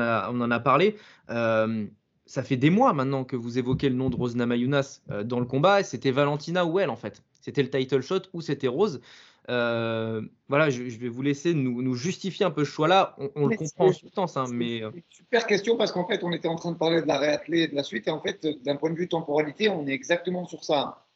a 0.52 0.60
parlé. 0.60 0.98
Euh, 1.30 1.86
ça 2.26 2.44
fait 2.44 2.58
des 2.58 2.70
mois 2.70 2.92
maintenant 2.92 3.24
que 3.24 3.38
vous 3.38 3.58
évoquez 3.58 3.88
le 3.88 3.96
nom 3.96 4.10
de 4.10 4.18
Rose 4.18 4.36
Namayunas 4.36 5.02
dans 5.24 5.40
le 5.40 5.46
combat. 5.46 5.82
C'était 5.84 6.12
Valentina 6.12 6.66
ou 6.66 6.78
elle, 6.80 6.90
en 6.90 6.98
fait. 6.98 7.24
C'était 7.42 7.64
le 7.64 7.70
title 7.70 8.02
shot 8.02 8.22
ou 8.34 8.42
c'était 8.42 8.68
Rose. 8.68 9.02
Euh, 9.49 10.21
voilà, 10.47 10.69
je, 10.69 10.84
vais 10.84 11.10
vous 11.10 11.21
laisser 11.21 11.54
nous, 11.54 11.95
justifier 11.95 12.45
un 12.45 12.51
peu 12.51 12.63
ce 12.63 12.69
choix-là. 12.69 13.15
On, 13.36 13.47
le 13.47 13.58
comprend 13.58 13.88
en 13.88 13.93
substance, 13.93 14.38
hein, 14.38 14.45
mais. 14.51 14.84
Euh, 14.84 14.91
super 15.10 15.47
question 15.47 15.77
parce 15.77 15.91
qu'en 15.91 16.08
fait, 16.08 16.23
on 16.23 16.32
était 16.32 16.47
en 16.47 16.56
train 16.56 16.71
de 16.71 16.77
parler 16.77 17.01
de 17.01 17.08
la 17.08 17.17
réathlée 17.17 17.62
et 17.62 17.67
de 17.67 17.75
la 17.75 17.84
suite, 17.84 18.08
et 18.08 18.12
en 18.12 18.21
fait, 18.21 18.45
d'un 18.63 18.75
point 18.75 18.91
de 18.91 18.97
vue 18.97 19.08
temporalité, 19.08 19.69
on 19.69 19.88
est 19.88 19.93
exactement 19.93 20.45
sur 20.45 20.63
ça. 20.63 21.08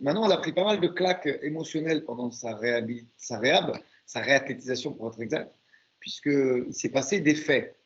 maintenant, 0.00 0.24
elle 0.24 0.32
a 0.32 0.38
pris 0.38 0.52
pas 0.52 0.64
mal 0.64 0.80
de 0.80 0.88
claques 0.88 1.28
émotionnelles 1.42 2.04
pendant 2.04 2.30
sa, 2.30 2.58
sa 3.18 3.38
réhab, 3.38 3.72
sa 4.06 4.20
réathlétisation 4.20 4.92
pour 4.94 5.08
être 5.08 5.20
exact, 5.20 5.54
puisqu'il 6.00 6.72
s'est 6.72 6.90
passé 6.90 7.20
des 7.20 7.34
faits. 7.34 7.76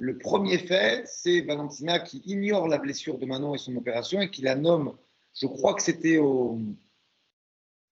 Le 0.00 0.16
premier 0.16 0.58
fait, 0.58 1.02
c'est 1.06 1.40
Valentina 1.40 1.98
qui 1.98 2.22
ignore 2.24 2.68
la 2.68 2.78
blessure 2.78 3.18
de 3.18 3.26
Manon 3.26 3.56
et 3.56 3.58
son 3.58 3.74
opération 3.74 4.20
et 4.20 4.30
qui 4.30 4.42
la 4.42 4.54
nomme, 4.54 4.94
je 5.34 5.46
crois 5.48 5.74
que 5.74 5.82
c'était 5.82 6.18
au, 6.18 6.60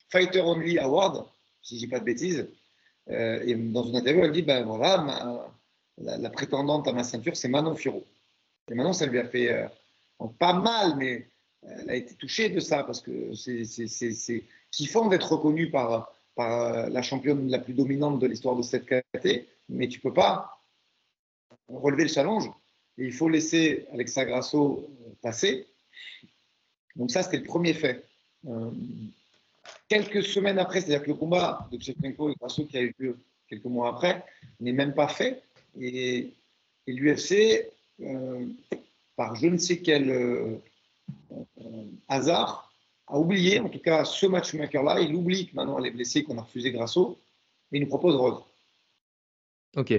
Fighter 0.09 0.41
Only 0.41 0.79
Award, 0.79 1.27
si 1.63 1.77
je 1.77 1.81
dis 1.81 1.89
pas 1.89 2.01
de 2.01 2.05
bêtises. 2.05 2.49
Euh, 3.11 3.43
et 3.45 3.55
dans 3.55 3.85
une 3.85 3.97
interview, 3.97 4.25
elle 4.25 4.33
dit 4.33 4.43
ben 4.43 4.65
voilà, 4.65 5.49
la, 5.99 6.31
prétendante 6.31 6.89
à 6.89 6.93
ma 6.93 7.05
ceinture, 7.05 7.37
c'est 7.37 7.49
Manon 7.49 7.77
Furo. 7.77 8.05
Et 8.71 8.75
Manon, 8.75 8.93
ça 8.93 9.07
lui 9.07 9.19
a 9.19 9.27
fait 9.27 9.53
euh, 9.53 9.69
pas 10.39 10.55
mal, 10.55 10.97
mais 10.97 11.29
elle 11.63 11.91
a 11.91 11.95
été 11.95 12.15
touchée 12.15 12.49
de 12.49 12.61
ça 12.61 12.85
parce 12.85 13.01
que 13.01 13.33
c'est 13.35 14.45
kiffant 14.71 15.09
d'être 15.09 15.33
reconnue 15.33 15.71
par, 15.71 16.13
par 16.35 16.63
euh, 16.63 16.89
la 16.89 17.03
championne 17.03 17.49
la 17.49 17.59
plus 17.59 17.75
dominante 17.75 18.19
de 18.19 18.27
l'histoire 18.27 18.57
de 18.57 18.63
cette 18.63 18.87
KT, 18.87 19.47
mais 19.69 19.89
tu 19.89 20.01
peux 20.01 20.13
pas 20.13 20.61
relever 21.69 22.05
le 22.05 22.09
challenge. 22.09 22.51
Et 22.99 23.05
il 23.05 23.13
faut 23.13 23.29
laisser 23.29 23.87
Alexa 23.93 24.25
Grasso 24.25 24.89
passer. 25.23 25.67
Donc 26.95 27.11
ça, 27.11 27.23
c'était 27.23 27.39
le 27.39 27.45
premier 27.45 27.75
fait. 27.75 28.09
Quelques 29.89 30.25
semaines 30.25 30.59
après, 30.59 30.81
c'est-à-dire 30.81 31.03
que 31.03 31.11
le 31.11 31.15
combat 31.15 31.69
de 31.71 31.81
Shevchenko 31.81 32.31
et 32.31 32.35
Grasso 32.41 32.65
qui 32.65 32.77
a 32.77 32.83
eu 32.83 32.95
lieu 32.99 33.19
quelques 33.49 33.65
mois 33.65 33.91
après 33.91 34.25
n'est 34.61 34.73
même 34.73 34.95
pas 34.95 35.09
fait. 35.09 35.43
Et, 35.81 36.33
l'UFC, 36.89 37.67
euh, 38.01 38.47
par 39.17 39.35
je 39.35 39.47
ne 39.47 39.59
sais 39.59 39.79
quel 39.79 40.09
euh, 40.09 40.57
euh, 41.33 41.85
hasard, 42.09 42.73
a 43.09 43.19
oublié, 43.19 43.61
en 43.61 43.69
tout 43.69 43.81
cas 43.81 44.05
ce 44.05 44.27
matchmaker-là, 44.27 45.01
il 45.01 45.15
oublie 45.15 45.49
que 45.49 45.57
maintenant 45.57 45.79
elle 45.79 45.87
est 45.87 45.91
blessée, 45.91 46.23
qu'on 46.25 46.39
a 46.39 46.43
refusé 46.43 46.71
Grasso, 46.73 47.19
et 47.73 47.79
il 47.79 47.83
nous 47.83 47.89
propose 47.89 48.15
Rose. 48.17 48.43
Ok. 49.77 49.95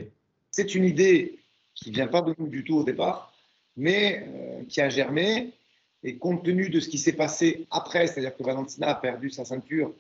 C'est 0.52 0.76
une 0.76 0.86
idée 0.86 1.40
qui 1.76 1.90
ne 1.90 1.96
vient 1.96 2.08
pas 2.08 2.22
de 2.22 2.34
nous 2.38 2.48
du 2.48 2.64
tout 2.64 2.76
au 2.76 2.84
départ, 2.84 3.34
mais 3.76 4.26
qui 4.70 4.82
a 4.82 4.90
germé 4.90 5.54
et 6.04 6.18
compte 6.18 6.44
tenu 6.44 6.70
de 6.70 6.80
ce 6.80 6.90
qui 6.90 6.98
s'est 6.98 7.14
passé 7.14 7.68
après, 7.72 8.08
c'est-à-dire 8.08 8.36
que 8.36 8.44
Valentina 8.44 8.90
a 8.90 8.96
perdu 8.96 9.30
sa 9.30 9.46
ceinture, 9.46 9.94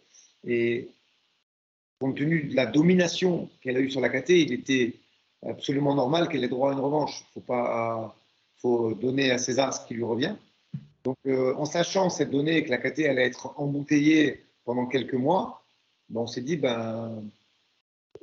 et 0.45 0.89
compte 1.99 2.17
tenu 2.17 2.43
de 2.43 2.55
la 2.55 2.65
domination 2.65 3.49
qu'elle 3.61 3.77
a 3.77 3.79
eue 3.79 3.89
sur 3.89 4.01
la 4.01 4.09
KT, 4.09 4.29
il 4.29 4.53
était 4.53 4.95
absolument 5.45 5.95
normal 5.95 6.29
qu'elle 6.29 6.43
ait 6.43 6.49
droit 6.49 6.71
à 6.71 6.73
une 6.73 6.79
revanche. 6.79 7.21
Il 7.21 7.33
faut, 7.33 7.41
pas, 7.41 8.15
faut 8.57 8.93
donner 8.93 9.31
à 9.31 9.37
César 9.37 9.73
ce 9.73 9.85
qui 9.85 9.95
lui 9.95 10.03
revient. 10.03 10.35
Donc, 11.03 11.17
euh, 11.25 11.55
en 11.55 11.65
sachant 11.65 12.09
cette 12.09 12.31
donnée 12.31 12.63
que 12.63 12.69
la 12.69 12.77
KT 12.77 13.05
allait 13.05 13.25
être 13.25 13.53
embouteillée 13.57 14.43
pendant 14.65 14.87
quelques 14.87 15.13
mois, 15.13 15.63
ben, 16.09 16.21
on 16.21 16.27
s'est 16.27 16.41
dit, 16.41 16.57
ben, 16.57 17.23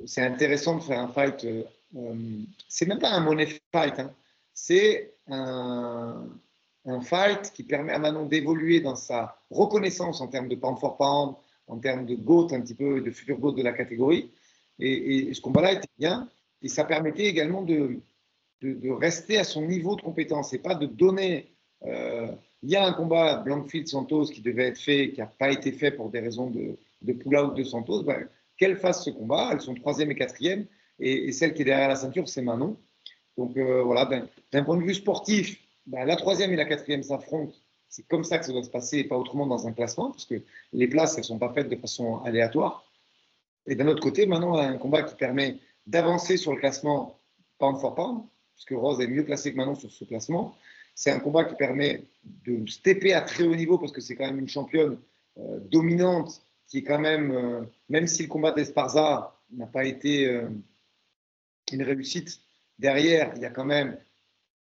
c'est 0.05 0.21
intéressant 0.21 0.77
de 0.77 0.83
faire 0.83 0.99
un 0.99 1.07
fight. 1.07 1.43
Euh, 1.45 1.63
euh 1.97 2.13
c'est 2.67 2.85
même 2.85 2.99
pas 2.99 3.11
un 3.11 3.21
money 3.21 3.47
fight, 3.71 3.99
hein. 3.99 4.13
c'est 4.53 5.13
un, 5.27 6.27
un 6.85 7.01
fight 7.01 7.51
qui 7.53 7.63
permet 7.63 7.93
à 7.93 7.99
Manon 7.99 8.25
d'évoluer 8.25 8.79
dans 8.79 8.95
sa 8.95 9.37
reconnaissance 9.49 10.21
en 10.21 10.27
termes 10.27 10.47
de 10.47 10.55
pound 10.55 10.77
for 10.77 10.97
pound, 10.97 11.35
en 11.67 11.77
termes 11.79 12.05
de 12.05 12.15
GOAT, 12.15 12.49
un 12.51 12.61
petit 12.61 12.75
peu 12.75 13.01
de 13.01 13.11
futur 13.11 13.37
GOAT 13.37 13.53
de 13.53 13.63
la 13.63 13.73
catégorie. 13.73 14.31
Et, 14.79 15.33
ce 15.33 15.41
combat-là 15.41 15.73
était 15.73 15.89
bien. 15.97 16.29
Et 16.61 16.67
ça 16.67 16.83
permettait 16.83 17.25
également 17.25 17.61
de, 17.61 17.99
rester 18.99 19.37
à 19.37 19.43
son 19.43 19.61
niveau 19.61 19.95
de 19.95 20.01
compétence 20.01 20.53
et 20.53 20.59
pas 20.59 20.75
de 20.75 20.85
donner. 20.85 21.51
Euh, 21.85 22.31
il 22.63 22.69
y 22.69 22.75
a 22.75 22.85
un 22.85 22.93
combat 22.93 23.37
Blankfield-Santos 23.37 24.25
qui 24.25 24.41
devait 24.41 24.67
être 24.67 24.79
fait, 24.79 25.11
qui 25.11 25.19
n'a 25.19 25.27
pas 25.27 25.51
été 25.51 25.71
fait 25.71 25.91
pour 25.91 26.09
des 26.09 26.19
raisons 26.19 26.49
de, 26.49 26.77
de 27.01 27.13
pull-out 27.13 27.55
de 27.55 27.63
Santos. 27.63 28.03
Ben, 28.03 28.27
qu'elle 28.57 28.77
fasse 28.77 29.03
ce 29.03 29.09
combat. 29.09 29.49
Elles 29.51 29.61
sont 29.61 29.75
troisième 29.75 30.11
et 30.11 30.15
quatrième. 30.15 30.65
Et, 30.99 31.31
celle 31.31 31.53
qui 31.53 31.63
est 31.63 31.65
derrière 31.65 31.89
la 31.89 31.95
ceinture, 31.95 32.27
c'est 32.27 32.41
Manon. 32.41 32.77
Donc 33.37 33.57
euh, 33.57 33.83
voilà, 33.83 34.09
d'un 34.51 34.63
point 34.63 34.77
de 34.77 34.83
vue 34.83 34.93
sportif, 34.93 35.59
bah, 35.87 36.05
la 36.05 36.15
troisième 36.15 36.51
et 36.53 36.55
la 36.55 36.65
quatrième 36.65 37.03
s'affrontent. 37.03 37.55
C'est 37.89 38.07
comme 38.07 38.23
ça 38.23 38.37
que 38.39 38.45
ça 38.45 38.51
doit 38.51 38.63
se 38.63 38.69
passer 38.69 38.99
et 38.99 39.03
pas 39.03 39.17
autrement 39.17 39.47
dans 39.47 39.67
un 39.67 39.71
classement, 39.71 40.11
parce 40.11 40.25
que 40.25 40.41
les 40.73 40.87
places, 40.87 41.13
elles 41.13 41.21
ne 41.21 41.25
sont 41.25 41.39
pas 41.39 41.53
faites 41.53 41.69
de 41.69 41.75
façon 41.75 42.21
aléatoire. 42.23 42.83
Et 43.67 43.75
d'un 43.75 43.87
autre 43.87 44.01
côté, 44.01 44.25
maintenant, 44.25 44.55
a 44.55 44.63
un 44.63 44.77
combat 44.77 45.03
qui 45.03 45.15
permet 45.15 45.57
d'avancer 45.87 46.37
sur 46.37 46.53
le 46.53 46.59
classement 46.59 47.19
pound 47.57 47.77
for 47.79 47.95
pound, 47.95 48.23
puisque 48.53 48.71
Rose 48.71 48.99
est 49.01 49.07
mieux 49.07 49.23
classée 49.23 49.51
que 49.51 49.57
Manon 49.57 49.75
sur 49.75 49.91
ce 49.91 50.03
classement. 50.05 50.55
C'est 50.93 51.11
un 51.11 51.19
combat 51.19 51.43
qui 51.43 51.55
permet 51.55 52.03
de 52.45 52.65
stepper 52.69 53.13
à 53.13 53.21
très 53.21 53.43
haut 53.43 53.55
niveau, 53.55 53.77
parce 53.77 53.91
que 53.91 54.01
c'est 54.01 54.15
quand 54.15 54.25
même 54.25 54.39
une 54.39 54.47
championne 54.47 54.97
euh, 55.37 55.59
dominante, 55.59 56.41
qui 56.67 56.79
est 56.79 56.83
quand 56.83 56.99
même, 56.99 57.31
euh, 57.31 57.61
même 57.89 58.07
si 58.07 58.23
le 58.23 58.29
combat 58.29 58.51
d'Esparza 58.51 59.37
n'a 59.51 59.67
pas 59.67 59.85
été 59.85 60.27
euh, 60.27 60.49
une 61.71 61.83
réussite, 61.83 62.41
derrière, 62.79 63.33
il 63.35 63.41
y 63.41 63.45
a 63.45 63.49
quand 63.49 63.65
même 63.65 63.97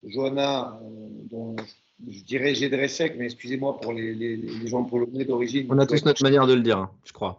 Johanna, 0.04 0.80
euh, 0.82 1.08
dont 1.30 1.56
je 2.06 2.24
dirais 2.24 2.54
j'ai 2.54 2.70
de 2.70 2.88
chèques, 2.88 3.16
mais 3.18 3.26
excusez-moi 3.26 3.80
pour 3.80 3.94
les, 3.94 4.14
les, 4.14 4.36
les, 4.36 4.68
gens 4.68 4.84
polonais 4.84 5.26
d'origine. 5.26 5.68
On 5.70 5.80
a 5.80 5.86
tous 5.86 6.06
notre 6.06 6.24
manière 6.24 6.46
de 6.46 6.54
le 6.54 6.62
dire, 6.62 6.78
hein, 6.78 6.92
je 7.06 7.14
crois. 7.14 7.38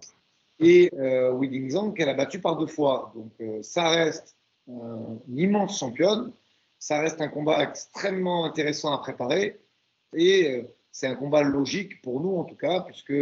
Et 0.61 0.91
euh, 0.99 1.71
Zhang 1.71 1.95
qu'elle 1.95 2.09
a 2.09 2.15
battu 2.15 2.41
par 2.41 2.57
deux 2.57 2.67
fois. 2.67 3.13
Donc 3.15 3.31
euh, 3.41 3.63
ça 3.63 3.89
reste 3.89 4.37
une 4.67 5.39
immense 5.39 5.79
championne. 5.79 6.33
Ça 6.79 7.01
reste 7.01 7.21
un 7.21 7.29
combat 7.29 7.63
extrêmement 7.63 8.45
intéressant 8.45 8.93
à 8.93 8.99
préparer. 8.99 9.59
Et 10.15 10.51
euh, 10.51 10.63
c'est 10.91 11.07
un 11.07 11.15
combat 11.15 11.43
logique 11.43 12.03
pour 12.03 12.21
nous, 12.21 12.37
en 12.37 12.45
tout 12.45 12.57
cas, 12.57 12.81
puisque 12.81 13.15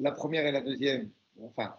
la 0.00 0.10
première 0.10 0.44
et 0.46 0.52
la 0.52 0.60
deuxième, 0.60 1.08
enfin, 1.44 1.72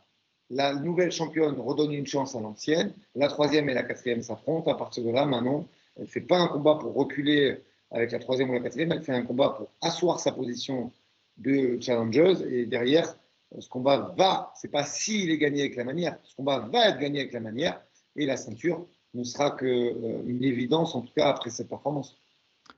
la 0.50 0.74
nouvelle 0.74 1.12
championne 1.12 1.60
redonne 1.60 1.92
une 1.92 2.08
chance 2.08 2.36
à 2.36 2.40
l'ancienne. 2.40 2.94
La 3.16 3.28
troisième 3.28 3.70
et 3.70 3.74
la 3.74 3.84
quatrième 3.84 4.22
s'affrontent. 4.22 4.72
À 4.72 4.76
partir 4.76 5.04
de 5.04 5.12
là, 5.12 5.26
maintenant, 5.26 5.68
elle 5.98 6.04
ne 6.04 6.08
fait 6.08 6.22
pas 6.22 6.38
un 6.38 6.48
combat 6.48 6.76
pour 6.76 6.94
reculer 6.94 7.62
avec 7.92 8.12
la 8.12 8.20
troisième 8.20 8.50
ou 8.50 8.54
la 8.54 8.60
quatrième, 8.60 8.92
elle 8.92 9.04
fait 9.04 9.14
un 9.14 9.24
combat 9.24 9.50
pour 9.50 9.70
asseoir 9.82 10.20
sa 10.20 10.32
position 10.32 10.92
de 11.38 11.78
challengeuse. 11.80 12.44
Et 12.44 12.66
derrière, 12.66 13.16
ce 13.58 13.70
combat 13.70 14.14
va, 14.18 14.52
c'est 14.56 14.72
pas 14.72 14.84
s'il 14.84 15.32
est 15.32 15.38
gagné 15.38 15.62
avec 15.62 15.76
la 15.76 15.84
manière, 15.84 16.18
ce 16.24 16.36
combat 16.36 16.60
va 16.60 16.90
être 16.90 17.00
gagné 17.00 17.22
avec 17.22 17.34
la 17.34 17.40
manière. 17.40 17.82
Et 18.16 18.26
la 18.26 18.36
ceinture 18.36 18.88
ne 19.14 19.24
sera 19.24 19.52
qu'une 19.52 19.68
euh, 19.70 20.42
évidence, 20.42 20.96
en 20.96 21.02
tout 21.02 21.14
cas 21.16 21.30
après 21.30 21.50
cette 21.50 21.70
performance. 21.70 22.18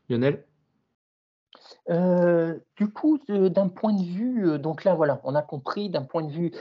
Lionel? 0.10 0.44
Euh, 1.90 2.60
du 2.76 2.90
coup, 2.90 3.20
d'un 3.28 3.68
point 3.68 3.94
de 3.94 4.04
vue, 4.04 4.48
euh, 4.48 4.58
donc 4.58 4.84
là, 4.84 4.94
voilà, 4.94 5.20
on 5.24 5.34
a 5.34 5.42
compris, 5.42 5.90
d'un 5.90 6.04
point 6.04 6.24
de 6.24 6.32
vue, 6.32 6.52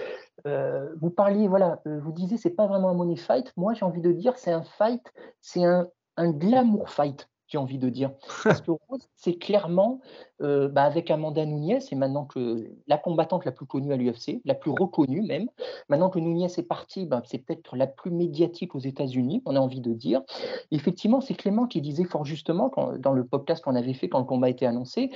vous 1.01 1.11
parliez, 1.11 1.47
voilà, 1.47 1.83
vous 1.85 2.11
disiez, 2.13 2.39
c'est 2.39 2.49
pas 2.49 2.67
vraiment 2.67 2.89
un 2.89 2.95
money 2.95 3.17
fight. 3.17 3.53
Moi, 3.59 3.75
j'ai 3.75 3.85
envie 3.85 4.01
de 4.01 4.13
dire, 4.13 4.39
c'est 4.39 4.53
un 4.53 4.63
fight, 4.63 5.03
c'est 5.43 5.63
un, 5.63 5.91
un 6.19 6.31
glamour 6.31 6.91
fight, 6.91 7.29
j'ai 7.47 7.57
envie 7.59 7.79
de 7.79 7.89
dire. 7.89 8.13
Parce 8.45 8.61
que 8.61 8.73
Rose, 8.73 9.09
c'est 9.15 9.35
clairement, 9.39 10.01
euh, 10.43 10.69
bah, 10.69 10.83
avec 10.83 11.11
Amanda 11.11 11.47
Nunes, 11.47 11.81
c'est 11.81 11.97
maintenant 11.97 12.27
que 12.27 12.71
la 12.87 12.99
combattante 12.99 13.45
la 13.45 13.53
plus 13.53 13.67
connue 13.67 13.93
à 13.93 13.97
l'UFC, 13.97 14.43
la 14.45 14.55
plus 14.55 14.71
reconnue 14.71 15.23
même. 15.23 15.49
Maintenant 15.89 16.11
que 16.11 16.19
Nunes 16.19 16.43
est 16.43 16.69
partie, 16.69 17.07
bah, 17.07 17.23
c'est 17.25 17.39
peut-être 17.39 17.77
la 17.77 17.87
plus 17.87 18.11
médiatique 18.11 18.75
aux 18.75 18.81
États-Unis, 18.81 19.43
on 19.47 19.57
a 19.57 19.61
envie 19.61 19.81
de 19.81 19.95
dire. 19.95 20.23
effectivement, 20.71 21.21
c'est 21.21 21.35
Clément 21.35 21.67
qui 21.67 21.81
disait 21.81 22.05
fort 22.05 22.25
justement, 22.25 22.71
dans 22.99 23.13
le 23.13 23.25
podcast 23.25 23.65
qu'on 23.65 23.77
avait 23.77 23.95
fait 23.95 24.09
quand 24.09 24.19
le 24.19 24.27
combat 24.27 24.49
a 24.49 24.51
été 24.51 24.67
annoncé, 24.67 25.11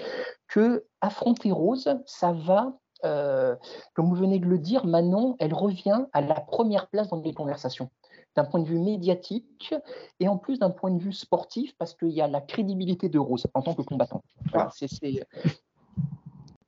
que 0.48 0.86
affronter 1.00 1.52
Rose, 1.52 1.98
ça 2.06 2.32
va 2.32 2.78
euh, 3.04 3.56
comme 3.94 4.08
vous 4.08 4.14
venez 4.14 4.38
de 4.38 4.46
le 4.46 4.58
dire, 4.58 4.86
Manon, 4.86 5.36
elle 5.38 5.54
revient 5.54 6.06
à 6.12 6.20
la 6.20 6.34
première 6.34 6.88
place 6.88 7.08
dans 7.08 7.20
les 7.20 7.34
conversations. 7.34 7.90
D'un 8.36 8.44
point 8.44 8.60
de 8.60 8.66
vue 8.66 8.78
médiatique 8.78 9.74
et 10.20 10.28
en 10.28 10.38
plus 10.38 10.58
d'un 10.58 10.70
point 10.70 10.90
de 10.90 10.98
vue 10.98 11.12
sportif, 11.12 11.74
parce 11.78 11.94
qu'il 11.94 12.10
y 12.10 12.20
a 12.20 12.28
la 12.28 12.40
crédibilité 12.40 13.08
de 13.08 13.18
Rose 13.18 13.46
en 13.54 13.62
tant 13.62 13.74
que 13.74 13.82
combattant. 13.82 14.22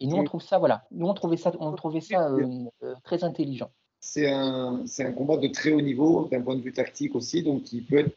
Et 0.01 0.07
nous, 0.07 0.17
on 0.17 0.25
trouve 0.25 0.43
ça, 0.43 0.59
voilà, 0.59 0.85
nous, 0.91 1.07
on 1.07 1.15
trouvait 1.15 1.37
ça, 1.37 1.53
on 1.61 1.73
trouvait 1.73 2.01
ça 2.01 2.29
euh, 2.29 2.67
euh, 2.83 2.95
très 3.05 3.25
intelligent. 3.25 3.71
C'est 4.01 4.31
un, 4.31 4.85
un, 4.99 5.13
combat 5.13 5.39
de 5.39 5.49
très 5.49 5.73
haut 5.73 5.81
niveau, 5.81 6.29
d'un 6.31 6.43
point 6.43 6.57
de 6.57 6.61
vue 6.61 6.75
tactique 6.75 7.15
aussi, 7.15 7.43
donc 7.43 7.73
il 7.73 7.85
peut 7.85 7.99
être. 7.99 8.17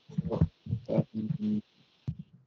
Euh, 0.90 1.02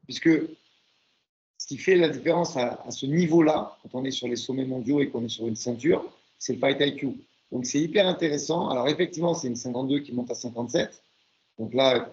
puisque 0.05 0.29
ce 0.29 1.67
qui 1.67 1.79
fait 1.79 1.97
la 1.97 2.11
différence 2.11 2.57
à, 2.57 2.83
à 2.87 2.91
ce 2.91 3.07
niveau-là, 3.07 3.79
quand 3.83 4.01
on 4.01 4.05
est 4.05 4.11
sur 4.11 4.29
les 4.29 4.37
sommets 4.37 4.67
mondiaux 4.67 5.01
et 5.01 5.09
qu'on 5.09 5.25
est 5.25 5.29
sur 5.29 5.47
une 5.47 5.57
ceinture, 5.57 6.05
c'est 6.39 6.53
le 6.53 6.59
fight 6.59 6.79
IQ. 6.81 7.17
Donc 7.53 7.67
c'est 7.67 7.81
hyper 7.81 8.07
intéressant. 8.07 8.69
Alors 8.69 8.89
effectivement, 8.89 9.35
c'est 9.35 9.49
une 9.49 9.57
52 9.57 10.01
qui 10.01 10.13
monte 10.13 10.31
à 10.31 10.35
57. 10.35 11.03
Donc 11.59 11.75
là, 11.75 12.13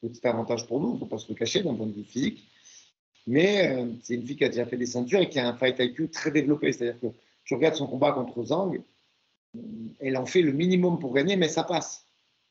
petit 0.00 0.26
avantage 0.26 0.66
pour 0.66 0.80
nous, 0.80 0.90
il 0.90 0.94
ne 0.94 0.98
faut 0.98 1.06
pas 1.06 1.18
se 1.18 1.28
le 1.28 1.34
cacher 1.34 1.62
d'un 1.62 1.74
point 1.74 1.86
de 1.86 1.92
vue 1.92 2.04
physique. 2.04 2.48
Mais 3.26 3.68
euh, 3.68 3.86
c'est 4.02 4.14
une 4.14 4.26
fille 4.26 4.36
qui 4.36 4.44
a 4.44 4.48
déjà 4.48 4.64
fait 4.64 4.76
des 4.76 4.86
ceintures 4.86 5.20
et 5.20 5.28
qui 5.28 5.38
a 5.38 5.48
un 5.48 5.54
fight 5.54 5.76
IQ 5.78 6.08
très 6.10 6.30
développé. 6.30 6.72
C'est-à-dire 6.72 7.00
que 7.00 7.06
tu 7.44 7.54
regardes 7.54 7.74
son 7.74 7.86
combat 7.86 8.12
contre 8.12 8.42
Zhang, 8.44 8.80
elle 9.98 10.16
en 10.16 10.26
fait 10.26 10.42
le 10.42 10.52
minimum 10.52 10.98
pour 10.98 11.12
gagner, 11.12 11.36
mais 11.36 11.48
ça 11.48 11.64
passe. 11.64 12.06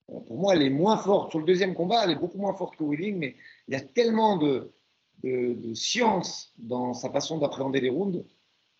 Euh, 0.09 0.19
pour 0.19 0.37
moi, 0.37 0.55
elle 0.55 0.61
est 0.61 0.69
moins 0.69 0.97
forte. 0.97 1.31
Sur 1.31 1.39
le 1.39 1.45
deuxième 1.45 1.73
combat, 1.73 2.03
elle 2.03 2.11
est 2.11 2.19
beaucoup 2.19 2.37
moins 2.37 2.53
forte 2.53 2.75
que 2.75 2.83
Willing, 2.83 3.17
mais 3.17 3.35
il 3.67 3.73
y 3.73 3.77
a 3.77 3.81
tellement 3.81 4.37
de, 4.37 4.71
de, 5.23 5.73
science 5.73 6.53
dans 6.57 6.93
sa 6.93 7.09
façon 7.09 7.37
d'appréhender 7.37 7.81
les 7.81 7.89
rounds 7.89 8.23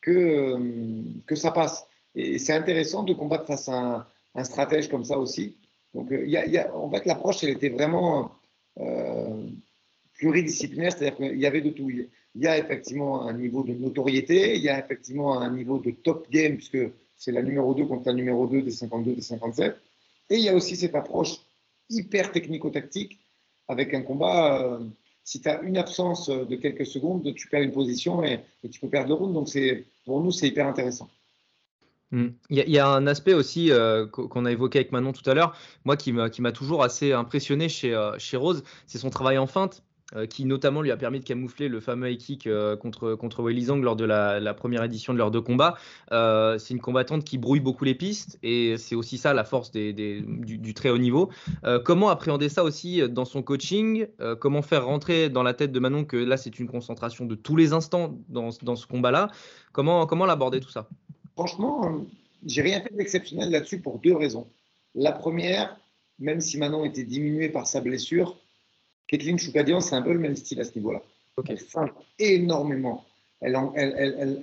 que, 0.02 0.12
euh, 0.12 1.02
que 1.26 1.36
ça 1.36 1.52
passe. 1.52 1.86
Et 2.16 2.40
c'est 2.40 2.54
intéressant 2.54 3.04
de 3.04 3.14
combattre 3.14 3.46
face 3.46 3.70
à 3.70 4.08
un, 4.36 4.44
stratège 4.44 4.90
comme 4.90 5.04
ça 5.04 5.18
aussi. 5.18 5.56
Donc, 5.94 6.12
a, 6.12 6.76
en 6.76 6.90
fait, 6.90 7.06
l'approche, 7.06 7.44
elle 7.44 7.50
était 7.50 7.70
vraiment 7.70 8.32
pluridisciplinaire, 10.20 10.92
c'est-à-dire 10.92 11.18
qu'il 11.18 11.40
y 11.40 11.46
avait 11.46 11.62
de 11.62 11.72
tout. 11.72 11.90
Il 11.90 12.10
y 12.36 12.48
a 12.48 12.58
effectivement 12.58 13.28
un 13.28 13.34
niveau 13.34 13.64
de 13.64 13.74
notoriété, 13.74 14.56
il 14.56 14.62
y 14.62 14.70
a 14.70 14.80
effectivement 14.80 15.40
un 15.40 15.50
niveau 15.50 15.80
de 15.80 15.92
top 15.92 16.30
game, 16.30 16.56
puisque 16.56 16.78
c'est 17.18 17.32
la 17.32 17.42
numéro 17.42 17.74
2 17.74 17.86
contre 17.86 18.08
la 18.08 18.14
numéro 18.14 18.46
2 18.48 18.62
des 18.62 18.72
52, 18.72 19.14
des 19.16 19.22
57. 19.22 19.76
Et 20.30 20.36
il 20.36 20.42
y 20.42 20.50
a 20.50 20.56
aussi 20.56 20.76
cette 20.76 20.96
approche 20.96 21.38
hyper 21.90 22.32
technico-tactique 22.32 23.20
avec 23.68 23.94
un 23.94 24.02
combat. 24.02 24.62
Euh, 24.62 24.80
si 25.24 25.42
tu 25.42 25.50
as 25.50 25.62
une 25.62 25.78
absence 25.78 26.30
de 26.30 26.56
quelques 26.56 26.86
secondes, 26.86 27.34
tu 27.36 27.48
perds 27.50 27.62
une 27.62 27.72
position 27.72 28.24
et, 28.24 28.40
tu 28.72 28.80
peux 28.80 28.90
perdre 28.90 29.10
le 29.10 29.16
round. 29.16 29.34
Donc, 29.34 29.50
pour 30.06 30.22
nous, 30.22 30.32
c'est 30.32 30.48
hyper 30.48 30.68
intéressant. 30.68 31.08
Hmm. 32.12 32.30
Il 32.50 32.58
y, 32.58 32.80
a 32.80 32.88
un 32.88 33.06
aspect 33.06 33.36
aussi 33.36 33.72
euh, 33.72 34.08
qu'on 34.08 34.46
a 34.46 34.52
évoqué 34.52 34.80
avec 34.80 34.92
Manon 34.92 35.14
tout 35.14 35.28
à 35.30 35.36
l'heure, 35.36 35.56
moi 35.86 35.96
qui 35.96 36.12
m'a 36.12 36.52
toujours 36.52 36.82
assez 36.84 37.14
impressionné 37.14 37.70
chez, 37.70 37.94
euh, 37.94 38.18
chez 38.18 38.36
Rose, 38.36 38.64
c'est 38.88 38.98
son 38.98 39.12
travail 39.12 39.38
en 39.38 39.48
feinte. 39.48 39.84
Euh, 40.16 40.26
qui 40.26 40.46
notamment 40.46 40.82
lui 40.82 40.90
a 40.90 40.98
permis 40.98 41.20
de 41.20 41.24
camoufler 41.24 41.68
le 41.68 41.80
fameux 41.80 42.10
high 42.10 42.18
kick 42.18 42.50
contre, 42.80 43.14
contre 43.14 43.44
lors 43.44 43.96
de 43.96 44.06
la, 44.06 44.54
première 44.56 44.84
édition 44.84 45.14
de 45.14 45.20
leurs 45.20 45.30
deux 45.30 45.42
combats. 45.42 45.76
C'est 46.10 46.72
une 46.72 46.82
combattante 46.82 47.24
qui 47.24 47.38
brouille 47.38 47.60
beaucoup 47.60 47.86
les 47.86 47.94
pistes 47.94 48.40
et 48.42 48.78
c'est 48.78 48.96
aussi 48.96 49.20
ça 49.20 49.36
la 49.36 49.44
force 49.44 49.70
des, 49.70 49.94
du, 49.94 50.74
très 50.74 50.90
haut 50.90 50.98
niveau. 50.98 51.30
comment 51.86 52.10
appréhender 52.10 52.50
ça 52.50 52.64
aussi 52.64 53.08
dans 53.08 53.26
son 53.26 53.44
coaching? 53.44 54.08
Comment 54.40 54.64
faire 54.64 54.88
rentrer 54.88 55.30
dans 55.30 55.44
la 55.44 55.54
tête 55.54 55.72
de 55.72 55.80
Manon 55.80 56.06
que 56.06 56.18
là 56.18 56.38
c'est 56.38 56.58
une 56.58 56.68
concentration 56.68 57.26
de 57.26 57.36
tous 57.36 57.56
les 57.56 57.74
instants 57.74 58.18
dans, 58.30 58.50
dans 58.64 58.76
ce 58.76 58.88
combat-là? 58.88 59.28
Comment, 59.74 60.08
comment 60.08 60.26
l'aborder 60.26 60.60
tout 60.60 60.72
ça? 60.72 60.90
Franchement, 61.40 62.02
j'ai 62.46 62.62
rien 62.62 62.82
fait 62.82 62.94
d'exceptionnel 62.94 63.50
là-dessus 63.50 63.80
pour 63.80 64.00
deux 64.00 64.14
raisons. 64.14 64.46
La 64.94 65.14
première, 65.14 65.80
même 66.20 66.42
si 66.42 66.58
Manon 66.58 66.84
était 66.84 67.06
diminuée 67.06 67.48
par 67.48 67.66
sa 67.66 67.80
blessure, 67.80 68.38
Kathleen 69.08 69.40
Choukadian, 69.40 69.80
c'est 69.80 69.96
un 69.96 70.02
peu 70.02 70.12
le 70.12 70.20
même 70.20 70.36
style 70.36 70.60
à 70.60 70.66
ce 70.66 70.76
niveau-là. 70.76 71.02
Elle 71.48 71.58
feinte 71.58 71.94
énormément. 72.20 73.06
Elle, 73.40 73.58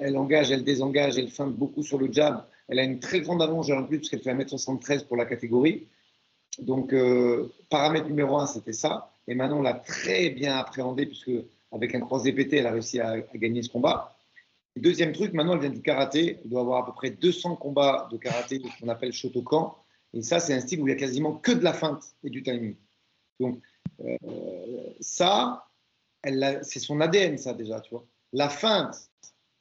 elle, 0.01 0.17
engage, 0.17 0.51
elle 0.51 0.65
désengage, 0.65 1.19
elle 1.19 1.29
feinte 1.29 1.55
beaucoup 1.55 1.83
sur 1.83 1.99
le 1.99 2.11
jab. 2.11 2.47
Elle 2.69 2.79
a 2.79 2.85
une 2.85 2.99
très 2.99 3.21
grande 3.21 3.43
avance 3.43 3.69
en 3.69 3.85
plus, 3.85 3.99
puisqu'elle 3.99 4.23
fait 4.23 4.33
1m73 4.33 5.05
pour 5.05 5.19
la 5.19 5.27
catégorie. 5.27 5.89
Donc, 6.61 6.95
euh, 6.95 7.53
paramètre 7.69 8.07
numéro 8.07 8.39
un, 8.39 8.47
c'était 8.47 8.73
ça. 8.73 9.13
Et 9.29 9.35
Manon 9.35 9.61
l'a 9.61 9.75
très 9.75 10.31
bien 10.31 10.57
appréhendé, 10.57 11.05
puisque 11.05 11.33
avec 11.73 11.95
un 11.95 12.01
croisé 12.01 12.33
pété, 12.33 12.57
elle 12.57 12.67
a 12.67 12.73
réussi 12.73 13.01
à, 13.01 13.21
gagner 13.35 13.63
ce 13.63 13.69
combat. 13.69 14.16
Deuxième 14.81 15.13
truc, 15.13 15.33
Manon, 15.33 15.55
elle 15.55 15.61
vient 15.61 15.71
du 15.71 15.83
karaté. 15.83 16.39
Elle 16.43 16.51
doit 16.51 16.61
avoir 16.61 16.83
à 16.83 16.87
peu 16.87 16.93
près 16.93 17.11
200 17.11 17.57
combats 17.57 18.09
de 18.11 18.17
karaté, 18.17 18.61
ce 18.61 18.81
qu'on 18.81 18.89
appelle 18.89 19.13
Shotokan. 19.13 19.77
Et 20.13 20.23
ça, 20.23 20.41
c'est 20.41 20.55
un 20.55 20.61
style 20.61 20.81
où 20.81 20.89
il 20.89 20.91
y 20.91 20.95
a 20.95 20.97
quasiment 20.97 21.35
que 21.35 21.53
de 21.53 21.63
la 21.63 21.73
feinte 21.73 22.15
et 22.25 22.31
du 22.31 22.43
timing. 22.43 22.77
Donc, 23.41 23.61
euh, 24.01 24.17
ça, 25.01 25.67
c'est 26.63 26.81
son 26.81 27.01
ADN, 27.01 27.39
ça 27.39 27.55
déjà, 27.55 27.81
tu 27.81 27.91
vois. 27.91 28.07
La 28.33 28.49
feinte 28.49 29.11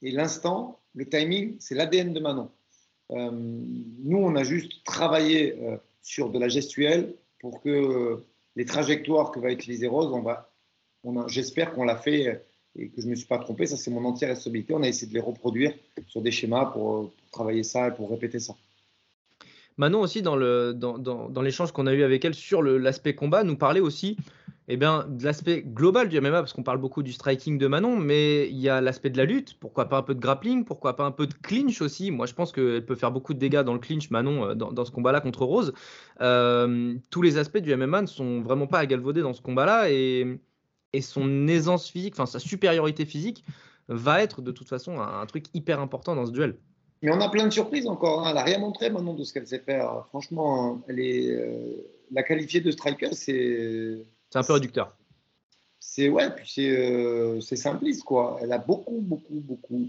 et 0.02 0.10
l'instant, 0.10 0.80
le 0.94 1.08
timing, 1.08 1.56
c'est 1.60 1.74
l'ADN 1.74 2.12
de 2.12 2.20
Manon. 2.20 2.50
Euh, 3.12 3.30
nous, 3.32 4.18
on 4.18 4.34
a 4.34 4.42
juste 4.42 4.84
travaillé 4.84 5.56
euh, 5.62 5.76
sur 6.02 6.30
de 6.30 6.38
la 6.38 6.48
gestuelle 6.48 7.14
pour 7.38 7.60
que 7.60 8.24
les 8.56 8.64
trajectoires 8.64 9.30
que 9.30 9.38
va 9.38 9.52
utiliser 9.52 9.86
Rose, 9.86 10.12
on 11.04 11.28
j'espère 11.28 11.72
qu'on 11.72 11.84
l'a 11.84 11.96
fait 11.96 12.44
et 12.78 12.88
que 12.88 13.00
je 13.00 13.06
ne 13.06 13.10
me 13.10 13.16
suis 13.16 13.26
pas 13.26 13.38
trompé. 13.38 13.66
Ça, 13.66 13.76
c'est 13.76 13.90
mon 13.90 14.04
entière 14.04 14.30
responsabilité. 14.30 14.74
On 14.74 14.82
a 14.82 14.88
essayé 14.88 15.08
de 15.08 15.14
les 15.14 15.20
reproduire 15.20 15.72
sur 16.08 16.20
des 16.22 16.30
schémas 16.30 16.66
pour, 16.66 17.10
pour 17.10 17.30
travailler 17.32 17.62
ça 17.62 17.88
et 17.88 17.92
pour 17.92 18.10
répéter 18.10 18.38
ça. 18.38 18.54
Manon 19.78 20.00
aussi, 20.00 20.22
dans, 20.22 20.36
l'échange 21.42 21.72
qu'on 21.72 21.86
a 21.86 21.92
eu 21.92 22.02
avec 22.02 22.24
elle 22.24 22.34
sur 22.34 22.62
l'aspect 22.62 23.14
combat, 23.14 23.44
nous 23.44 23.56
parlait 23.56 23.80
aussi 23.80 24.16
eh 24.68 24.76
de 24.76 25.22
l'aspect 25.22 25.62
global 25.62 26.08
du 26.08 26.20
MMA, 26.20 26.40
parce 26.40 26.52
qu'on 26.52 26.62
parle 26.62 26.78
beaucoup 26.78 27.02
du 27.02 27.12
striking 27.12 27.58
de 27.58 27.66
Manon, 27.66 27.96
mais 27.96 28.48
il 28.48 28.56
y 28.56 28.68
a 28.68 28.80
l'aspect 28.80 29.10
de 29.10 29.18
la 29.18 29.24
lutte, 29.24 29.54
pourquoi 29.60 29.88
pas 29.88 29.98
un 29.98 30.02
peu 30.02 30.14
de 30.14 30.18
grappling, 30.18 30.64
pourquoi 30.64 30.96
pas 30.96 31.04
un 31.04 31.12
peu 31.12 31.26
de 31.26 31.34
clinch 31.34 31.82
aussi. 31.82 32.10
Moi, 32.10 32.26
je 32.26 32.34
pense 32.34 32.52
qu'elle 32.52 32.84
peut 32.84 32.96
faire 32.96 33.12
beaucoup 33.12 33.34
de 33.34 33.38
dégâts 33.38 33.60
dans 33.60 33.74
le 33.74 33.78
clinch, 33.78 34.10
Manon, 34.10 34.48
euh, 34.48 34.54
dans, 34.54 34.72
dans 34.72 34.84
ce 34.84 34.90
combat-là 34.90 35.20
contre 35.20 35.44
Rose. 35.44 35.72
Euh, 36.20 36.94
tous 37.10 37.22
les 37.22 37.36
aspects 37.38 37.58
du 37.58 37.76
MMA 37.76 38.02
ne 38.02 38.06
sont 38.06 38.40
vraiment 38.40 38.66
pas 38.66 38.78
à 38.78 38.86
galvauder 38.86 39.20
dans 39.20 39.34
ce 39.34 39.42
combat-là, 39.42 39.90
et, 39.90 40.40
et 40.92 41.00
son 41.00 41.48
aisance 41.48 41.88
physique, 41.88 42.14
enfin 42.14 42.26
sa 42.26 42.38
supériorité 42.38 43.04
physique, 43.04 43.44
va 43.88 44.22
être 44.22 44.42
de 44.42 44.52
toute 44.52 44.68
façon 44.68 45.00
un, 45.00 45.20
un 45.20 45.26
truc 45.26 45.46
hyper 45.54 45.80
important 45.80 46.14
dans 46.14 46.26
ce 46.26 46.32
duel. 46.32 46.56
Mais 47.02 47.10
on 47.12 47.20
a 47.20 47.28
plein 47.28 47.46
de 47.46 47.52
surprises 47.52 47.86
encore. 47.86 48.20
Hein. 48.20 48.30
Elle 48.30 48.34
n'a 48.36 48.42
rien 48.42 48.58
montré 48.58 48.90
maintenant 48.90 49.14
de 49.14 49.22
ce 49.24 49.32
qu'elle 49.32 49.46
sait 49.46 49.58
faire. 49.58 50.06
Franchement, 50.08 50.82
elle 50.88 51.00
est, 51.00 51.30
euh, 51.30 51.76
la 52.10 52.22
qualifiée 52.22 52.60
de 52.60 52.70
striker, 52.70 53.12
c'est. 53.12 53.98
C'est 54.30 54.38
un 54.38 54.42
peu 54.42 54.54
réducteur. 54.54 54.96
C'est 55.78 56.08
ouais, 56.08 56.30
puis 56.34 56.50
c'est 56.52 56.68
euh, 56.68 57.40
simpliste 57.40 58.02
quoi. 58.02 58.38
Elle 58.42 58.52
a 58.52 58.58
beaucoup, 58.58 59.00
beaucoup, 59.00 59.40
beaucoup 59.40 59.88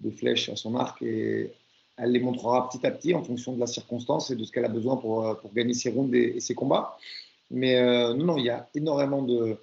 de 0.00 0.10
flèches 0.10 0.48
à 0.48 0.56
son 0.56 0.76
arc 0.76 1.02
et 1.02 1.52
elle 1.96 2.12
les 2.12 2.20
montrera 2.20 2.68
petit 2.68 2.86
à 2.86 2.90
petit 2.90 3.14
en 3.14 3.22
fonction 3.22 3.52
de 3.52 3.60
la 3.60 3.66
circonstance 3.66 4.30
et 4.30 4.36
de 4.36 4.44
ce 4.44 4.52
qu'elle 4.52 4.64
a 4.64 4.68
besoin 4.68 4.96
pour, 4.96 5.26
euh, 5.26 5.34
pour 5.34 5.52
gagner 5.52 5.74
ses 5.74 5.90
rounds 5.90 6.14
et, 6.14 6.40
ses 6.40 6.54
combats. 6.54 6.96
Mais 7.50 7.80
non, 8.14 8.24
non, 8.24 8.38
il 8.38 8.46
y 8.46 8.50
a 8.50 8.68
énormément 8.74 9.22
de. 9.22 9.56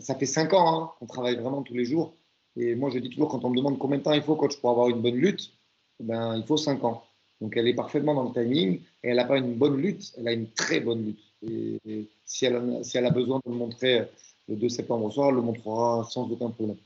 Ça 0.00 0.14
fait 0.14 0.26
cinq 0.26 0.52
ans 0.52 0.68
hein, 0.68 0.90
qu'on 0.98 1.06
travaille 1.06 1.36
vraiment 1.36 1.62
tous 1.62 1.74
les 1.74 1.84
jours. 1.84 2.14
Et 2.56 2.74
moi, 2.74 2.90
je 2.90 2.98
dis 2.98 3.10
toujours, 3.10 3.28
quand 3.28 3.44
on 3.44 3.50
me 3.50 3.56
demande 3.56 3.78
combien 3.78 3.98
de 3.98 4.02
temps 4.02 4.12
il 4.12 4.22
faut, 4.22 4.36
coach, 4.36 4.56
pour 4.60 4.70
avoir 4.70 4.88
une 4.88 5.00
bonne 5.00 5.16
lutte, 5.16 5.52
ben, 6.00 6.36
il 6.36 6.44
faut 6.44 6.56
5 6.56 6.84
ans. 6.84 7.04
Donc 7.40 7.56
elle 7.56 7.68
est 7.68 7.74
parfaitement 7.74 8.14
dans 8.14 8.24
le 8.24 8.32
timing 8.32 8.80
et 9.02 9.08
elle 9.08 9.16
n'a 9.16 9.24
pas 9.24 9.38
une 9.38 9.54
bonne 9.54 9.76
lutte, 9.76 10.12
elle 10.16 10.28
a 10.28 10.32
une 10.32 10.50
très 10.50 10.80
bonne 10.80 11.04
lutte. 11.04 11.20
Et, 11.42 12.08
si, 12.24 12.46
elle 12.46 12.56
a, 12.56 13.10
besoin 13.10 13.40
de 13.44 13.50
le 13.50 13.56
montrer 13.56 14.08
le 14.48 14.56
2 14.56 14.68
septembre 14.68 15.12
soir, 15.12 15.28
elle 15.28 15.36
le 15.36 15.42
montrera 15.42 16.06
sans 16.10 16.30
aucun 16.30 16.50
problème. 16.50 16.78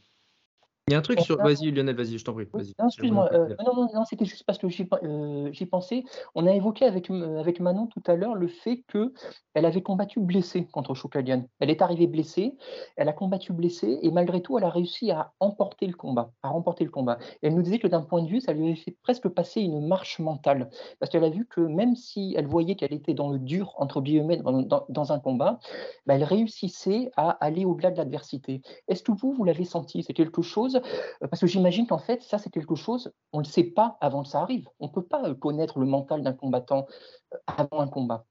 Il 0.88 0.92
y 0.92 0.94
a 0.94 0.98
un 0.98 1.02
truc 1.02 1.20
sur. 1.20 1.36
Vas-y, 1.36 1.70
Lionel, 1.70 1.94
vas-y, 1.94 2.18
je 2.18 2.24
t'en 2.24 2.32
prie. 2.32 2.46
Non, 2.78 2.86
excuse-moi. 2.86 3.28
Euh, 3.32 3.54
non, 3.64 3.74
non, 3.76 3.88
non 3.94 4.04
c'était 4.04 4.24
juste 4.24 4.44
parce 4.44 4.58
que 4.58 4.68
j'ai 4.68 4.88
euh, 5.02 5.52
pensé. 5.70 6.04
On 6.34 6.46
a 6.46 6.52
évoqué 6.52 6.86
avec, 6.86 7.10
euh, 7.10 7.38
avec 7.38 7.60
Manon 7.60 7.86
tout 7.86 8.02
à 8.06 8.14
l'heure 8.14 8.34
le 8.34 8.48
fait 8.48 8.84
qu'elle 8.90 9.64
avait 9.66 9.82
combattu 9.82 10.20
blessée 10.20 10.66
contre 10.72 10.94
Choukalian. 10.94 11.44
Elle 11.60 11.68
est 11.70 11.82
arrivée 11.82 12.06
blessée, 12.06 12.56
elle 12.96 13.08
a 13.08 13.12
combattu 13.12 13.52
blessée, 13.52 13.98
et 14.02 14.10
malgré 14.10 14.40
tout, 14.40 14.56
elle 14.56 14.64
a 14.64 14.70
réussi 14.70 15.10
à 15.10 15.32
emporter 15.40 15.86
le 15.86 15.94
combat. 15.94 16.32
À 16.42 16.48
remporter 16.48 16.84
le 16.84 16.90
combat. 16.90 17.18
Et 17.42 17.48
elle 17.48 17.54
nous 17.54 17.62
disait 17.62 17.78
que 17.78 17.88
d'un 17.88 18.02
point 18.02 18.22
de 18.22 18.28
vue, 18.28 18.40
ça 18.40 18.54
lui 18.54 18.64
avait 18.66 18.76
fait 18.76 18.96
presque 19.02 19.28
passer 19.28 19.60
une 19.60 19.86
marche 19.86 20.18
mentale. 20.20 20.70
Parce 21.00 21.12
qu'elle 21.12 21.24
a 21.24 21.30
vu 21.30 21.46
que 21.46 21.60
même 21.60 21.96
si 21.96 22.34
elle 22.36 22.46
voyait 22.46 22.76
qu'elle 22.76 22.94
était 22.94 23.14
dans 23.14 23.28
le 23.28 23.38
dur, 23.38 23.74
entre 23.76 24.00
guillemets, 24.00 24.38
dans, 24.38 24.86
dans, 24.88 25.12
un 25.12 25.18
combat, 25.18 25.58
bah, 26.06 26.14
elle 26.14 26.24
réussissait 26.24 27.10
à 27.16 27.30
aller 27.44 27.66
au-delà 27.66 27.90
de 27.90 27.98
l'adversité. 27.98 28.62
Est-ce 28.88 29.02
que 29.02 29.12
vous, 29.12 29.32
vous 29.32 29.44
l'avez 29.44 29.64
senti? 29.64 30.02
C'est 30.02 30.14
quelque 30.14 30.42
chose 30.42 30.77
euh, 31.22 31.28
parce 31.28 31.40
que 31.40 31.46
j'imagine 31.46 31.86
qu'en 31.86 31.98
fait, 31.98 32.22
ça, 32.22 32.38
c'est 32.38 32.50
quelque 32.50 32.74
chose, 32.74 33.12
on 33.32 33.38
ne 33.38 33.44
le 33.44 33.48
sait 33.48 33.64
pas 33.64 33.96
avant 34.00 34.22
que 34.22 34.28
ça 34.28 34.40
arrive. 34.40 34.68
On 34.80 34.86
ne 34.86 34.92
peut 34.92 35.02
pas 35.02 35.22
euh, 35.24 35.34
connaître 35.34 35.78
le 35.78 35.86
mental 35.86 36.22
d'un 36.22 36.32
combattant 36.32 36.86
euh, 37.32 37.36
avant 37.46 37.80
un 37.80 37.88
combat. 37.88 38.24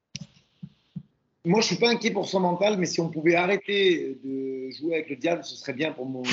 Moi, 1.46 1.62
je 1.62 1.66
ne 1.66 1.76
suis 1.76 1.76
pas 1.78 1.90
inquiet 1.90 2.12
pour 2.12 2.28
son 2.28 2.42
mental, 2.42 2.78
mais 2.78 2.86
si 2.86 3.00
on 3.00 3.10
pouvait 3.10 3.36
arrêter 3.36 4.20
de 4.24 4.70
jouer 4.72 4.96
avec 4.96 5.10
le 5.10 5.16
diable, 5.16 5.44
ce 5.46 5.56
serait 5.56 5.74
bien 5.74 5.94
pour 5.94 6.06
mon 6.06 6.24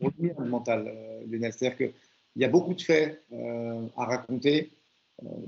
le 0.00 0.44
mental, 0.44 0.92
Lionel. 1.26 1.54
C'est-à-dire 1.54 1.76
qu'il 1.78 1.92
y 2.36 2.44
a 2.44 2.48
beaucoup 2.48 2.74
de 2.74 2.82
faits 2.82 3.24
à 3.96 4.04
raconter, 4.04 4.70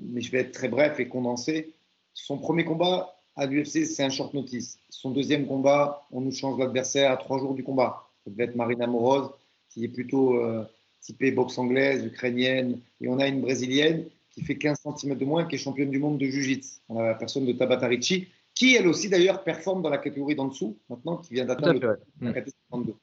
mais 0.00 0.22
je 0.22 0.30
vais 0.30 0.38
être 0.38 0.52
très 0.52 0.68
bref 0.68 0.98
et 1.00 1.06
condensé. 1.06 1.74
Son 2.14 2.38
premier 2.38 2.64
combat 2.64 3.14
à 3.36 3.46
l'UFC, 3.46 3.84
c'est 3.86 4.02
un 4.02 4.10
short 4.10 4.34
notice. 4.34 4.78
Son 4.88 5.10
deuxième 5.10 5.46
combat, 5.46 6.06
on 6.10 6.20
nous 6.20 6.32
change 6.32 6.58
l'adversaire 6.58 7.10
à 7.10 7.16
trois 7.16 7.38
jours 7.38 7.54
du 7.54 7.62
combat. 7.62 8.06
Ça 8.24 8.30
devait 8.30 8.44
être 8.44 8.54
Marina 8.56 8.86
Moroz, 8.86 9.30
qui 9.70 9.84
est 9.84 9.88
plutôt 9.88 10.34
euh, 10.34 10.64
typée 11.00 11.30
boxe 11.30 11.58
anglaise, 11.58 12.04
ukrainienne. 12.04 12.80
Et 13.00 13.08
on 13.08 13.18
a 13.18 13.26
une 13.26 13.40
brésilienne 13.40 14.04
qui 14.30 14.42
fait 14.42 14.56
15 14.56 14.78
cm 14.96 15.16
de 15.16 15.24
moins, 15.24 15.44
qui 15.44 15.56
est 15.56 15.58
championne 15.58 15.90
du 15.90 15.98
monde 15.98 16.18
de 16.18 16.26
Jiu-Jitsu. 16.26 16.80
On 16.88 16.98
a 16.98 17.06
la 17.06 17.14
personne 17.14 17.46
de 17.46 17.52
Tabata 17.52 17.86
Ricci, 17.88 18.28
qui 18.54 18.76
elle 18.76 18.86
aussi 18.86 19.08
d'ailleurs 19.08 19.42
performe 19.42 19.82
dans 19.82 19.90
la 19.90 19.98
catégorie 19.98 20.34
d'en 20.34 20.48
dessous, 20.48 20.76
maintenant, 20.88 21.16
qui 21.16 21.34
vient 21.34 21.44
d'atteindre 21.44 21.98
la 22.20 22.32
catégorie 22.32 22.54
32. 22.70 22.94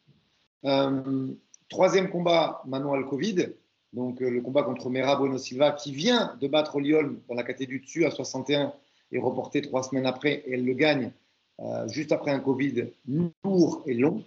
Euh, 0.66 1.28
troisième 1.70 2.10
combat, 2.10 2.62
Manon 2.66 2.94
Al-Covid. 2.94 3.50
Donc 3.94 4.22
euh, 4.22 4.30
le 4.30 4.42
combat 4.42 4.64
contre 4.64 4.90
Mera 4.90 5.16
Bueno 5.16 5.38
Silva, 5.38 5.72
qui 5.72 5.92
vient 5.92 6.36
de 6.40 6.48
battre 6.48 6.80
Lyon 6.80 7.18
dans 7.28 7.36
la 7.36 7.44
catégorie 7.44 7.80
du 7.80 7.86
dessus 7.86 8.06
à 8.06 8.12
61 8.12 8.74
et 9.12 9.20
reporté 9.20 9.62
trois 9.62 9.84
semaines 9.84 10.06
après, 10.06 10.44
et 10.46 10.54
elle 10.54 10.66
le 10.66 10.74
gagne 10.74 11.12
euh, 11.60 11.88
juste 11.88 12.12
après 12.12 12.32
un 12.32 12.40
Covid 12.40 12.90
lourd 13.08 13.84
et 13.88 13.94
long. 13.94 14.24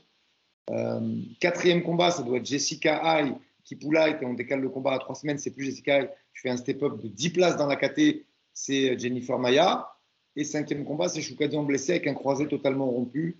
Quatrième 1.40 1.82
combat, 1.82 2.10
ça 2.10 2.22
doit 2.22 2.38
être 2.38 2.46
Jessica 2.46 3.00
Hay, 3.04 3.32
qui 3.64 3.76
Poula, 3.76 4.18
on 4.22 4.34
décale 4.34 4.60
le 4.60 4.68
combat 4.68 4.92
à 4.92 4.98
trois 4.98 5.14
semaines, 5.14 5.38
c'est 5.38 5.50
plus 5.50 5.64
Jessica 5.64 5.96
Hay. 5.96 6.10
Je 6.32 6.42
fais 6.42 6.50
un 6.50 6.56
step-up 6.56 7.00
de 7.02 7.08
10 7.08 7.30
places 7.30 7.56
dans 7.56 7.66
la 7.66 7.76
KT, 7.76 8.24
c'est 8.52 8.98
Jennifer 8.98 9.38
Maya. 9.38 9.88
Et 10.36 10.44
cinquième 10.44 10.84
combat, 10.84 11.08
c'est 11.08 11.20
Choukadian 11.20 11.64
blessé 11.64 11.92
avec 11.92 12.06
un 12.06 12.14
croisé 12.14 12.46
totalement 12.46 12.86
rompu. 12.86 13.36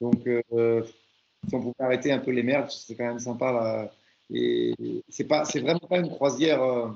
Donc, 0.00 0.26
euh, 0.26 0.82
si 1.48 1.54
on 1.54 1.60
pouvait 1.60 1.74
arrêter 1.78 2.12
un 2.12 2.18
peu 2.18 2.32
les 2.32 2.42
merdes, 2.42 2.70
c'est 2.70 2.96
quand 2.96 3.06
même 3.06 3.18
sympa. 3.18 3.90
Et 4.30 4.74
c'est 5.08 5.24
pas, 5.24 5.44
c'est 5.44 5.60
vraiment 5.60 5.78
pas 5.78 5.98
une 5.98 6.08
croisière 6.08 6.62
euh, 6.62 6.88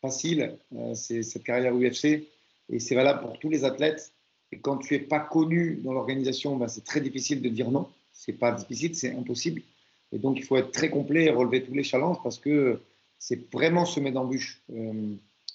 facile, 0.00 0.56
euh, 0.76 0.94
c'est 0.94 1.22
cette 1.22 1.42
carrière 1.42 1.74
UFC. 1.74 2.28
Et 2.68 2.78
c'est 2.78 2.94
valable 2.94 3.20
pour 3.20 3.38
tous 3.38 3.48
les 3.48 3.64
athlètes. 3.64 4.12
Et 4.52 4.60
quand 4.60 4.78
tu 4.78 4.94
es 4.94 5.00
pas 5.00 5.20
connu 5.20 5.80
dans 5.82 5.92
l'organisation, 5.92 6.56
ben, 6.56 6.68
c'est 6.68 6.84
très 6.84 7.00
difficile 7.00 7.42
de 7.42 7.48
dire 7.48 7.70
non. 7.70 7.88
C'est 8.12 8.34
pas 8.34 8.52
difficile, 8.52 8.94
c'est 8.94 9.14
impossible. 9.14 9.62
Et 10.12 10.18
donc, 10.18 10.38
il 10.38 10.44
faut 10.44 10.56
être 10.56 10.72
très 10.72 10.90
complet 10.90 11.24
et 11.24 11.30
relever 11.30 11.62
tous 11.62 11.74
les 11.74 11.82
challenges 11.82 12.18
parce 12.22 12.38
que 12.38 12.80
c'est 13.18 13.50
vraiment 13.52 13.84
semer 13.84 14.10
d'embûches. 14.10 14.62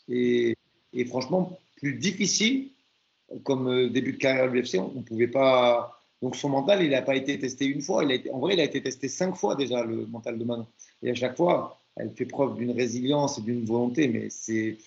et, 0.10 0.56
et 0.94 1.06
franchement, 1.06 1.60
plus 1.78 1.94
difficile 1.94 2.70
comme 3.44 3.68
euh, 3.68 3.90
début 3.90 4.14
de 4.14 4.18
carrière 4.18 4.46
à 4.46 4.48
l'UFC, 4.48 4.76
on 4.76 5.00
ne 5.00 5.04
pouvait 5.04 5.28
pas. 5.28 6.00
Donc 6.22 6.36
son 6.36 6.50
mental, 6.50 6.84
il 6.84 6.92
n'a 6.92 7.02
pas 7.02 7.16
été 7.16 7.38
testé 7.38 7.66
une 7.66 7.82
fois. 7.82 8.04
En 8.32 8.40
vrai, 8.40 8.54
il 8.56 8.60
a 8.60 8.64
été 8.64 8.82
testé 8.82 9.08
cinq 9.08 9.36
fois 9.36 9.56
déjà, 9.56 9.84
le 9.84 10.06
mental 10.08 10.38
de 10.38 10.44
Manon. 10.44 10.68
Et 11.04 11.12
à 11.12 11.16
chaque 11.16 11.38
fois, 11.38 11.80
elle 11.96 12.12
fait 12.12 12.26
preuve 12.26 12.58
d'une 12.58 12.72
résilience 12.72 13.38
et 13.38 13.42
d'une 13.42 13.66
volonté. 13.66 14.08
Mais 14.08 14.30
c'est. 14.30 14.78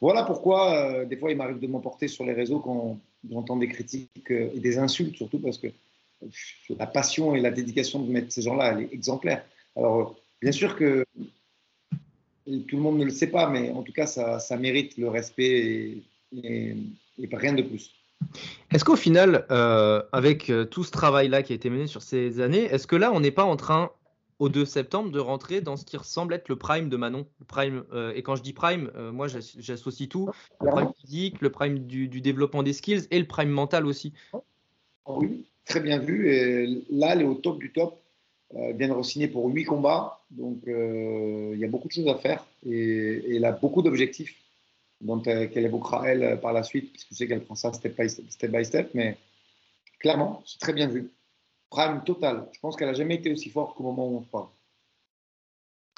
Voilà 0.00 0.24
pourquoi, 0.24 0.74
euh, 0.74 1.04
des 1.04 1.16
fois, 1.16 1.30
il 1.30 1.36
m'arrive 1.36 1.60
de 1.60 1.66
m'emporter 1.68 2.08
sur 2.08 2.24
les 2.24 2.32
réseaux 2.32 2.58
quand 2.58 2.98
j'entends 3.30 3.56
des 3.56 3.68
critiques 3.68 4.30
euh, 4.30 4.50
et 4.54 4.58
des 4.58 4.78
insultes, 4.78 5.16
surtout 5.16 5.38
parce 5.38 5.58
que 5.58 5.68
la 6.78 6.86
passion 6.86 7.34
et 7.34 7.40
la 7.40 7.50
dédication 7.50 8.00
de 8.00 8.10
mettre 8.10 8.32
ces 8.32 8.42
gens-là, 8.42 8.72
elle 8.72 8.84
est 8.84 8.92
exemplaire. 8.92 9.44
Alors, 9.76 10.16
bien 10.40 10.52
sûr 10.52 10.76
que 10.76 11.04
tout 12.44 12.76
le 12.76 12.82
monde 12.82 12.98
ne 12.98 13.04
le 13.04 13.10
sait 13.10 13.30
pas, 13.30 13.48
mais 13.48 13.70
en 13.70 13.82
tout 13.82 13.92
cas, 13.92 14.06
ça, 14.06 14.38
ça 14.38 14.56
mérite 14.56 14.96
le 14.98 15.08
respect 15.08 16.02
et, 16.32 16.76
et 17.18 17.28
rien 17.32 17.52
de 17.52 17.62
plus. 17.62 17.92
Est-ce 18.70 18.84
qu'au 18.84 18.96
final, 18.96 19.46
euh, 19.50 20.02
avec 20.12 20.50
euh, 20.50 20.64
tout 20.64 20.84
ce 20.84 20.90
travail-là 20.90 21.42
qui 21.42 21.52
a 21.52 21.56
été 21.56 21.70
mené 21.70 21.86
sur 21.86 22.02
ces 22.02 22.40
années, 22.40 22.64
est-ce 22.64 22.86
que 22.86 22.96
là, 22.96 23.12
on 23.12 23.20
n'est 23.20 23.30
pas 23.30 23.44
en 23.44 23.56
train, 23.56 23.90
au 24.38 24.48
2 24.48 24.64
septembre, 24.64 25.10
de 25.10 25.18
rentrer 25.18 25.60
dans 25.60 25.76
ce 25.76 25.84
qui 25.84 25.96
ressemble 25.96 26.34
être 26.34 26.48
le 26.48 26.56
prime 26.56 26.88
de 26.88 26.96
Manon? 26.96 27.26
Le 27.40 27.44
prime, 27.44 27.84
euh, 27.92 28.12
Et 28.14 28.22
quand 28.22 28.36
je 28.36 28.42
dis 28.42 28.52
prime, 28.52 28.90
moi, 29.12 29.26
j'associe 29.28 30.08
tout 30.08 30.30
le 30.60 30.70
prime 30.70 30.92
physique, 31.00 31.40
le 31.40 31.50
prime 31.50 31.80
du, 31.80 32.08
développement 32.08 32.62
des 32.62 32.72
skills 32.72 33.06
et 33.10 33.18
le 33.18 33.26
prime 33.26 33.50
mental 33.50 33.86
aussi. 33.86 34.12
Oui, 35.06 35.46
très 35.64 35.80
bien 35.80 35.98
vu. 35.98 36.30
Et 36.30 36.84
là, 36.90 37.12
elle 37.12 37.22
est 37.22 37.24
au 37.24 37.34
top 37.34 37.58
du 37.58 37.72
top. 37.72 37.98
Elle 38.54 38.76
vient 38.76 38.88
de 38.88 38.92
re-signer 38.92 39.28
pour 39.28 39.46
8 39.46 39.64
combats. 39.64 40.20
Donc, 40.30 40.62
il 40.66 41.58
y 41.58 41.64
a 41.64 41.68
beaucoup 41.68 41.88
de 41.88 41.92
choses 41.92 42.08
à 42.08 42.16
faire 42.16 42.46
et, 42.66 43.36
elle 43.36 43.44
a 43.44 43.52
beaucoup 43.52 43.82
d'objectifs 43.82 44.36
dont 45.00 45.20
qu'elle 45.20 45.64
évoquera 45.64 46.08
elle 46.08 46.38
par 46.40 46.52
la 46.52 46.62
suite, 46.62 46.92
puisque 46.92 47.08
je 47.10 47.14
sais 47.16 47.26
qu'elle 47.26 47.42
prend 47.42 47.56
ça 47.56 47.72
step 47.72 47.96
by 47.98 48.64
step, 48.64 48.90
mais 48.94 49.16
clairement, 49.98 50.42
c'est 50.46 50.60
très 50.60 50.72
bien 50.72 50.86
vu. 50.86 51.10
Prime 51.70 52.04
total. 52.04 52.46
Je 52.52 52.60
pense 52.60 52.76
qu'elle 52.76 52.88
n'a 52.88 52.94
jamais 52.94 53.16
été 53.16 53.32
aussi 53.32 53.48
forte 53.48 53.76
qu'au 53.76 53.82
moment 53.82 54.08
où 54.08 54.18
on 54.18 54.20
parle. 54.20 54.46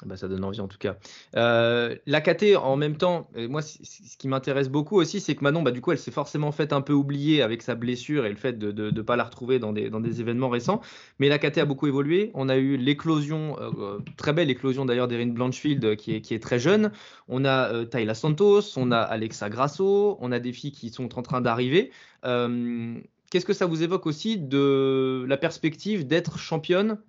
Ah 0.03 0.07
bah, 0.07 0.17
ça 0.17 0.27
donne 0.27 0.43
envie 0.43 0.59
en 0.59 0.67
tout 0.67 0.77
cas. 0.77 0.97
Euh, 1.37 1.95
la 2.05 2.19
KT 2.19 2.57
en 2.57 2.75
même 2.75 2.97
temps, 2.97 3.29
moi 3.37 3.61
ce 3.61 4.17
qui 4.17 4.27
m'intéresse 4.27 4.67
beaucoup 4.67 4.97
aussi, 4.97 5.21
c'est 5.21 5.35
que 5.35 5.43
Manon, 5.43 5.61
bah, 5.61 5.71
du 5.71 5.79
coup, 5.79 5.93
elle 5.93 5.97
s'est 5.97 6.11
forcément 6.11 6.51
faite 6.51 6.73
un 6.73 6.81
peu 6.81 6.91
oublier 6.91 7.41
avec 7.41 7.61
sa 7.61 7.75
blessure 7.75 8.25
et 8.25 8.29
le 8.29 8.35
fait 8.35 8.59
de 8.59 8.91
ne 8.91 9.01
pas 9.01 9.15
la 9.15 9.23
retrouver 9.23 9.57
dans 9.57 9.71
des, 9.71 9.89
dans 9.89 10.01
des, 10.01 10.19
événements 10.19 10.49
récents. 10.49 10.81
Mais 11.19 11.29
la 11.29 11.39
KT 11.39 11.59
a 11.59 11.65
beaucoup 11.65 11.87
évolué. 11.87 12.31
On 12.33 12.49
a 12.49 12.57
eu 12.57 12.75
l'éclosion, 12.75 13.57
euh, 13.61 13.99
très 14.17 14.33
belle 14.33 14.49
éclosion 14.49 14.85
d'ailleurs 14.85 15.07
d'Erin 15.07 15.27
Blanchfield 15.27 15.95
qui 15.95 16.15
est, 16.15 16.21
qui 16.21 16.33
est, 16.33 16.39
très 16.39 16.59
jeune. 16.59 16.91
On 17.29 17.45
a 17.45 17.71
euh, 17.71 17.85
Tayla 17.85 18.15
Santos, 18.15 18.77
on 18.77 18.91
a 18.91 18.99
Alexa 18.99 19.49
Grasso, 19.49 20.17
on 20.19 20.31
a 20.33 20.39
des 20.39 20.51
filles 20.51 20.73
qui 20.73 20.89
sont 20.89 21.17
en 21.17 21.21
train 21.21 21.39
d'arriver. 21.39 21.91
Qu'est-ce 22.23 23.45
que 23.45 23.53
ça 23.53 23.65
vous 23.65 23.81
évoque 23.81 24.05
aussi 24.07 24.37
de 24.37 25.25
la 25.27 25.37
perspective 25.37 26.05
d'être 26.05 26.37
championne 26.37 26.99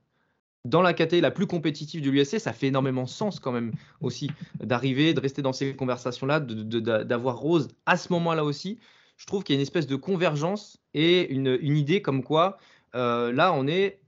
dans 0.69 0.83
la 0.83 0.93
catégorie 0.93 1.23
la 1.23 1.31
plus 1.31 1.47
compétitive 1.47 2.03
de 2.03 2.11
l'USC, 2.11 2.39
ça 2.39 2.53
fait 2.53 2.69
énormément 2.69 3.07
sens 3.07 3.41
quand 3.41 3.53
même 3.53 3.73
aussi 4.01 4.31
d'arriver, 4.61 5.15
de 5.15 5.21
rester 5.21 5.43
dans 5.43 5.53
ces 5.53 5.75
conversations-là, 5.75 6.41
d'avoir 6.41 7.39
Rose 7.39 7.69
à 7.87 7.97
ce 7.97 8.13
moment-là 8.13 8.45
aussi. 8.45 8.79
Je 9.17 9.27
trouve 9.27 9.43
qu'il 9.43 9.55
y 9.55 9.57
a 9.57 9.61
une 9.61 9.63
espèce 9.63 9.87
de 9.87 9.97
convergence 9.97 10.79
et 10.95 11.33
une, 11.33 11.59
idée 11.63 12.03
comme 12.03 12.23
quoi 12.23 12.59
euh, 12.95 13.33
là 13.33 13.53
on 13.53 13.67
est 13.67 14.01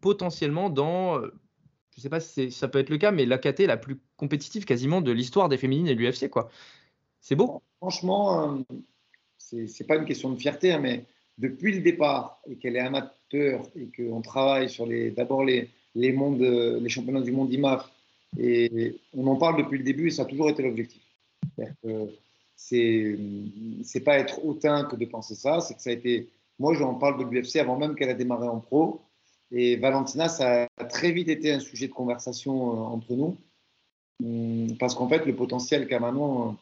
potentiellement 0.00 0.70
dans, 0.70 1.20
je 1.20 1.98
ne 1.98 2.02
sais 2.02 2.08
pas 2.08 2.20
si 2.20 2.50
ça 2.50 2.68
peut 2.68 2.78
être 2.78 2.90
le 2.90 2.98
cas, 2.98 3.10
mais 3.10 3.26
la 3.26 3.38
KT 3.38 3.60
la 3.60 3.76
plus 3.76 4.00
compétitive 4.16 4.64
quasiment 4.64 5.02
de 5.02 5.12
l'histoire 5.12 5.48
des 5.48 5.58
féminines 5.58 5.88
et 5.88 5.94
de 5.94 6.00
l'UFC. 6.00 6.30
C'est 7.20 7.36
beau. 7.36 7.62
Franchement, 7.78 8.56
euh, 8.56 8.76
ce 9.38 9.66
c'est 9.66 9.86
pas 9.86 9.96
une 9.96 10.06
question 10.06 10.30
de 10.30 10.36
fierté, 10.36 10.72
hein, 10.72 10.80
mais 10.80 11.04
depuis 11.38 11.72
le 11.74 11.80
départ 11.80 12.40
et 12.48 12.56
qu'elle 12.56 12.76
est 12.76 12.80
amateur 12.80 13.62
et 13.76 13.90
qu'on 13.94 14.22
travaille 14.22 14.70
sur 14.70 14.86
les 14.86 15.10
d'abord 15.10 15.44
les 15.44 15.68
les, 15.94 16.12
mondes, 16.12 16.40
les 16.40 16.88
championnats 16.88 17.20
du 17.20 17.32
monde 17.32 17.52
IMAF. 17.52 17.90
Et 18.38 18.96
on 19.14 19.26
en 19.26 19.36
parle 19.36 19.58
depuis 19.58 19.78
le 19.78 19.84
début 19.84 20.08
et 20.08 20.10
ça 20.10 20.22
a 20.22 20.24
toujours 20.26 20.48
été 20.48 20.62
l'objectif. 20.62 21.02
C'est 22.56 23.18
c'est 23.84 24.00
pas 24.00 24.18
être 24.18 24.44
hautain 24.44 24.84
que 24.84 24.96
de 24.96 25.04
penser 25.04 25.34
ça, 25.34 25.60
c'est 25.60 25.74
que 25.74 25.82
ça 25.82 25.90
a 25.90 25.92
été. 25.92 26.28
Moi, 26.58 26.74
j'en 26.74 26.94
parle 26.94 27.18
de 27.18 27.24
l'UFC 27.24 27.56
avant 27.56 27.76
même 27.76 27.94
qu'elle 27.94 28.10
a 28.10 28.14
démarré 28.14 28.46
en 28.48 28.60
pro. 28.60 29.02
Et 29.50 29.76
Valentina, 29.76 30.28
ça 30.28 30.66
a 30.78 30.84
très 30.84 31.12
vite 31.12 31.28
été 31.28 31.52
un 31.52 31.60
sujet 31.60 31.88
de 31.88 31.92
conversation 31.92 32.72
euh, 32.72 32.82
entre 32.84 33.12
nous. 33.14 33.36
Hum, 34.22 34.76
parce 34.78 34.94
qu'en 34.94 35.08
fait, 35.08 35.26
le 35.26 35.34
potentiel 35.34 35.86
qu'a 35.86 36.00
Manon, 36.00 36.56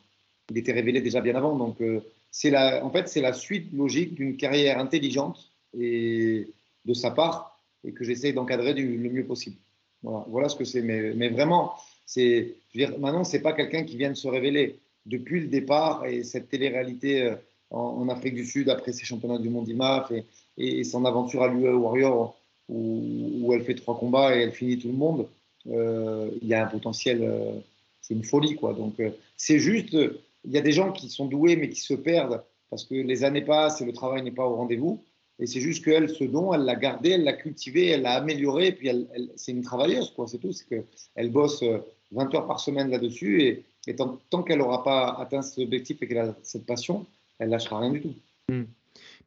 il 0.50 0.58
était 0.58 0.72
révélé 0.72 1.00
déjà 1.00 1.20
bien 1.20 1.36
avant. 1.36 1.56
Donc, 1.56 1.80
euh, 1.80 2.00
c'est 2.30 2.50
la, 2.50 2.84
en 2.84 2.90
fait, 2.90 3.08
c'est 3.08 3.20
la 3.20 3.32
suite 3.32 3.72
logique 3.72 4.14
d'une 4.14 4.36
carrière 4.36 4.78
intelligente 4.78 5.50
et 5.78 6.48
de 6.84 6.94
sa 6.94 7.10
part 7.10 7.49
et 7.84 7.92
que 7.92 8.04
j'essaye 8.04 8.32
d'encadrer 8.32 8.74
le 8.74 9.10
mieux 9.10 9.26
possible. 9.26 9.56
Voilà, 10.02 10.48
ce 10.48 10.56
que 10.56 10.64
c'est. 10.64 10.82
Mais, 10.82 11.28
vraiment, 11.28 11.74
c'est, 12.06 12.56
maintenant, 12.98 13.24
c'est 13.24 13.42
pas 13.42 13.52
quelqu'un 13.52 13.84
qui 13.84 13.96
vient 13.96 14.10
de 14.10 14.16
se 14.16 14.28
révéler 14.28 14.80
depuis 15.06 15.40
le 15.40 15.46
départ 15.48 16.04
et 16.06 16.24
cette 16.24 16.48
télé-réalité 16.48 17.22
euh, 17.22 17.34
en, 17.70 18.08
Afrique 18.08 18.34
du 18.34 18.44
Sud 18.44 18.68
après 18.68 18.92
ses 18.92 19.04
championnats 19.04 19.38
du 19.38 19.48
monde 19.48 19.68
IMAF 19.68 20.12
et, 20.58 20.84
son 20.84 21.04
aventure 21.04 21.42
à 21.42 21.48
l'UE 21.48 21.72
Warrior 21.72 22.36
où, 22.68 23.40
où, 23.42 23.52
elle 23.54 23.64
fait 23.64 23.74
trois 23.74 23.98
combats 23.98 24.36
et 24.36 24.40
elle 24.42 24.52
finit 24.52 24.78
tout 24.78 24.88
le 24.88 24.94
monde. 24.94 25.26
Euh, 25.68 26.30
il 26.42 26.48
y 26.48 26.54
a 26.54 26.64
un 26.64 26.68
potentiel, 26.68 27.22
euh, 27.22 27.52
c'est 28.00 28.14
une 28.14 28.24
folie 28.24 28.56
quoi. 28.56 28.74
Donc 28.74 29.00
c'est 29.36 29.58
juste, 29.58 29.92
il 29.92 30.52
y 30.52 30.58
a 30.58 30.60
des 30.60 30.72
gens 30.72 30.92
qui 30.92 31.08
sont 31.08 31.26
doués 31.26 31.56
mais 31.56 31.70
qui 31.70 31.80
se 31.80 31.94
perdent 31.94 32.42
parce 32.68 32.84
que 32.84 32.94
les 32.94 33.24
années 33.24 33.42
passent 33.42 33.80
et 33.80 33.86
le 33.86 33.92
travail 33.92 34.22
n'est 34.22 34.30
pas 34.30 34.46
au 34.46 34.54
rendez-vous. 34.54 35.02
Et 35.40 35.46
c'est 35.46 35.60
juste 35.60 35.82
qu'elle, 35.84 36.08
ce 36.10 36.24
don, 36.24 36.52
elle 36.52 36.64
l'a 36.64 36.76
gardé, 36.76 37.10
elle 37.10 37.24
l'a 37.24 37.32
cultivé, 37.32 37.88
elle 37.88 38.02
l'a 38.02 38.12
amélioré. 38.12 38.68
Et 38.68 38.72
puis, 38.72 38.88
elle, 38.88 39.08
c'est 39.36 39.52
une 39.52 39.62
travailleuse, 39.62 40.12
quoi, 40.14 40.26
c'est 40.28 40.38
tout. 40.38 40.52
C'est 40.52 40.68
qu'elle 40.68 41.30
bosse 41.30 41.62
20 41.62 41.68
euh, 41.68 42.36
heures 42.36 42.46
par 42.46 42.60
semaine 42.60 42.90
là-dessus. 42.90 43.64
Et, 43.86 43.96
tant, 43.96 44.42
qu'elle 44.42 44.58
n'aura 44.58 44.84
pas 44.84 45.16
atteint 45.18 45.40
cet 45.40 45.58
objectif 45.58 46.02
et 46.02 46.06
qu'elle 46.06 46.18
a 46.18 46.36
cette 46.42 46.66
passion, 46.66 47.06
elle 47.38 47.48
lâchera 47.48 47.80
rien 47.80 47.90
du 47.90 48.02
tout. 48.02 48.14
Hmm. 48.50 48.64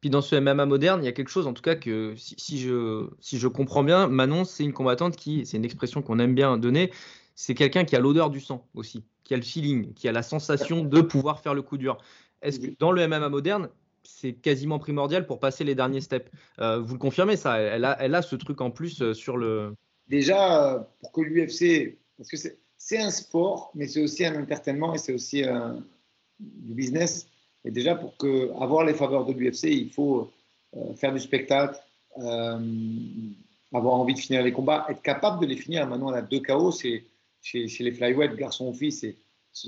Puis 0.02 0.10
dans 0.10 0.22
ce 0.22 0.36
MMA 0.36 0.66
moderne, 0.66 1.02
il 1.02 1.06
y 1.06 1.10
a 1.10 1.14
quelque 1.14 1.30
chose, 1.30 1.48
en 1.48 1.54
tout 1.54 1.64
cas, 1.64 1.76
que 1.76 2.14
si, 2.18 2.60
je, 2.60 3.08
si 3.20 3.40
je 3.40 3.48
comprends 3.48 3.84
bien, 3.84 4.08
Manon, 4.08 4.44
c'est 4.44 4.64
une 4.64 4.74
combattante 4.74 5.16
qui, 5.16 5.46
c'est 5.46 5.58
une 5.58 5.66
expression 5.66 6.02
qu'on 6.02 6.20
aime 6.20 6.36
bien 6.36 6.58
donner, 6.58 6.92
c'est 7.36 7.56
quelqu'un 7.56 7.86
qui 7.86 7.96
a 7.96 8.00
l'odeur 8.00 8.30
du 8.30 8.40
sang 8.40 8.68
aussi, 8.76 9.04
qui 9.24 9.34
a 9.34 9.38
le 9.38 9.44
feeling, 9.44 9.94
qui 9.94 10.08
a 10.08 10.12
la 10.12 10.22
sensation 10.22 10.84
de 10.84 11.02
pouvoir 11.02 11.40
faire 11.40 11.54
le 11.54 11.62
coup 11.62 11.78
dur. 11.78 11.98
Est-ce 12.42 12.60
que 12.60 12.68
dans 12.78 12.92
le 12.92 13.08
MMA 13.08 13.30
moderne, 13.30 13.70
c'est 14.04 14.34
quasiment 14.34 14.80
primordial 14.80 15.26
pour 15.26 15.40
passer 15.40 15.64
les 15.64 15.76
derniers 15.76 16.02
steps. 16.02 16.30
Euh, 16.60 16.80
vous 16.80 16.94
le 16.94 17.00
confirmez 17.00 17.36
ça 17.36 17.60
elle 17.60 17.86
a, 17.86 17.98
elle 18.00 18.16
a 18.16 18.22
ce 18.22 18.36
truc 18.36 18.62
en 18.62 18.72
plus 18.72 19.02
euh, 19.02 19.14
sur 19.14 19.38
le. 19.38 19.76
Déjà, 20.08 20.88
pour 21.02 21.12
que 21.12 21.22
l'UFC, 21.22 21.98
parce 22.18 22.30
que 22.30 22.38
c'est 22.78 22.98
un 22.98 23.12
sport, 23.12 23.72
mais 23.74 23.88
c'est 23.88 24.02
aussi 24.02 24.26
un 24.26 24.42
entertainment 24.42 24.94
et 24.94 24.98
c'est 24.98 25.14
aussi 25.14 25.44
du 26.40 26.74
business. 26.74 27.28
Et 27.66 27.72
déjà, 27.72 27.96
pour 27.96 28.18
que, 28.18 28.52
avoir 28.62 28.84
les 28.86 28.94
faveurs 28.94 29.26
de 29.26 29.34
l'UFC, 29.34 29.66
il 29.66 29.90
faut 29.90 30.30
euh, 30.76 30.94
faire 30.96 31.14
du 31.14 31.20
spectacle, 31.20 31.80
euh, 32.18 32.60
avoir 33.74 33.96
envie 33.96 34.14
de 34.14 34.20
finir 34.20 34.44
les 34.44 34.52
combats, 34.52 34.86
être 34.90 35.02
capable 35.02 35.42
de 35.42 35.46
les 35.46 35.56
finir. 35.56 35.88
Maintenant, 35.88 36.10
on 36.10 36.14
a 36.14 36.22
deux 36.22 36.42
KO, 36.42 36.72
chez, 36.72 37.06
les 37.54 37.92
flyweight, 37.92 38.36
garçon 38.36 38.68
ou 38.68 38.74
fille, 38.74 38.92
c'est 38.92 39.16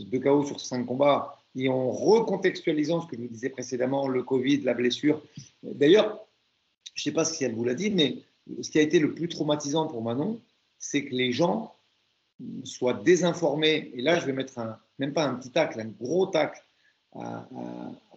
deux 0.10 0.20
KO 0.20 0.46
sur 0.46 0.60
cinq 0.60 0.86
combats. 0.86 1.38
Et 1.56 1.70
en 1.70 1.90
recontextualisant 1.90 3.02
ce 3.02 3.08
que 3.08 3.16
je 3.16 3.22
vous 3.22 3.28
disais 3.28 3.50
précédemment, 3.50 4.08
le 4.08 4.24
Covid, 4.24 4.62
la 4.62 4.74
blessure. 4.74 5.24
D'ailleurs, 5.64 6.26
je 6.94 7.02
ne 7.02 7.04
sais 7.04 7.12
pas 7.12 7.26
si 7.26 7.44
elle 7.44 7.56
vous 7.56 7.64
l'a 7.64 7.74
dit, 7.74 7.92
mais 7.92 8.18
ce 8.62 8.70
qui 8.70 8.78
a 8.78 8.82
été 8.82 9.00
le 9.00 9.14
plus 9.14 9.28
traumatisant 9.28 9.88
pour 9.88 10.02
Manon, 10.02 10.40
c'est 10.78 11.06
que 11.06 11.16
les 11.16 11.32
gens 11.32 11.76
soient 12.64 12.94
désinformés. 12.94 13.92
Et 13.96 14.02
là, 14.02 14.20
je 14.20 14.26
vais 14.26 14.34
mettre 14.34 14.54
même 15.00 15.14
pas 15.14 15.26
un 15.26 15.36
petit 15.36 15.52
tacle, 15.52 15.80
un 15.80 15.86
gros 15.86 16.28
tacle 16.28 16.62
à, 17.14 17.48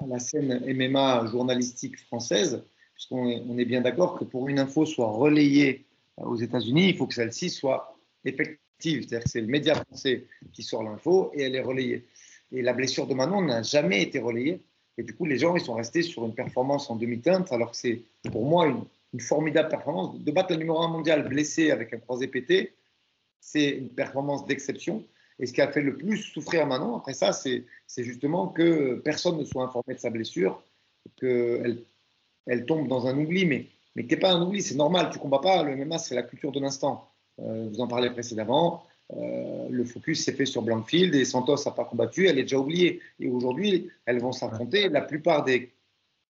la 0.07 0.18
scène 0.18 0.62
MMA 0.66 1.26
journalistique 1.26 1.99
française, 2.07 2.62
puisqu'on 2.95 3.28
est, 3.28 3.43
on 3.49 3.59
est 3.59 3.64
bien 3.64 3.80
d'accord 3.80 4.18
que 4.18 4.24
pour 4.24 4.49
une 4.49 4.59
info 4.59 4.84
soit 4.86 5.11
relayée 5.11 5.84
aux 6.16 6.36
États-Unis, 6.36 6.89
il 6.91 6.97
faut 6.97 7.07
que 7.07 7.14
celle-ci 7.14 7.51
soit 7.51 7.97
effective. 8.24 8.59
C'est-à-dire 8.80 9.24
que 9.24 9.30
c'est 9.30 9.41
le 9.41 9.47
média 9.47 9.74
français 9.74 10.26
qui 10.53 10.62
sort 10.62 10.82
l'info 10.82 11.30
et 11.34 11.43
elle 11.43 11.55
est 11.55 11.62
relayée. 11.62 12.05
Et 12.53 12.62
la 12.62 12.72
blessure 12.72 13.07
de 13.07 13.14
Manon 13.14 13.42
n'a 13.42 13.62
jamais 13.62 14.03
été 14.03 14.18
relayée. 14.18 14.62
Et 14.96 15.03
du 15.03 15.14
coup, 15.14 15.26
les 15.26 15.38
gens, 15.38 15.55
ils 15.55 15.62
sont 15.62 15.74
restés 15.74 16.03
sur 16.03 16.24
une 16.24 16.34
performance 16.34 16.90
en 16.90 16.96
demi-teinte, 16.96 17.53
alors 17.53 17.70
que 17.70 17.76
c'est 17.76 18.03
pour 18.32 18.44
moi 18.44 18.66
une, 18.66 19.20
formidable 19.20 19.68
performance. 19.68 20.18
De 20.18 20.30
battre 20.30 20.53
le 20.53 20.59
numéro 20.59 20.80
1 20.82 20.88
mondial 20.88 21.28
blessé 21.28 21.70
avec 21.70 21.92
un 21.94 21.99
croisé 21.99 22.26
pété, 22.26 22.74
c'est 23.40 23.70
une 23.70 23.88
performance 23.88 24.46
d'exception. 24.46 25.05
Et 25.38 25.46
ce 25.46 25.53
qui 25.53 25.61
a 25.61 25.70
fait 25.70 25.80
le 25.80 25.96
plus 25.96 26.18
souffrir 26.18 26.66
Manon, 26.66 26.96
après 26.96 27.14
ça, 27.14 27.32
c'est 27.32 27.64
justement 27.96 28.49
que 28.49 29.01
personne 29.05 29.38
ne 29.38 29.44
soit 29.44 29.64
informé 29.64 29.94
de 29.94 30.01
sa 30.01 30.11
blessure, 30.11 30.62
qu'elle 31.16 31.82
elle 32.46 32.66
tombe 32.66 32.88
dans 32.88 33.07
un 33.07 33.16
oubli, 33.16 33.46
mais, 33.46 33.66
mais 33.94 34.05
qui 34.05 34.14
n'est 34.14 34.20
pas 34.20 34.32
un 34.32 34.42
oubli, 34.42 34.62
c'est 34.62 34.74
normal, 34.74 35.11
tu 35.12 35.18
combats 35.18 35.38
pas, 35.38 35.62
le 35.62 35.76
MMA, 35.76 35.99
c'est 35.99 36.14
la 36.14 36.22
culture 36.22 36.51
de 36.51 36.61
l'instant. 36.61 37.09
Euh, 37.40 37.68
vous 37.70 37.80
en 37.80 37.86
parlez 37.86 38.11
précédemment, 38.11 38.84
euh, 39.16 39.68
le 39.70 39.84
focus 39.84 40.24
s'est 40.24 40.32
fait 40.32 40.46
sur 40.46 40.62
Blankfield 40.62 41.14
et 41.14 41.24
Santos 41.24 41.56
n'a 41.64 41.72
pas 41.72 41.84
combattu, 41.84 42.26
elle 42.26 42.38
est 42.38 42.42
déjà 42.42 42.59
oubliée. 42.59 43.00
Et 43.20 43.28
aujourd'hui, 43.28 43.90
elles 44.04 44.20
vont 44.20 44.32
s'affronter. 44.32 44.88
La 44.88 45.00
plupart 45.00 45.44
des, 45.44 45.72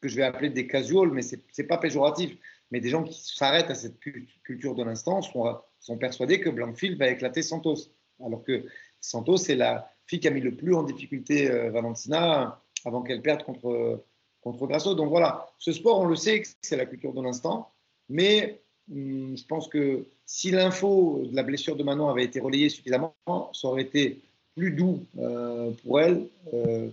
que 0.00 0.08
je 0.08 0.16
vais 0.16 0.22
appeler 0.22 0.50
des 0.50 0.66
casuals, 0.66 1.10
mais 1.10 1.22
ce 1.22 1.36
n'est 1.36 1.66
pas 1.66 1.78
péjoratif, 1.78 2.36
mais 2.70 2.80
des 2.80 2.88
gens 2.88 3.02
qui 3.04 3.20
s'arrêtent 3.36 3.70
à 3.70 3.74
cette 3.74 3.98
culture 4.44 4.74
de 4.74 4.82
l'instant 4.82 5.20
sont, 5.20 5.58
sont 5.78 5.98
persuadés 5.98 6.40
que 6.40 6.48
Blankfield 6.48 6.98
va 6.98 7.08
éclater 7.08 7.42
Santos. 7.42 7.90
Alors 8.24 8.42
que 8.42 8.64
Santos, 9.00 9.38
c'est 9.38 9.56
la 9.56 9.90
fille 10.06 10.20
qui 10.20 10.28
a 10.28 10.30
mis 10.30 10.40
le 10.40 10.54
plus 10.54 10.74
en 10.74 10.82
difficulté 10.82 11.50
euh, 11.50 11.70
Valentina 11.70 12.62
avant 12.84 13.02
qu'elle 13.02 13.22
perde 13.22 13.42
contre, 13.42 14.04
contre 14.40 14.66
Grasso. 14.66 14.94
Donc 14.94 15.10
voilà, 15.10 15.46
ce 15.58 15.72
sport, 15.72 16.00
on 16.00 16.06
le 16.06 16.16
sait, 16.16 16.42
c'est 16.62 16.76
la 16.76 16.86
culture 16.86 17.12
de 17.12 17.22
l'instant, 17.22 17.70
mais 18.08 18.62
hum, 18.90 19.36
je 19.36 19.44
pense 19.46 19.68
que 19.68 20.06
si 20.32 20.50
l'info 20.50 21.20
de 21.30 21.36
la 21.36 21.42
blessure 21.42 21.76
de 21.76 21.82
Manon 21.82 22.08
avait 22.08 22.24
été 22.24 22.40
relayée 22.40 22.70
suffisamment, 22.70 23.14
ça 23.52 23.68
aurait 23.68 23.82
été 23.82 24.18
plus 24.56 24.70
doux 24.70 25.04
euh, 25.18 25.72
pour 25.82 26.00
elle, 26.00 26.26
euh, 26.54 26.88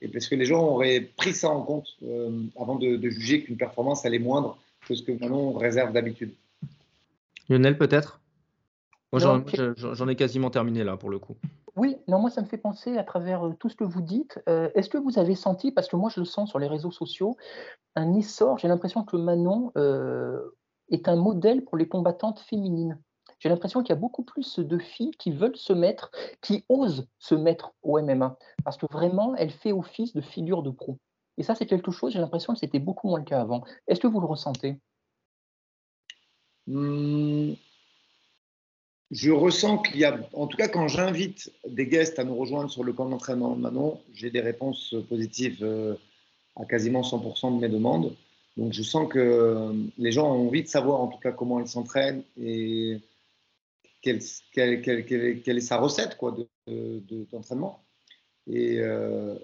et 0.00 0.06
parce 0.06 0.28
que 0.28 0.36
les 0.36 0.44
gens 0.44 0.62
auraient 0.62 1.00
pris 1.00 1.32
ça 1.32 1.50
en 1.50 1.62
compte 1.62 1.96
avant 2.56 2.76
de, 2.76 2.94
de 2.94 3.10
juger 3.10 3.42
qu'une 3.42 3.56
performance 3.56 4.06
allait 4.06 4.20
moindre 4.20 4.56
que 4.86 4.94
ce 4.94 5.02
que 5.02 5.10
Manon 5.10 5.54
réserve 5.54 5.92
d'habitude. 5.92 6.34
Lionel, 7.48 7.76
peut-être? 7.76 8.20
J'en 9.12 10.08
ai 10.08 10.14
quasiment 10.14 10.50
terminé 10.50 10.84
là 10.84 10.96
pour 10.96 11.10
le 11.10 11.18
coup. 11.18 11.34
Oui, 11.74 11.96
non, 12.06 12.20
moi 12.20 12.30
ça 12.30 12.42
me 12.42 12.46
fait 12.46 12.58
penser 12.58 12.96
à 12.96 13.02
travers 13.02 13.44
euh, 13.44 13.54
tout 13.58 13.68
ce 13.68 13.74
que 13.74 13.82
vous 13.82 14.02
dites. 14.02 14.40
Euh, 14.48 14.70
est-ce 14.76 14.88
que 14.88 14.98
vous 14.98 15.18
avez 15.18 15.34
senti, 15.34 15.72
parce 15.72 15.88
que 15.88 15.96
moi 15.96 16.10
je 16.14 16.20
le 16.20 16.26
sens 16.26 16.48
sur 16.48 16.60
les 16.60 16.68
réseaux 16.68 16.92
sociaux, 16.92 17.36
un 17.96 18.14
essor 18.14 18.58
J'ai 18.58 18.68
l'impression 18.68 19.02
que 19.02 19.16
Manon 19.16 19.72
euh, 19.76 20.38
est 20.90 21.08
un 21.08 21.16
modèle 21.16 21.64
pour 21.64 21.76
les 21.76 21.88
combattantes 21.88 22.40
féminines. 22.40 22.98
J'ai 23.38 23.48
l'impression 23.48 23.82
qu'il 23.82 23.90
y 23.90 23.98
a 23.98 24.00
beaucoup 24.00 24.22
plus 24.22 24.58
de 24.58 24.78
filles 24.78 25.10
qui 25.18 25.30
veulent 25.30 25.56
se 25.56 25.72
mettre, 25.72 26.10
qui 26.40 26.64
osent 26.68 27.06
se 27.18 27.34
mettre 27.34 27.72
au 27.82 28.00
MMA, 28.00 28.38
parce 28.64 28.76
que 28.76 28.86
vraiment 28.90 29.34
elle 29.36 29.50
fait 29.50 29.72
office 29.72 30.14
de 30.14 30.20
figure 30.20 30.62
de 30.62 30.70
pro. 30.70 30.98
Et 31.36 31.42
ça 31.42 31.54
c'est 31.54 31.66
quelque 31.66 31.90
chose, 31.90 32.12
j'ai 32.12 32.20
l'impression 32.20 32.52
que 32.54 32.58
c'était 32.58 32.78
beaucoup 32.78 33.08
moins 33.08 33.18
le 33.18 33.24
cas 33.24 33.40
avant. 33.40 33.64
Est-ce 33.86 34.00
que 34.00 34.06
vous 34.06 34.20
le 34.20 34.26
ressentez? 34.26 34.78
Mmh 36.66 37.54
je 39.10 39.30
ressens 39.30 39.78
qu'il 39.78 39.98
y 39.98 40.04
a, 40.04 40.18
en 40.32 40.46
tout 40.46 40.56
cas 40.56 40.66
quand 40.66 40.88
j'invite 40.88 41.52
des 41.68 41.86
guests 41.86 42.18
à 42.18 42.24
nous 42.24 42.34
rejoindre 42.34 42.70
sur 42.70 42.82
le 42.82 42.92
camp 42.92 43.08
d'entraînement 43.08 43.54
de 43.54 43.60
Manon, 43.60 44.00
j'ai 44.12 44.30
des 44.30 44.40
réponses 44.40 44.94
positives 45.08 45.62
euh, 45.62 45.94
à 46.56 46.64
quasiment 46.64 47.02
100% 47.02 47.56
de 47.56 47.60
mes 47.60 47.68
demandes. 47.68 48.16
Donc 48.56 48.72
je 48.72 48.82
sens 48.82 49.08
que 49.08 49.18
euh, 49.18 49.72
les 49.98 50.12
gens 50.12 50.28
ont 50.28 50.46
envie 50.46 50.62
de 50.62 50.68
savoir 50.68 51.00
en 51.00 51.08
tout 51.08 51.18
cas 51.18 51.32
comment 51.32 51.60
ils 51.60 51.66
s'entraînent 51.66 52.22
et 52.40 53.00
quelle, 54.00 54.18
est 54.18 55.60
sa 55.60 55.78
recette 55.78 56.16
quoi, 56.16 56.36
d'entraînement. 56.66 57.82
De, 58.46 58.54
et, 58.54 58.78
euh, 58.80 59.34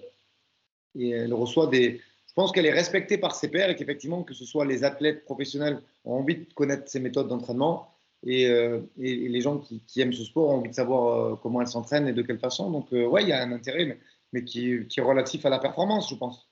et 0.95 1.09
elle 1.09 1.33
reçoit 1.33 1.67
des... 1.67 1.99
Je 2.27 2.33
pense 2.33 2.51
qu'elle 2.53 2.65
est 2.65 2.71
respectée 2.71 3.17
par 3.17 3.35
ses 3.35 3.49
pairs 3.49 3.69
et 3.69 3.75
qu'effectivement, 3.75 4.23
que 4.23 4.33
ce 4.33 4.45
soit 4.45 4.65
les 4.65 4.85
athlètes 4.85 5.25
professionnels 5.25 5.81
ont 6.05 6.13
envie 6.13 6.37
de 6.37 6.53
connaître 6.53 6.89
ses 6.89 7.01
méthodes 7.01 7.27
d'entraînement 7.27 7.93
euh, 8.27 8.81
et, 8.97 9.27
les 9.27 9.41
gens 9.41 9.57
qui, 9.57 9.99
aiment 9.99 10.13
ce 10.13 10.23
sport 10.23 10.49
ont 10.49 10.59
envie 10.59 10.69
de 10.69 10.75
savoir 10.75 11.39
comment 11.41 11.59
elles 11.59 11.67
s'entraînent 11.67 12.07
et 12.07 12.13
de 12.13 12.21
quelle 12.21 12.39
façon. 12.39 12.71
Donc, 12.71 12.91
ouais, 12.91 13.23
il 13.23 13.29
y 13.29 13.33
a 13.33 13.41
un 13.41 13.51
intérêt, 13.51 13.97
mais, 14.31 14.45
qui, 14.45 14.71
est 14.71 15.01
relatif 15.01 15.45
à 15.45 15.49
la 15.49 15.59
performance, 15.59 16.09
je 16.09 16.15
pense. 16.15 16.47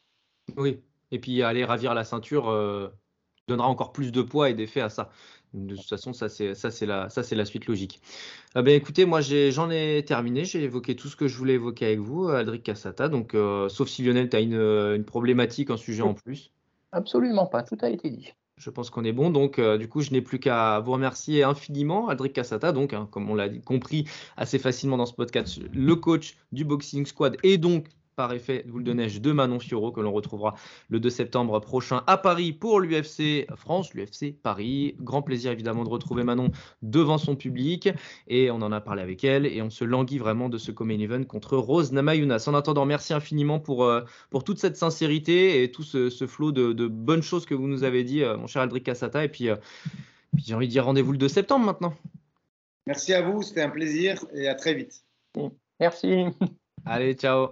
Oui, 0.57 0.79
et 1.11 1.19
puis 1.19 1.43
aller 1.43 1.65
ravir 1.65 1.93
la 1.93 2.03
ceinture 2.03 2.91
donnera 3.47 3.67
encore 3.67 3.91
plus 3.91 4.11
de 4.11 4.21
poids 4.21 4.49
et 4.49 4.53
d'effet 4.53 4.81
à 4.81 4.89
ça. 4.89 5.09
De 5.53 5.75
toute 5.75 5.89
façon, 5.89 6.13
ça 6.13 6.29
c'est 6.29 6.53
ça 6.53 6.69
c'est 6.69 6.85
la 6.85 7.09
ça 7.09 7.23
c'est 7.23 7.35
la 7.35 7.45
suite 7.45 7.65
logique. 7.65 8.01
Ah 8.53 8.61
ben 8.61 8.75
écoutez, 8.75 9.05
moi 9.05 9.21
j'en 9.21 9.71
ai, 9.71 10.03
terminé, 10.05 10.45
j'ai 10.45 10.61
évoqué 10.63 10.95
tout 10.95 11.07
ce 11.07 11.15
que 11.15 11.27
je 11.27 11.35
voulais 11.35 11.55
évoquer 11.55 11.87
avec 11.87 11.99
vous, 11.99 12.27
Aldric 12.27 12.63
Cassata. 12.63 13.09
Donc 13.09 13.35
sauf 13.69 13.89
si 13.89 14.03
Lionel, 14.03 14.29
tu 14.29 14.37
as 14.37 14.41
une, 14.41 14.53
une, 14.53 15.05
problématique, 15.05 15.71
un 15.71 15.77
sujet 15.77 16.03
en 16.03 16.13
plus. 16.13 16.51
Absolument 16.91 17.45
pas, 17.45 17.63
tout 17.63 17.77
a 17.81 17.89
été 17.89 18.09
dit. 18.09 18.33
Je 18.59 18.69
pense 18.69 18.89
qu'on 18.89 19.05
est 19.05 19.13
bon. 19.13 19.29
Donc, 19.29 19.57
euh, 19.57 19.77
du 19.77 19.87
coup, 19.87 20.01
je 20.01 20.11
n'ai 20.11 20.21
plus 20.21 20.39
qu'à 20.39 20.79
vous 20.79 20.91
remercier 20.91 21.43
infiniment, 21.43 22.09
Aldric 22.09 22.33
Cassata, 22.33 22.73
donc, 22.73 22.93
hein, 22.93 23.07
comme 23.09 23.29
on 23.29 23.35
l'a 23.35 23.47
compris 23.47 24.05
assez 24.35 24.59
facilement 24.59 24.97
dans 24.97 25.05
ce 25.05 25.13
podcast, 25.13 25.59
le 25.73 25.95
coach 25.95 26.35
du 26.51 26.65
Boxing 26.65 27.05
Squad 27.05 27.37
et 27.43 27.57
donc 27.57 27.87
par 28.19 28.33
effet 28.33 28.65
vous 28.67 28.79
le 28.79 28.93
neige 28.93 29.21
de 29.21 29.31
Manon 29.31 29.61
Fioro 29.61 29.93
que 29.93 30.01
l'on 30.01 30.11
retrouvera 30.11 30.53
le 30.89 30.99
2 30.99 31.09
septembre 31.09 31.57
prochain 31.61 32.03
à 32.05 32.17
Paris 32.17 32.51
pour 32.51 32.81
l'UFC 32.81 33.47
France, 33.55 33.93
l'UFC 33.93 34.35
Paris. 34.43 34.97
Grand 34.99 35.21
plaisir 35.21 35.53
évidemment 35.53 35.85
de 35.85 35.89
retrouver 35.89 36.25
Manon 36.25 36.51
devant 36.81 37.17
son 37.17 37.37
public 37.37 37.87
et 38.27 38.51
on 38.51 38.55
en 38.55 38.73
a 38.73 38.81
parlé 38.81 39.03
avec 39.03 39.23
elle 39.23 39.45
et 39.45 39.61
on 39.61 39.69
se 39.69 39.85
languit 39.85 40.17
vraiment 40.17 40.49
de 40.49 40.57
ce 40.57 40.73
Common 40.73 40.99
Event 40.99 41.23
contre 41.23 41.55
Rose 41.55 41.93
Namayunas. 41.93 42.43
En 42.47 42.55
attendant, 42.55 42.85
merci 42.85 43.13
infiniment 43.13 43.57
pour, 43.57 43.85
euh, 43.85 44.01
pour 44.31 44.43
toute 44.43 44.59
cette 44.59 44.75
sincérité 44.75 45.63
et 45.63 45.71
tout 45.71 45.83
ce, 45.83 46.09
flot 46.27 46.51
de, 46.51 46.87
bonnes 46.87 47.23
choses 47.23 47.45
que 47.45 47.55
vous 47.55 47.69
nous 47.69 47.85
avez 47.85 48.03
dit, 48.03 48.21
euh, 48.21 48.35
mon 48.35 48.47
cher 48.47 48.63
Aldric 48.63 48.83
Cassata. 48.83 49.23
Et 49.23 49.29
puis, 49.29 49.47
euh, 49.47 49.55
puis 50.35 50.43
j'ai 50.45 50.55
envie 50.55 50.67
de 50.67 50.73
dire 50.73 50.83
rendez-vous 50.83 51.13
le 51.13 51.17
2 51.17 51.29
septembre 51.29 51.65
maintenant. 51.65 51.93
Merci 52.85 53.13
à 53.13 53.21
vous, 53.21 53.43
c'était 53.43 53.61
un 53.61 53.69
plaisir 53.69 54.25
et 54.33 54.49
à 54.49 54.55
très 54.55 54.73
vite. 54.73 55.05
Merci. 55.79 56.25
Allez, 56.85 57.13
ciao. 57.13 57.51